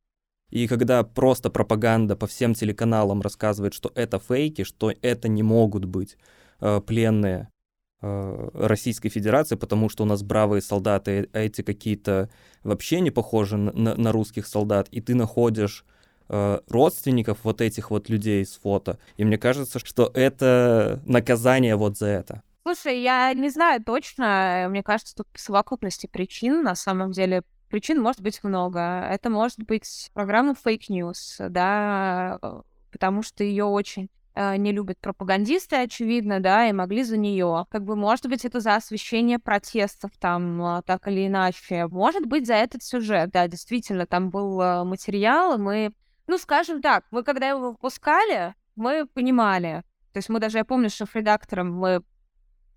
И 0.50 0.66
когда 0.68 1.02
просто 1.02 1.50
пропаганда 1.50 2.16
по 2.16 2.26
всем 2.26 2.54
телеканалам 2.54 3.20
рассказывает, 3.20 3.74
что 3.74 3.90
это 3.94 4.18
фейки, 4.18 4.62
что 4.62 4.92
это 5.02 5.28
не 5.28 5.42
могут 5.42 5.84
быть 5.84 6.16
э, 6.60 6.80
пленные, 6.80 7.48
Э, 7.48 7.57
Российской 8.00 9.08
Федерации, 9.08 9.56
потому 9.56 9.88
что 9.88 10.04
у 10.04 10.06
нас 10.06 10.22
бравые 10.22 10.62
солдаты, 10.62 11.28
а 11.32 11.40
эти 11.40 11.62
какие-то 11.62 12.30
вообще 12.62 13.00
не 13.00 13.10
похожи 13.10 13.56
на, 13.56 13.94
на 13.96 14.12
русских 14.12 14.46
солдат, 14.46 14.88
и 14.90 15.00
ты 15.00 15.16
находишь 15.16 15.84
э, 16.28 16.60
родственников 16.68 17.38
вот 17.42 17.60
этих 17.60 17.90
вот 17.90 18.08
людей 18.08 18.44
с 18.46 18.54
фото, 18.54 18.98
и 19.16 19.24
мне 19.24 19.36
кажется, 19.36 19.80
что 19.80 20.10
это 20.14 21.02
наказание 21.06 21.74
вот 21.74 21.98
за 21.98 22.06
это. 22.06 22.42
Слушай, 22.62 23.00
я 23.02 23.32
не 23.34 23.48
знаю 23.48 23.82
точно, 23.82 24.66
мне 24.70 24.82
кажется, 24.84 25.16
тут 25.16 25.26
совокупности 25.34 26.06
причин, 26.06 26.62
на 26.62 26.76
самом 26.76 27.10
деле, 27.10 27.42
причин 27.68 28.00
может 28.00 28.20
быть 28.20 28.44
много. 28.44 28.80
Это 29.10 29.30
может 29.30 29.58
быть 29.64 30.10
программа 30.14 30.54
Fake 30.64 30.88
News, 30.88 31.48
да, 31.48 32.38
э, 32.40 32.60
потому 32.92 33.22
что 33.22 33.42
ее 33.42 33.64
очень 33.64 34.08
Э, 34.08 34.17
не 34.34 34.72
любят 34.72 34.98
пропагандисты, 35.00 35.76
очевидно, 35.76 36.40
да, 36.40 36.68
и 36.68 36.72
могли 36.72 37.02
за 37.02 37.16
нее. 37.16 37.66
Как 37.70 37.84
бы, 37.84 37.96
может 37.96 38.26
быть, 38.26 38.44
это 38.44 38.60
за 38.60 38.76
освещение 38.76 39.38
протестов 39.38 40.12
там, 40.18 40.62
а, 40.62 40.82
так 40.82 41.08
или 41.08 41.26
иначе. 41.26 41.88
Может 41.88 42.26
быть, 42.26 42.46
за 42.46 42.54
этот 42.54 42.82
сюжет, 42.82 43.30
да, 43.30 43.48
действительно, 43.48 44.06
там 44.06 44.30
был 44.30 44.60
э, 44.60 44.84
материал, 44.84 45.54
и 45.54 45.58
мы, 45.58 45.92
ну, 46.28 46.38
скажем 46.38 46.80
так, 46.80 47.04
мы 47.10 47.24
когда 47.24 47.48
его 47.48 47.72
выпускали, 47.72 48.54
мы 48.76 49.06
понимали. 49.06 49.82
То 50.12 50.18
есть 50.18 50.28
мы 50.28 50.38
даже, 50.40 50.58
я 50.58 50.64
помню, 50.64 50.88
что 50.88 51.06
редактором 51.12 51.72
мы, 51.72 52.02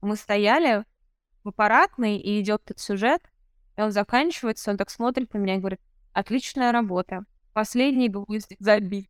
мы 0.01 0.15
стояли 0.15 0.85
в 1.43 1.49
аппаратной, 1.49 2.17
и 2.17 2.41
идет 2.41 2.61
этот 2.65 2.79
сюжет, 2.79 3.21
и 3.77 3.81
он 3.81 3.91
заканчивается, 3.91 4.71
он 4.71 4.77
так 4.77 4.89
смотрит 4.89 5.33
на 5.33 5.37
меня 5.37 5.55
и 5.55 5.59
говорит, 5.59 5.79
отличная 6.13 6.71
работа. 6.71 7.25
Последний 7.53 8.09
гвоздик 8.09 8.57
забит. 8.59 9.09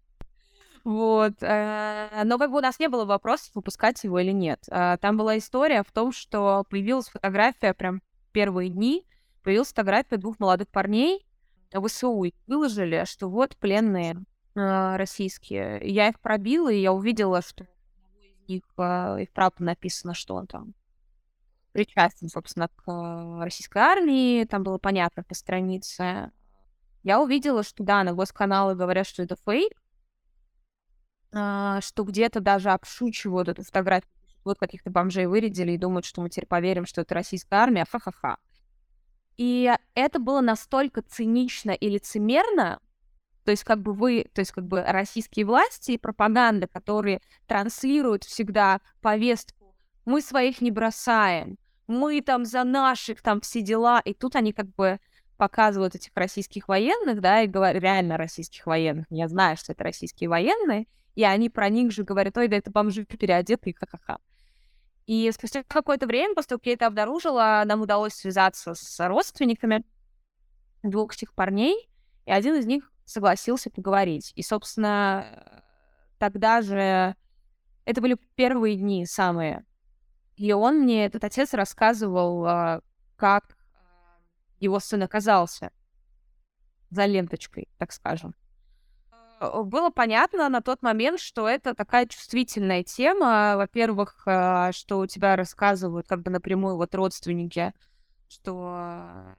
Вот. 0.83 1.33
Э, 1.41 2.23
но 2.23 2.37
как 2.37 2.51
бы 2.51 2.57
у 2.57 2.61
нас 2.61 2.79
не 2.79 2.89
было 2.89 3.05
вопросов, 3.05 3.51
выпускать 3.53 4.03
его 4.03 4.19
или 4.19 4.31
нет. 4.31 4.63
Э, 4.69 4.97
там 4.99 5.17
была 5.17 5.37
история 5.37 5.83
в 5.83 5.91
том, 5.91 6.11
что 6.11 6.65
появилась 6.69 7.09
фотография 7.09 7.73
прям 7.73 8.01
первые 8.31 8.69
дни, 8.69 9.05
появилась 9.43 9.69
фотография 9.69 10.17
двух 10.17 10.39
молодых 10.39 10.69
парней 10.69 11.25
в. 11.73 12.23
И 12.23 12.33
выложили, 12.47 13.03
что 13.05 13.29
вот 13.29 13.55
пленные 13.57 14.23
э, 14.55 14.95
российские. 14.95 15.79
Я 15.83 16.09
их 16.09 16.19
пробила, 16.19 16.69
и 16.69 16.81
я 16.81 16.93
увидела, 16.93 17.41
что 17.41 17.63
из 17.63 18.49
них 18.49 18.63
и 18.77 19.25
вправду 19.27 19.63
написано, 19.63 20.13
что 20.13 20.35
он 20.35 20.47
там 20.47 20.73
причастен, 21.73 22.27
собственно, 22.27 22.67
к 22.67 23.43
российской 23.43 23.77
армии. 23.77 24.43
Там 24.45 24.63
было 24.63 24.77
понятно 24.77 25.23
по 25.23 25.35
странице. 25.35 26.31
Я 27.03 27.21
увидела, 27.21 27.63
что 27.63 27.83
да, 27.83 28.03
на 28.03 28.13
госканалы 28.13 28.75
говорят, 28.75 29.07
что 29.07 29.23
это 29.23 29.35
фейк, 29.45 29.73
а, 29.73 29.81
что 31.31 32.03
где-то 32.03 32.39
даже 32.39 32.71
обшучивают 32.71 33.47
эту 33.47 33.63
фотографию. 33.63 34.11
Вот 34.43 34.57
каких-то 34.57 34.89
бомжей 34.89 35.27
вырядили 35.27 35.73
и 35.73 35.77
думают, 35.77 36.05
что 36.05 36.21
мы 36.21 36.29
теперь 36.29 36.47
поверим, 36.47 36.85
что 36.85 37.01
это 37.01 37.13
российская 37.13 37.55
армия. 37.55 37.85
Ха-ха-ха. 37.89 38.37
И 39.37 39.71
это 39.95 40.19
было 40.19 40.41
настолько 40.41 41.01
цинично 41.01 41.71
и 41.71 41.89
лицемерно, 41.89 42.79
то 43.43 43.51
есть 43.51 43.63
как 43.63 43.81
бы 43.81 43.93
вы, 43.93 44.27
то 44.33 44.39
есть 44.39 44.51
как 44.51 44.65
бы 44.65 44.83
российские 44.83 45.45
власти 45.45 45.91
и 45.91 45.97
пропаганда, 45.97 46.67
которые 46.67 47.21
транслируют 47.47 48.23
всегда 48.23 48.81
повестку 49.01 49.75
«мы 50.05 50.21
своих 50.21 50.61
не 50.61 50.69
бросаем», 50.71 51.57
«мы 51.87 52.21
там 52.21 52.45
за 52.45 52.63
наших, 52.63 53.21
там 53.21 53.41
все 53.41 53.61
дела», 53.61 53.99
и 53.99 54.13
тут 54.13 54.35
они 54.35 54.53
как 54.53 54.67
бы 54.75 54.99
показывают 55.37 55.95
этих 55.95 56.11
российских 56.13 56.67
военных, 56.67 57.19
да, 57.19 57.41
и 57.41 57.47
говорят, 57.47 57.81
реально 57.81 58.17
российских 58.17 58.67
военных, 58.67 59.07
я 59.09 59.27
знаю, 59.27 59.57
что 59.57 59.71
это 59.71 59.83
российские 59.83 60.29
военные, 60.29 60.85
и 61.15 61.23
они 61.23 61.49
про 61.49 61.69
них 61.69 61.91
же 61.91 62.03
говорят, 62.03 62.37
ой, 62.37 62.47
да 62.47 62.57
это 62.57 62.71
бомжи 62.71 63.05
переодетые, 63.05 63.73
ха-ха-ха. 63.73 64.19
И 65.05 65.29
спустя 65.31 65.63
какое-то 65.63 66.07
время, 66.07 66.35
после 66.35 66.49
того, 66.49 66.59
как 66.59 66.67
я 66.67 66.73
это 66.73 66.87
обнаружила, 66.87 67.63
нам 67.65 67.81
удалось 67.81 68.13
связаться 68.13 68.73
с 68.73 69.07
родственниками. 69.07 69.83
двух 70.83 71.13
этих 71.13 71.33
парней, 71.33 71.89
и 72.25 72.31
один 72.31 72.55
из 72.55 72.65
них 72.65 72.91
согласился 73.05 73.69
поговорить. 73.69 74.31
И, 74.35 74.41
собственно, 74.41 75.63
тогда 76.17 76.61
же 76.61 77.15
это 77.85 78.01
были 78.01 78.17
первые 78.35 78.77
дни 78.77 79.05
самые. 79.05 79.65
И 80.37 80.53
он 80.53 80.79
мне, 80.79 81.05
этот 81.05 81.23
отец, 81.23 81.53
рассказывал, 81.53 82.45
а, 82.45 82.81
как 83.15 83.57
его 84.59 84.79
сын 84.79 85.03
оказался 85.03 85.71
за 86.89 87.05
ленточкой, 87.05 87.69
так 87.77 87.91
скажем. 87.91 88.33
Было 89.41 89.89
понятно 89.89 90.49
на 90.49 90.61
тот 90.61 90.83
момент, 90.83 91.19
что 91.19 91.49
это 91.49 91.73
такая 91.73 92.05
чувствительная 92.05 92.83
тема. 92.83 93.55
Во-первых, 93.57 94.21
а, 94.27 94.71
что 94.71 94.99
у 94.99 95.07
тебя 95.07 95.35
рассказывают 95.35 96.07
как 96.07 96.21
бы 96.21 96.29
напрямую 96.29 96.77
вот 96.77 96.93
родственники, 96.93 97.73
что 98.29 99.35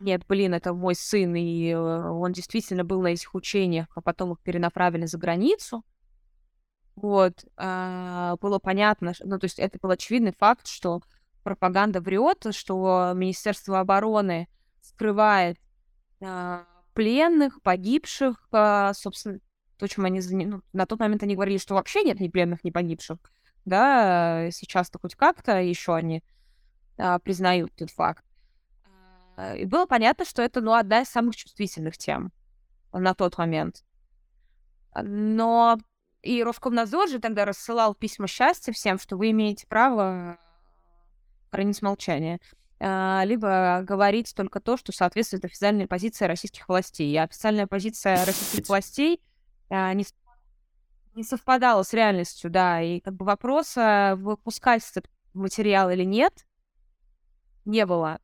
нет, 0.00 0.26
блин, 0.26 0.52
это 0.52 0.74
мой 0.74 0.94
сын, 0.94 1.34
и 1.36 1.70
э, 1.70 1.76
он 1.76 2.32
действительно 2.32 2.84
был 2.84 3.00
на 3.00 3.08
этих 3.08 3.34
учениях, 3.34 3.86
а 3.94 4.02
потом 4.02 4.32
их 4.32 4.40
перенаправили 4.40 5.06
за 5.06 5.16
границу. 5.16 5.84
Вот, 6.96 7.44
а, 7.56 8.36
было 8.40 8.58
понятно, 8.58 9.12
ну, 9.20 9.38
то 9.38 9.44
есть 9.44 9.58
это 9.58 9.78
был 9.80 9.90
очевидный 9.90 10.32
факт, 10.32 10.66
что 10.66 11.02
пропаганда 11.44 12.00
врет, 12.00 12.46
что 12.50 13.12
Министерство 13.14 13.80
обороны 13.80 14.48
скрывает 14.80 15.58
а, 16.20 16.64
пленных, 16.96 17.60
погибших, 17.62 18.48
а, 18.52 18.94
собственно, 18.94 19.38
то, 19.78 19.86
чем 19.86 20.06
они 20.06 20.20
ну, 20.30 20.62
на 20.72 20.86
тот 20.86 20.98
момент 20.98 21.22
они 21.22 21.34
говорили, 21.34 21.58
что 21.58 21.74
вообще 21.74 22.02
нет 22.02 22.18
ни 22.18 22.28
пленных, 22.28 22.64
ни 22.64 22.70
погибших, 22.70 23.18
да, 23.66 24.48
сейчас-то 24.50 24.98
хоть 24.98 25.14
как-то 25.14 25.60
еще 25.60 25.94
они 25.94 26.24
а, 26.96 27.18
признают 27.18 27.70
этот 27.76 27.90
факт. 27.90 28.24
А, 29.36 29.54
и 29.54 29.66
было 29.66 29.84
понятно, 29.84 30.24
что 30.24 30.40
это, 30.40 30.62
ну, 30.62 30.72
одна 30.72 31.02
из 31.02 31.08
самых 31.08 31.36
чувствительных 31.36 31.98
тем 31.98 32.32
на 32.94 33.12
тот 33.12 33.36
момент. 33.36 33.84
Но 34.94 35.78
и 36.22 36.42
Роскомнадзор 36.42 37.10
же 37.10 37.18
тогда 37.18 37.44
рассылал 37.44 37.94
письма 37.94 38.26
счастья 38.26 38.72
всем, 38.72 38.98
что 38.98 39.18
вы 39.18 39.32
имеете 39.32 39.66
право 39.66 40.38
хранить 41.50 41.82
молчание. 41.82 42.40
А, 42.78 43.22
либо 43.24 43.82
говорить 43.82 44.34
только 44.34 44.60
то, 44.60 44.76
что 44.76 44.92
соответствует 44.92 45.44
официальной 45.44 45.86
позиции 45.86 46.26
российских 46.26 46.68
властей. 46.68 47.12
И 47.12 47.16
официальная 47.16 47.66
позиция 47.66 48.24
российских 48.24 48.68
властей 48.68 49.22
а, 49.70 49.92
не, 49.94 50.04
не 51.14 51.22
совпадала 51.22 51.82
с 51.82 51.92
реальностью, 51.92 52.50
да. 52.50 52.82
И 52.82 53.00
как 53.00 53.14
бы 53.14 53.24
вопроса, 53.24 54.14
выпускать 54.18 54.82
этот 54.90 55.10
материал 55.32 55.90
или 55.90 56.04
нет, 56.04 56.46
не 57.64 57.86
было. 57.86 58.20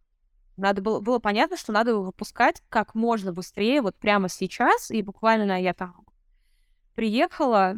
Надо 0.58 0.82
было, 0.82 1.00
было 1.00 1.18
понятно, 1.18 1.56
что 1.56 1.72
надо 1.72 1.92
его 1.92 2.02
выпускать 2.02 2.62
как 2.68 2.94
можно 2.94 3.32
быстрее, 3.32 3.80
вот 3.80 3.96
прямо 3.96 4.28
сейчас. 4.28 4.90
И 4.90 5.02
буквально 5.02 5.60
я 5.62 5.72
там 5.72 6.06
приехала, 6.94 7.76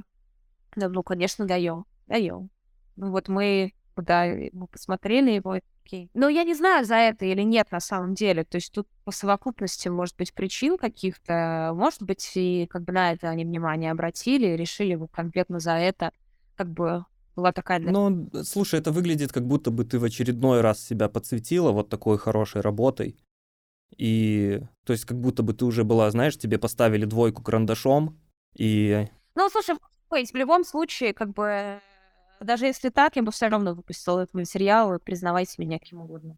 ну, 0.75 1.03
конечно, 1.05 1.47
даем, 1.47 1.87
даем. 2.09 2.51
Ну 2.97 3.13
вот 3.13 3.29
мы, 3.29 3.75
да, 3.97 4.27
мы 4.53 4.67
посмотрели 4.67 5.31
его, 5.31 5.61
окей. 5.85 6.11
Но 6.15 6.29
я 6.29 6.45
не 6.45 6.55
знаю, 6.55 6.85
за 6.85 6.97
это 6.97 7.25
или 7.25 7.43
нет 7.43 7.71
на 7.71 7.81
самом 7.81 8.15
деле. 8.15 8.45
То 8.45 8.57
есть 8.57 8.73
тут 8.73 8.89
по 9.05 9.13
совокупности, 9.13 9.89
может 9.89 10.17
быть, 10.17 10.33
причин 10.33 10.77
каких-то, 10.77 11.73
может 11.75 12.03
быть, 12.03 12.33
и 12.35 12.67
как 12.71 12.85
бы 12.85 12.93
на 12.93 13.13
это 13.13 13.29
они 13.29 13.45
внимание 13.45 13.91
обратили, 13.91 14.57
решили 14.57 14.95
вот 14.95 15.11
конкретно 15.13 15.61
за 15.61 15.73
это 15.73 16.13
как 16.57 16.69
бы 16.69 17.05
была 17.37 17.53
такая... 17.53 17.81
Ну, 17.81 18.31
слушай, 18.45 18.79
это 18.79 18.93
выглядит, 18.93 19.33
как 19.33 19.47
будто 19.47 19.71
бы 19.71 19.85
ты 19.85 19.99
в 19.99 20.05
очередной 20.05 20.61
раз 20.61 20.85
себя 20.85 21.09
подсветила 21.09 21.73
вот 21.73 21.89
такой 21.89 22.17
хорошей 22.19 22.61
работой. 22.61 23.17
И, 23.97 24.61
то 24.85 24.93
есть, 24.93 25.05
как 25.05 25.21
будто 25.21 25.43
бы 25.43 25.53
ты 25.53 25.65
уже 25.65 25.85
была, 25.85 26.11
знаешь, 26.11 26.39
тебе 26.39 26.59
поставили 26.59 27.05
двойку 27.05 27.43
карандашом, 27.43 28.19
и... 28.57 29.07
Ну, 29.35 29.49
слушай, 29.51 29.77
в 30.11 30.37
любом 30.37 30.65
случае, 30.65 31.13
как 31.13 31.33
бы, 31.33 31.81
даже 32.41 32.67
если 32.67 32.89
так, 32.89 33.17
я 33.17 33.23
бы 33.23 33.33
все 33.33 33.49
равно 33.49 33.75
выпустила 33.75 34.21
этот 34.21 34.35
материал, 34.35 34.99
признавайте 34.99 35.55
меня 35.59 35.79
кем 35.79 36.01
угодно. 36.01 36.37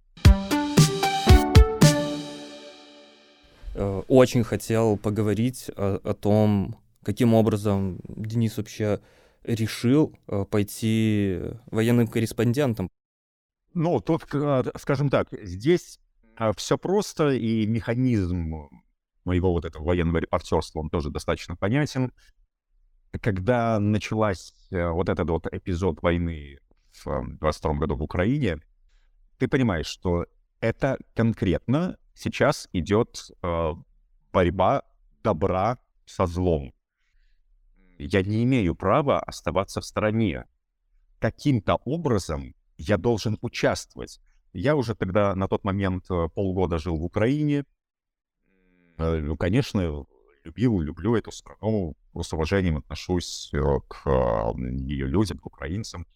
Э, 3.75 4.03
очень 4.09 4.45
хотел 4.45 4.97
поговорить 4.97 5.71
о, 5.77 6.01
о 6.03 6.15
том, 6.15 6.77
каким 7.03 7.35
образом 7.35 8.01
Денис 8.09 8.57
вообще 8.57 9.01
решил 9.45 10.15
э, 10.27 10.45
пойти 10.45 11.41
военным 11.67 12.09
корреспондентом. 12.09 12.91
Ну, 13.75 14.01
тут, 14.01 14.25
скажем 14.77 15.11
так, 15.11 15.29
здесь 15.31 16.01
а, 16.37 16.53
все 16.55 16.79
просто, 16.79 17.31
и 17.31 17.67
механизм 17.67 18.71
моего 19.25 19.53
вот 19.53 19.65
этого 19.67 19.85
военного 19.85 20.19
репортерства, 20.19 20.81
он 20.81 20.89
тоже 20.89 21.11
достаточно 21.11 21.57
понятен 21.57 22.13
когда 23.21 23.79
началась 23.79 24.53
э, 24.71 24.89
вот 24.89 25.09
этот 25.09 25.29
вот 25.31 25.47
эпизод 25.53 26.03
войны 26.03 26.59
в 27.05 27.39
22 27.39 27.75
году 27.75 27.97
в 27.97 28.03
Украине, 28.03 28.59
ты 29.39 29.49
понимаешь, 29.49 29.87
что 29.87 30.27
это 30.61 30.99
конкретно 31.15 31.99
сейчас 32.15 32.69
идет 32.73 33.31
э, 33.43 33.73
борьба 34.33 34.83
добра 35.23 35.79
со 36.07 36.27
злом. 36.27 36.73
Я 37.99 38.23
не 38.23 38.45
имею 38.45 38.75
права 38.75 39.21
оставаться 39.21 39.81
в 39.81 39.85
стороне. 39.85 40.45
Каким-то 41.19 41.77
образом 41.85 42.55
я 42.77 42.99
должен 42.99 43.39
участвовать. 43.41 44.21
Я 44.53 44.77
уже 44.77 44.95
тогда 44.95 45.35
на 45.35 45.49
тот 45.49 45.65
момент 45.65 46.11
э, 46.11 46.29
полгода 46.35 46.79
жил 46.79 46.97
в 46.97 47.05
Украине. 47.05 47.65
Э, 48.99 49.17
ну, 49.19 49.37
конечно, 49.37 50.07
любил, 50.47 50.81
люблю 50.81 51.17
эту 51.17 51.33
страну, 51.33 51.97
с 52.15 52.33
уважением 52.33 52.79
отношусь 52.79 53.51
э, 53.53 53.59
к 53.89 54.03
а, 54.07 54.53
ее 54.57 55.07
людям, 55.07 55.39
к 55.39 55.47
украинцам. 55.47 56.07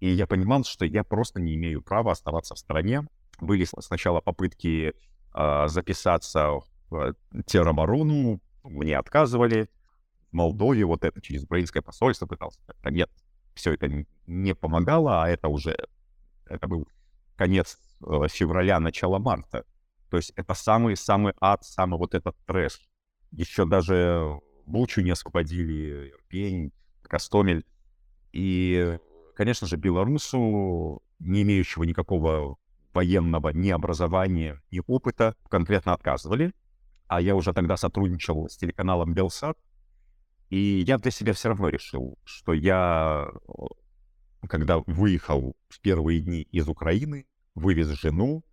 И 0.00 0.10
я 0.10 0.26
понимал, 0.26 0.64
что 0.64 0.84
я 0.84 1.02
просто 1.02 1.40
не 1.40 1.54
имею 1.54 1.82
права 1.82 2.12
оставаться 2.12 2.54
в 2.54 2.58
стороне. 2.58 3.06
Были 3.40 3.64
сначала 3.64 4.20
попытки 4.20 4.92
э, 5.34 5.68
записаться 5.68 6.60
в 6.90 7.14
тероборону, 7.46 8.40
мне 8.62 8.98
отказывали. 8.98 9.68
В 10.30 10.34
Молдове 10.34 10.84
вот 10.84 11.04
это 11.04 11.20
через 11.20 11.44
украинское 11.44 11.82
посольство 11.82 12.26
пытался. 12.26 12.60
Это 12.68 12.90
нет, 12.90 13.10
все 13.54 13.72
это 13.72 14.06
не 14.26 14.54
помогало, 14.54 15.24
а 15.24 15.28
это 15.28 15.48
уже, 15.48 15.76
это 16.46 16.68
был 16.68 16.86
конец 17.36 17.78
э, 18.06 18.28
февраля, 18.28 18.78
начало 18.78 19.18
марта. 19.18 19.64
То 20.10 20.18
есть 20.18 20.32
это 20.36 20.54
самый-самый 20.54 21.32
ад, 21.40 21.64
самый 21.64 21.98
вот 21.98 22.14
этот 22.14 22.36
трэш 22.46 22.89
еще 23.32 23.66
даже 23.66 24.40
Бучу 24.66 25.00
не 25.02 25.10
освободили, 25.10 26.10
Ирпень, 26.10 26.72
Костомель. 27.02 27.64
И, 28.32 28.98
конечно 29.34 29.66
же, 29.66 29.76
белорусу, 29.76 31.02
не 31.18 31.42
имеющего 31.42 31.84
никакого 31.84 32.56
военного 32.92 33.50
ни 33.50 33.70
образования, 33.70 34.60
ни 34.70 34.80
опыта, 34.86 35.36
конкретно 35.48 35.92
отказывали. 35.92 36.52
А 37.06 37.20
я 37.20 37.34
уже 37.34 37.52
тогда 37.52 37.76
сотрудничал 37.76 38.48
с 38.48 38.56
телеканалом 38.56 39.14
Белсат, 39.14 39.58
и 40.48 40.84
я 40.86 40.98
для 40.98 41.10
себя 41.10 41.32
все 41.32 41.48
равно 41.48 41.68
решил, 41.68 42.18
что 42.24 42.52
я, 42.52 43.28
когда 44.48 44.78
выехал 44.86 45.56
в 45.68 45.80
первые 45.80 46.20
дни 46.20 46.42
из 46.42 46.68
Украины, 46.68 47.26
вывез 47.54 47.88
жену, 47.88 48.44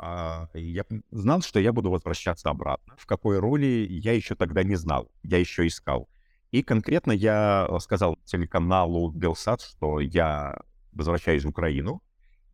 я 0.00 0.84
знал, 1.10 1.42
что 1.42 1.60
я 1.60 1.72
буду 1.72 1.90
возвращаться 1.90 2.50
обратно. 2.50 2.94
В 2.98 3.06
какой 3.06 3.38
роли 3.38 3.86
я 3.88 4.12
еще 4.12 4.34
тогда 4.34 4.62
не 4.62 4.76
знал, 4.76 5.10
я 5.22 5.38
еще 5.38 5.66
искал. 5.66 6.08
И 6.50 6.62
конкретно 6.62 7.10
я 7.10 7.66
э, 7.68 7.78
сказал 7.80 8.16
телеканалу 8.24 9.10
Белсат, 9.10 9.60
что 9.60 9.98
я 9.98 10.56
возвращаюсь 10.92 11.44
в 11.44 11.48
Украину. 11.48 12.00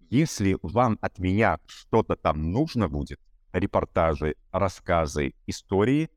Если 0.08 0.56
вам 0.62 0.98
от 1.02 1.18
меня 1.18 1.58
что-то 1.66 2.16
там 2.16 2.50
нужно 2.50 2.88
будет, 2.88 3.20
репортажи, 3.52 4.36
рассказы, 4.52 5.34
истории, 5.46 6.08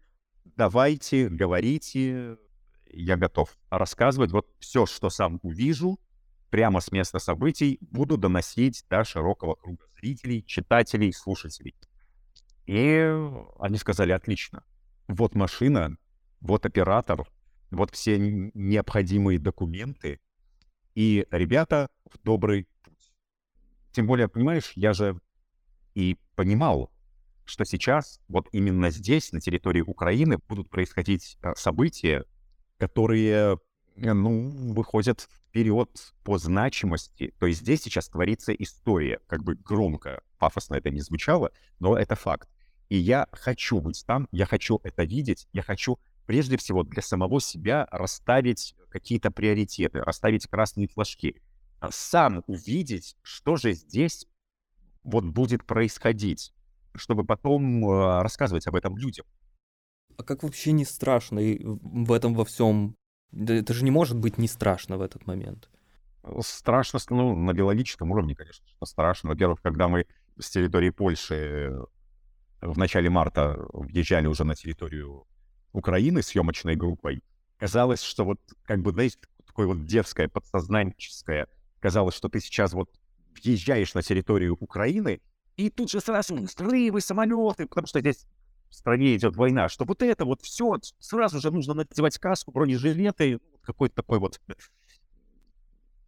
давайте, 0.45 1.28
говорите, 1.28 2.38
я 2.89 3.17
готов 3.17 3.55
рассказывать 3.69 4.32
вот 4.32 4.47
все, 4.59 4.86
что 4.86 5.09
сам 5.09 5.39
увижу, 5.43 5.99
прямо 6.54 6.82
с 6.82 6.91
места 6.91 7.18
событий 7.18 7.80
буду 7.82 8.16
доносить 8.16 8.86
до 8.88 9.04
широкого 9.04 9.56
круга 9.56 9.88
зрителей, 9.97 10.45
читателей, 10.45 11.12
слушателей. 11.12 11.74
И 12.68 13.12
они 13.58 13.78
сказали, 13.80 14.12
отлично, 14.12 14.64
вот 15.08 15.34
машина, 15.34 15.97
вот 16.41 16.68
оператор, 16.68 17.28
вот 17.72 17.89
все 17.89 18.20
необходимые 18.20 19.39
документы, 19.39 20.20
и 20.93 21.26
ребята 21.32 21.89
в 22.06 22.24
добрый 22.24 22.68
путь. 22.84 23.12
Тем 23.91 24.06
более, 24.06 24.28
понимаешь, 24.28 24.74
я 24.76 24.93
же 24.93 25.20
и 25.95 26.20
понимал, 26.36 26.91
что 27.45 27.66
сейчас, 27.66 28.20
вот 28.28 28.47
именно 28.51 28.91
здесь, 28.91 29.32
на 29.32 29.41
территории 29.41 29.82
Украины, 29.82 30.38
будут 30.47 30.70
происходить 30.70 31.36
а, 31.41 31.56
события, 31.56 32.26
которые 32.78 33.58
Э, 33.95 34.14
ну, 34.14 34.74
выходят 34.74 35.28
вперед 35.54 36.14
по 36.24 36.39
значимости. 36.39 37.32
То 37.39 37.45
есть 37.45 37.62
здесь 37.62 37.84
сейчас 37.84 38.10
творится 38.10 38.51
история, 38.54 39.20
как 39.28 39.43
бы 39.43 39.54
громко, 39.54 40.24
пафосно 40.39 40.76
это 40.76 40.89
не 40.89 40.99
звучало, 40.99 41.51
но 41.80 41.95
это 41.95 42.16
факт. 42.16 42.49
И 42.89 42.97
я 42.97 43.28
хочу 43.32 43.80
быть 43.80 44.04
там, 44.08 44.28
я 44.32 44.47
хочу 44.47 44.80
это 44.84 45.04
видеть, 45.04 45.47
я 45.54 45.62
хочу 45.62 45.99
прежде 46.26 46.58
всего 46.58 46.82
для 46.82 47.04
самого 47.04 47.39
себя 47.39 47.88
расставить 47.91 48.76
какие-то 48.89 49.30
приоритеты, 49.30 49.99
расставить 49.99 50.47
красные 50.47 50.88
флажки, 50.88 51.39
а 51.80 51.91
сам 51.91 52.43
увидеть, 52.47 53.16
что 53.22 53.56
же 53.56 53.74
здесь 53.74 54.26
вот 55.04 55.24
будет 55.24 55.66
происходить, 55.66 56.51
чтобы 56.95 57.26
потом 57.26 57.88
э, 57.88 58.22
рассказывать 58.24 58.66
об 58.66 58.76
этом 58.76 58.97
людям. 58.97 59.28
А 60.18 60.24
как 60.24 60.41
вообще 60.41 60.72
не 60.72 60.86
страшно 60.86 61.41
в 61.41 62.12
этом 62.12 62.34
во 62.34 62.43
всем? 62.43 62.95
Это 63.36 63.73
же 63.73 63.84
не 63.84 63.91
может 63.91 64.17
быть 64.17 64.38
не 64.38 64.47
страшно 64.47 64.97
в 64.97 65.01
этот 65.01 65.25
момент. 65.27 65.69
Страшно, 66.41 66.99
ну, 67.09 67.36
на 67.36 67.53
биологическом 67.53 68.11
уровне, 68.11 68.36
конечно, 68.36 68.65
страшно. 68.86 69.29
Во-первых, 69.29 69.61
когда 69.61 69.88
мы 69.88 70.05
с 70.39 70.49
территории 70.49 70.89
Польши 70.89 71.73
в 72.61 72.77
начале 72.77 73.09
марта 73.09 73.57
въезжали 73.73 74.27
уже 74.27 74.45
на 74.45 74.55
территорию 74.55 75.25
Украины 75.73 76.21
съемочной 76.21 76.75
группой, 76.75 77.21
казалось, 77.57 78.01
что 78.01 78.23
вот, 78.23 78.39
как 78.63 78.81
бы, 78.81 78.91
знаете, 78.91 79.17
такое 79.45 79.67
вот 79.67 79.86
детское, 79.86 80.29
подсознанческое, 80.29 81.47
казалось, 81.79 82.15
что 82.15 82.29
ты 82.29 82.39
сейчас 82.39 82.73
вот 82.73 82.89
въезжаешь 83.36 83.93
на 83.93 84.01
территорию 84.01 84.55
Украины, 84.59 85.21
и 85.57 85.69
тут 85.69 85.91
же 85.91 85.99
сразу 85.99 86.36
взрывы, 86.36 87.01
самолеты, 87.01 87.67
потому 87.67 87.88
что 87.88 87.99
здесь 87.99 88.25
в 88.74 88.76
стране 88.76 89.15
идет 89.15 89.36
война, 89.36 89.69
что 89.69 89.86
вот 89.86 90.01
это 90.01 90.26
вот 90.26 90.41
все, 90.41 90.80
сразу 90.97 91.39
же 91.39 91.51
нужно 91.51 91.76
надевать 91.76 92.17
каску, 92.17 92.51
бронежилеты, 92.51 93.39
какой-то 93.61 93.95
такой 93.95 94.17
вот 94.17 94.41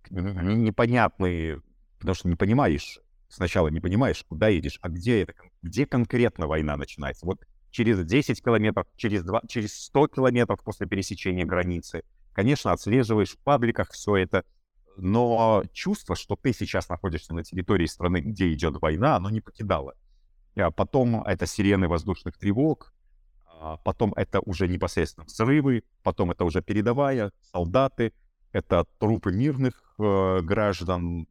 непонятный, 0.09 1.61
потому 1.99 2.15
что 2.15 2.27
не 2.27 2.35
понимаешь, 2.35 2.99
сначала 3.29 3.67
не 3.67 3.79
понимаешь, 3.79 4.25
куда 4.27 4.47
едешь, 4.47 4.79
а 4.81 4.89
где 4.89 5.21
это, 5.21 5.35
где 5.61 5.85
конкретно 5.85 6.47
война 6.47 6.75
начинается. 6.75 7.27
Вот 7.27 7.45
через 7.69 8.03
10 8.03 8.43
километров, 8.43 8.87
через, 8.95 9.23
2, 9.23 9.43
через 9.47 9.83
100 9.83 10.07
километров 10.07 10.63
после 10.63 10.87
пересечения 10.87 11.45
границы. 11.45 12.03
Конечно, 12.33 12.71
отслеживаешь 12.71 13.33
в 13.33 13.39
пабликах 13.39 13.91
все 13.91 14.15
это, 14.15 14.43
но 14.97 15.63
чувство, 15.71 16.15
что 16.15 16.35
ты 16.35 16.51
сейчас 16.51 16.89
находишься 16.89 17.35
на 17.35 17.43
территории 17.43 17.85
страны, 17.85 18.21
где 18.21 18.51
идет 18.51 18.81
война, 18.81 19.17
оно 19.17 19.29
не 19.29 19.41
покидало. 19.41 19.93
А 20.55 20.71
потом 20.71 21.21
это 21.23 21.45
сирены 21.45 21.87
воздушных 21.87 22.37
тревог, 22.37 22.93
а 23.45 23.77
потом 23.77 24.13
это 24.15 24.39
уже 24.41 24.67
непосредственно 24.67 25.25
взрывы, 25.25 25.83
потом 26.03 26.31
это 26.31 26.45
уже 26.45 26.61
передовая, 26.61 27.31
солдаты, 27.51 28.13
это 28.51 28.85
трупы 28.99 29.31
мирных 29.31 29.95
э, 29.99 30.39
граждан, 30.41 31.27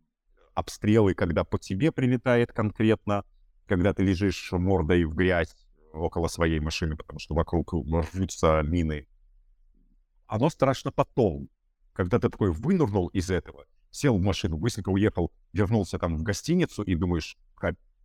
обстрелы, 0.54 1.14
когда 1.14 1.44
по 1.44 1.58
тебе 1.58 1.90
прилетает 1.92 2.52
конкретно, 2.52 3.24
когда 3.66 3.92
ты 3.92 4.02
лежишь 4.02 4.52
мордой 4.52 5.04
в 5.04 5.14
грязь 5.14 5.54
около 5.92 6.28
своей 6.28 6.60
машины, 6.60 6.96
потому 6.96 7.18
что 7.18 7.34
вокруг 7.34 7.72
рвутся 7.72 8.62
мины. 8.62 9.06
Оно 10.26 10.48
страшно 10.50 10.90
потом, 10.90 11.48
когда 11.92 12.18
ты 12.18 12.28
такой 12.28 12.50
вынырнул 12.50 13.08
из 13.08 13.30
этого, 13.30 13.66
сел 13.90 14.16
в 14.16 14.20
машину, 14.20 14.56
быстренько 14.56 14.90
уехал, 14.90 15.32
вернулся 15.52 15.98
там 15.98 16.16
в 16.16 16.22
гостиницу 16.22 16.82
и 16.82 16.94
думаешь, 16.94 17.36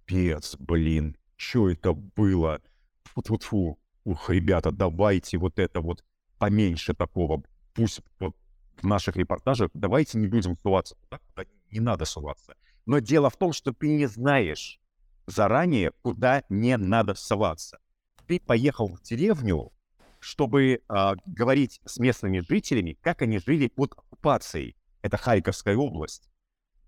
капец, 0.10 0.56
блин, 0.58 1.16
что 1.36 1.70
это 1.70 1.94
было? 1.94 2.62
Фу-фу-фу. 3.04 3.80
Ух, 4.06 4.30
ребята, 4.30 4.72
давайте 4.72 5.38
вот 5.38 5.60
это 5.60 5.82
вот 5.82 6.04
поменьше 6.40 6.94
такого. 6.94 7.44
Пусть 7.74 8.02
вот 8.20 8.36
в 8.82 8.86
наших 8.86 9.18
репортажах 9.18 9.70
давайте 9.74 10.18
не 10.18 10.28
будем 10.28 10.58
ссылаться 10.58 10.96
туда, 10.96 11.20
куда 11.20 11.46
не 11.72 11.80
надо 11.80 12.06
ссылаться. 12.06 12.56
Но 12.86 13.00
дело 13.00 13.30
в 13.30 13.38
том, 13.38 13.54
что 13.54 13.72
ты 13.72 13.90
не 13.90 14.08
знаешь 14.08 14.80
заранее, 15.28 15.92
куда 16.02 16.44
не 16.50 16.76
надо 16.78 17.14
ссылаться. 17.14 17.80
Ты 18.26 18.40
поехал 18.40 18.88
в 18.88 19.02
деревню, 19.02 19.72
чтобы 20.20 20.64
э, 20.64 21.14
говорить 21.26 21.82
с 21.86 22.00
местными 22.00 22.40
жителями, 22.40 22.98
как 23.02 23.22
они 23.22 23.38
жили 23.38 23.68
под 23.68 23.94
оккупацией. 23.94 24.76
Это 25.02 25.18
Харьковская 25.18 25.76
область. 25.76 26.30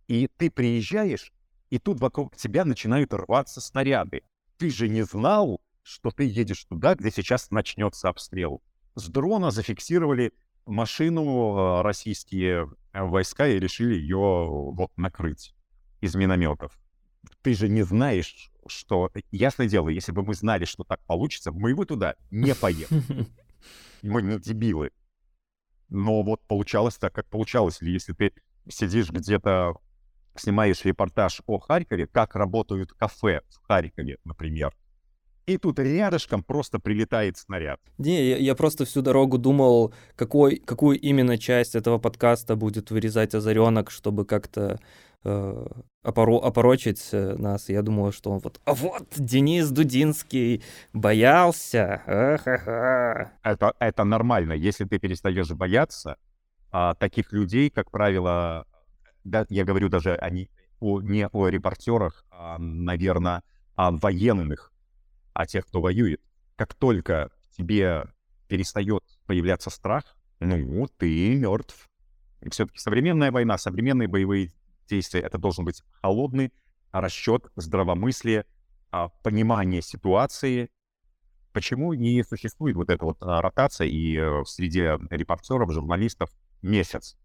И 0.08 0.28
ты 0.38 0.50
приезжаешь, 0.50 1.32
и 1.72 1.80
тут 1.80 2.00
вокруг 2.00 2.36
тебя 2.36 2.66
начинают 2.66 3.14
рваться 3.14 3.62
снаряды. 3.62 4.22
Ты 4.58 4.70
же 4.70 4.88
не 4.88 5.04
знал, 5.04 5.60
что 5.82 6.12
ты 6.12 6.26
едешь 6.26 6.66
туда, 6.66 6.94
где 6.96 7.10
сейчас 7.10 7.50
начнется 7.50 8.10
обстрел. 8.10 8.62
С 8.94 9.08
дрона 9.08 9.50
зафиксировали 9.52 10.34
машину 10.66 11.56
а, 11.56 11.82
российские 11.82 12.70
войска 12.94 13.48
и 13.48 13.58
решили 13.58 13.96
ее 13.96 14.18
вот 14.18 14.92
накрыть 14.98 15.56
из 16.02 16.14
минометов. 16.14 16.78
Ты 17.42 17.56
же 17.56 17.70
не 17.70 17.84
знаешь, 17.84 18.52
что... 18.68 19.10
Ясное 19.32 19.68
дело, 19.68 19.88
если 19.90 20.12
бы 20.12 20.24
мы 20.24 20.34
знали, 20.34 20.66
что 20.66 20.84
так 20.84 21.00
получится, 21.06 21.52
мы 21.52 21.74
бы 21.74 21.86
туда 21.86 22.16
не 22.30 22.54
поехали. 22.54 23.28
Мы 24.02 24.24
не 24.24 24.40
дебилы. 24.40 24.90
Но 25.90 26.24
вот 26.24 26.42
получалось 26.48 26.96
так, 26.96 27.14
как 27.14 27.30
получалось. 27.30 27.80
Если 27.82 28.14
ты 28.14 28.34
сидишь 28.68 29.12
где-то, 29.12 29.76
снимаешь 30.36 30.86
репортаж 30.86 31.42
о 31.46 31.60
Харькове, 31.60 32.08
как 32.08 32.36
работают 32.36 32.94
кафе 32.94 33.42
в 33.50 33.66
Харькове, 33.68 34.18
например, 34.24 34.74
и 35.48 35.58
тут 35.58 35.80
рядышком 35.80 36.44
просто 36.44 36.80
прилетает 36.80 37.38
снаряд. 37.38 37.80
Не, 37.98 38.30
я, 38.30 38.38
я 38.38 38.56
просто 38.56 38.86
всю 38.86 39.02
дорогу 39.02 39.38
думал, 39.38 39.94
какой, 40.16 40.58
какую 40.58 41.00
именно 41.00 41.38
часть 41.38 41.76
этого 41.76 41.98
подкаста 41.98 42.56
будет 42.56 42.92
вырезать 42.92 43.34
озаренок, 43.34 43.92
чтобы 43.92 44.26
как-то 44.26 44.80
э, 45.24 45.66
опоро, 46.04 46.38
опорочить 46.38 47.10
э, 47.12 47.36
нас. 47.38 47.70
Я 47.70 47.82
думал, 47.82 48.12
что 48.12 48.32
он 48.32 48.40
вот, 48.40 48.62
а 48.66 48.74
вот 48.74 49.08
Денис 49.18 49.70
Дудинский 49.70 50.64
боялся. 50.94 52.04
Это, 53.44 53.74
это 53.80 54.04
нормально. 54.04 54.54
Если 54.54 54.86
ты 54.86 55.00
перестаешь 55.00 55.52
бояться, 55.52 56.18
а 56.72 56.94
таких 56.96 57.34
людей, 57.34 57.70
как 57.70 57.92
правило, 57.92 58.66
да, 59.24 59.46
я 59.50 59.66
говорю 59.66 59.90
даже 59.90 60.16
о, 60.16 60.30
не, 60.30 60.50
о, 60.80 61.02
не 61.02 61.28
о 61.28 61.48
репортерах, 61.48 62.26
а, 62.32 62.58
наверное, 62.58 63.44
о 63.76 63.92
военных 63.92 64.72
а 65.34 65.46
тех, 65.46 65.66
кто 65.66 65.82
воюет. 65.82 66.22
Как 66.56 66.74
только 66.74 67.32
тебе 67.58 68.06
перестает 68.48 69.04
появляться 69.26 69.70
страх, 69.70 70.16
ну, 70.40 70.88
ты 70.98 71.36
мертв. 71.36 71.90
И 72.42 72.50
все-таки 72.50 72.80
современная 72.80 73.32
война, 73.32 73.58
современные 73.58 74.08
боевые 74.08 74.52
действия, 74.90 75.22
это 75.22 75.38
должен 75.38 75.64
быть 75.66 75.82
холодный 76.02 76.52
расчет, 76.92 77.46
здравомыслие, 77.56 78.46
а, 78.92 79.10
понимание 79.24 79.82
ситуации. 79.82 80.70
Почему 81.54 81.94
не 81.94 82.24
существует 82.24 82.76
вот 82.76 82.90
эта 82.90 83.06
вот 83.06 83.18
а, 83.22 83.42
ротация 83.42 83.88
и 83.88 84.18
э, 84.18 84.44
среди 84.46 84.82
репортеров, 85.10 85.72
журналистов 85.72 86.32
месяц? 86.62 87.18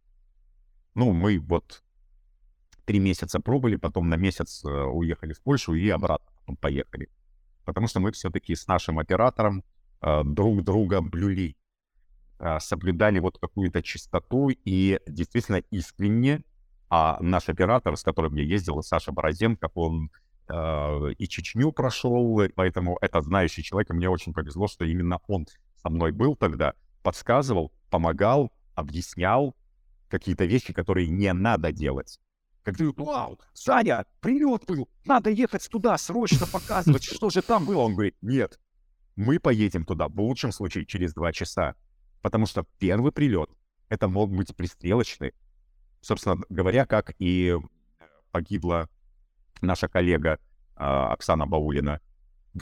Ну, 0.95 1.13
мы 1.13 1.39
вот 1.39 1.83
три 2.87 2.99
месяца 2.99 3.41
пробовали, 3.41 3.77
потом 3.77 4.09
на 4.09 4.17
месяц 4.17 4.65
э, 4.65 4.69
уехали 4.69 5.35
в 5.35 5.41
Польшу 5.43 5.75
и 5.75 5.89
обратно 5.91 6.57
поехали 6.61 7.11
потому 7.67 7.89
что 7.89 8.01
мы 8.01 8.13
все-таки 8.13 8.55
с 8.55 8.67
нашим 8.67 8.99
оператором 8.99 9.63
э, 10.01 10.23
друг 10.25 10.63
друга 10.63 11.03
блюли, 11.03 11.57
э, 12.39 12.59
соблюдали 12.61 13.19
вот 13.19 13.39
какую-то 13.39 13.83
чистоту 13.83 14.49
и 14.49 14.99
действительно 15.07 15.57
искренне, 15.71 16.43
а 16.89 17.19
наш 17.21 17.49
оператор, 17.49 17.97
с 17.97 18.03
которым 18.03 18.37
я 18.37 18.45
ездил, 18.45 18.83
Саша 18.83 19.13
Борозенко, 19.13 19.69
он 19.75 20.11
э, 20.49 21.13
и 21.19 21.29
Чечню 21.29 21.73
прошел, 21.73 22.41
поэтому 22.55 22.97
это 23.01 23.21
знающий 23.21 23.65
человек, 23.65 23.91
и 23.91 23.95
мне 23.95 24.09
очень 24.09 24.33
повезло, 24.33 24.69
что 24.69 24.85
именно 24.85 25.19
он 25.27 25.47
со 25.75 25.91
мной 25.91 26.13
был 26.13 26.37
тогда, 26.37 26.75
подсказывал, 27.03 27.73
помогал, 27.91 28.53
объяснял 28.75 29.57
какие-то 30.09 30.45
вещи, 30.45 30.73
которые 30.73 31.09
не 31.09 31.33
надо 31.33 31.73
делать. 31.73 32.21
Как 32.67 32.75
говорю, 32.75 32.95
вау, 32.97 33.39
Саня, 33.53 34.07
прилет 34.21 34.65
был, 34.67 34.89
надо 35.05 35.31
ехать 35.31 35.71
туда, 35.71 35.97
срочно 35.97 36.49
показывать, 36.49 37.05
что 37.05 37.31
же 37.31 37.41
там 37.41 37.65
было. 37.65 37.83
Он 37.83 37.93
говорит, 37.93 38.17
нет, 38.23 38.59
мы 39.15 39.39
поедем 39.39 39.85
туда, 39.85 40.09
в 40.09 40.19
лучшем 40.21 40.51
случае, 40.51 40.85
через 40.85 41.15
два 41.15 41.33
часа. 41.33 41.77
Потому 42.23 42.45
что 42.47 42.67
первый 42.81 43.13
прилет, 43.13 43.51
это 43.89 44.09
мог 44.09 44.33
быть 44.33 44.57
пристрелочный. 44.57 45.33
Собственно 46.01 46.43
говоря, 46.49 46.87
как 46.87 47.15
и 47.21 47.57
погибла 48.33 48.89
наша 49.61 49.87
коллега 49.87 50.41
а, 50.75 51.13
Оксана 51.13 51.47
Баулина, 51.47 52.01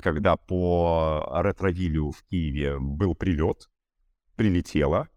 когда 0.03 0.37
по 0.37 1.27
ретровилю 1.43 2.11
в 2.11 2.23
Киеве 2.25 2.79
был 2.79 3.15
прилет, 3.15 3.71
прилетела, 4.37 5.09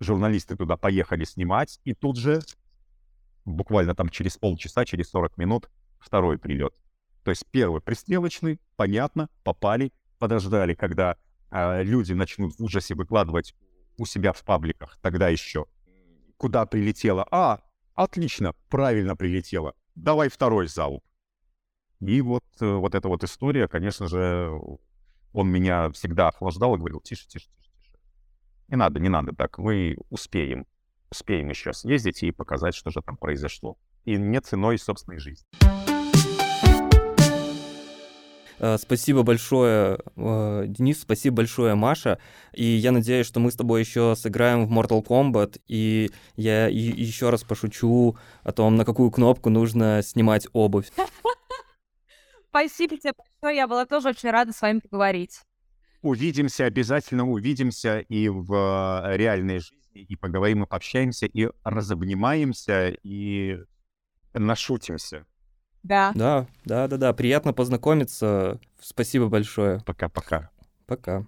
журналисты 0.00 0.56
туда 0.56 0.78
поехали 0.78 1.24
снимать, 1.24 1.78
и 1.84 1.92
тут 1.92 2.16
же 2.16 2.40
буквально 3.44 3.94
там 3.94 4.08
через 4.08 4.36
полчаса, 4.36 4.84
через 4.84 5.10
40 5.10 5.36
минут 5.38 5.70
второй 5.98 6.38
прилет. 6.38 6.74
То 7.24 7.30
есть 7.30 7.46
первый 7.50 7.80
пристрелочный, 7.80 8.60
понятно, 8.76 9.28
попали, 9.44 9.92
подождали, 10.18 10.74
когда 10.74 11.16
э, 11.50 11.82
люди 11.82 12.12
начнут 12.12 12.54
в 12.58 12.62
ужасе 12.62 12.94
выкладывать 12.94 13.54
у 13.98 14.06
себя 14.06 14.32
в 14.32 14.42
пабликах, 14.44 14.98
тогда 15.02 15.28
еще. 15.28 15.66
Куда 16.36 16.64
прилетело? 16.64 17.26
А, 17.30 17.60
отлично, 17.94 18.54
правильно 18.70 19.16
прилетело. 19.16 19.74
Давай 19.94 20.30
второй 20.30 20.68
залп. 20.68 21.04
И 22.00 22.22
вот, 22.22 22.44
э, 22.60 22.66
вот 22.66 22.94
эта 22.94 23.08
вот 23.08 23.22
история, 23.24 23.68
конечно 23.68 24.08
же, 24.08 24.50
Он 25.32 25.48
меня 25.48 25.90
всегда 25.90 26.28
охлаждал 26.28 26.74
и 26.74 26.78
говорил, 26.78 27.00
тише, 27.00 27.28
тише, 27.28 27.48
тише, 27.58 27.70
тише. 27.76 27.98
Не 28.68 28.76
надо, 28.76 28.98
не 29.00 29.10
надо 29.10 29.34
так, 29.34 29.58
мы 29.58 29.96
успеем. 30.08 30.66
Успеем 31.10 31.48
еще 31.48 31.72
съездить 31.72 32.22
и 32.22 32.30
показать, 32.30 32.74
что 32.74 32.90
же 32.90 33.02
там 33.02 33.16
произошло. 33.16 33.76
И 34.04 34.16
не 34.16 34.40
ценой 34.40 34.78
собственной 34.78 35.18
жизни. 35.18 35.44
Э, 38.60 38.76
спасибо 38.78 39.22
большое, 39.22 39.98
э, 40.16 40.64
Денис, 40.68 41.00
спасибо 41.00 41.36
большое, 41.36 41.74
Маша. 41.74 42.20
И 42.52 42.64
я 42.64 42.92
надеюсь, 42.92 43.26
что 43.26 43.40
мы 43.40 43.50
с 43.50 43.56
тобой 43.56 43.80
еще 43.80 44.14
сыграем 44.16 44.66
в 44.66 44.72
Mortal 44.72 45.02
Kombat. 45.04 45.60
И 45.66 46.10
я 46.36 46.66
еще 46.68 47.30
раз 47.30 47.42
пошучу 47.42 48.16
о 48.42 48.52
том, 48.52 48.76
на 48.76 48.84
какую 48.84 49.10
кнопку 49.10 49.48
нужно 49.48 50.02
снимать 50.02 50.46
обувь. 50.52 50.90
Спасибо 52.50 52.96
тебе 52.98 53.12
большое. 53.16 53.56
Я 53.56 53.66
была 53.66 53.86
тоже 53.86 54.10
очень 54.10 54.30
рада 54.30 54.52
с 54.52 54.60
вами 54.60 54.80
поговорить. 54.80 55.40
Увидимся, 56.02 56.64
обязательно 56.64 57.28
увидимся 57.28 58.00
и 58.00 58.28
в 58.28 58.52
э, 58.52 59.16
реальной 59.16 59.58
жизни, 59.58 59.79
и 59.92 60.16
поговорим, 60.16 60.64
и 60.64 60.66
пообщаемся, 60.66 61.26
и 61.26 61.48
разобнимаемся, 61.64 62.88
и 63.02 63.58
нашутимся. 64.34 65.26
Да. 65.82 66.12
Да, 66.14 66.46
да, 66.64 66.88
да, 66.88 66.96
да. 66.96 67.12
Приятно 67.12 67.52
познакомиться. 67.52 68.60
Спасибо 68.80 69.28
большое. 69.28 69.80
Пока-пока. 69.86 70.50
Пока. 70.86 71.26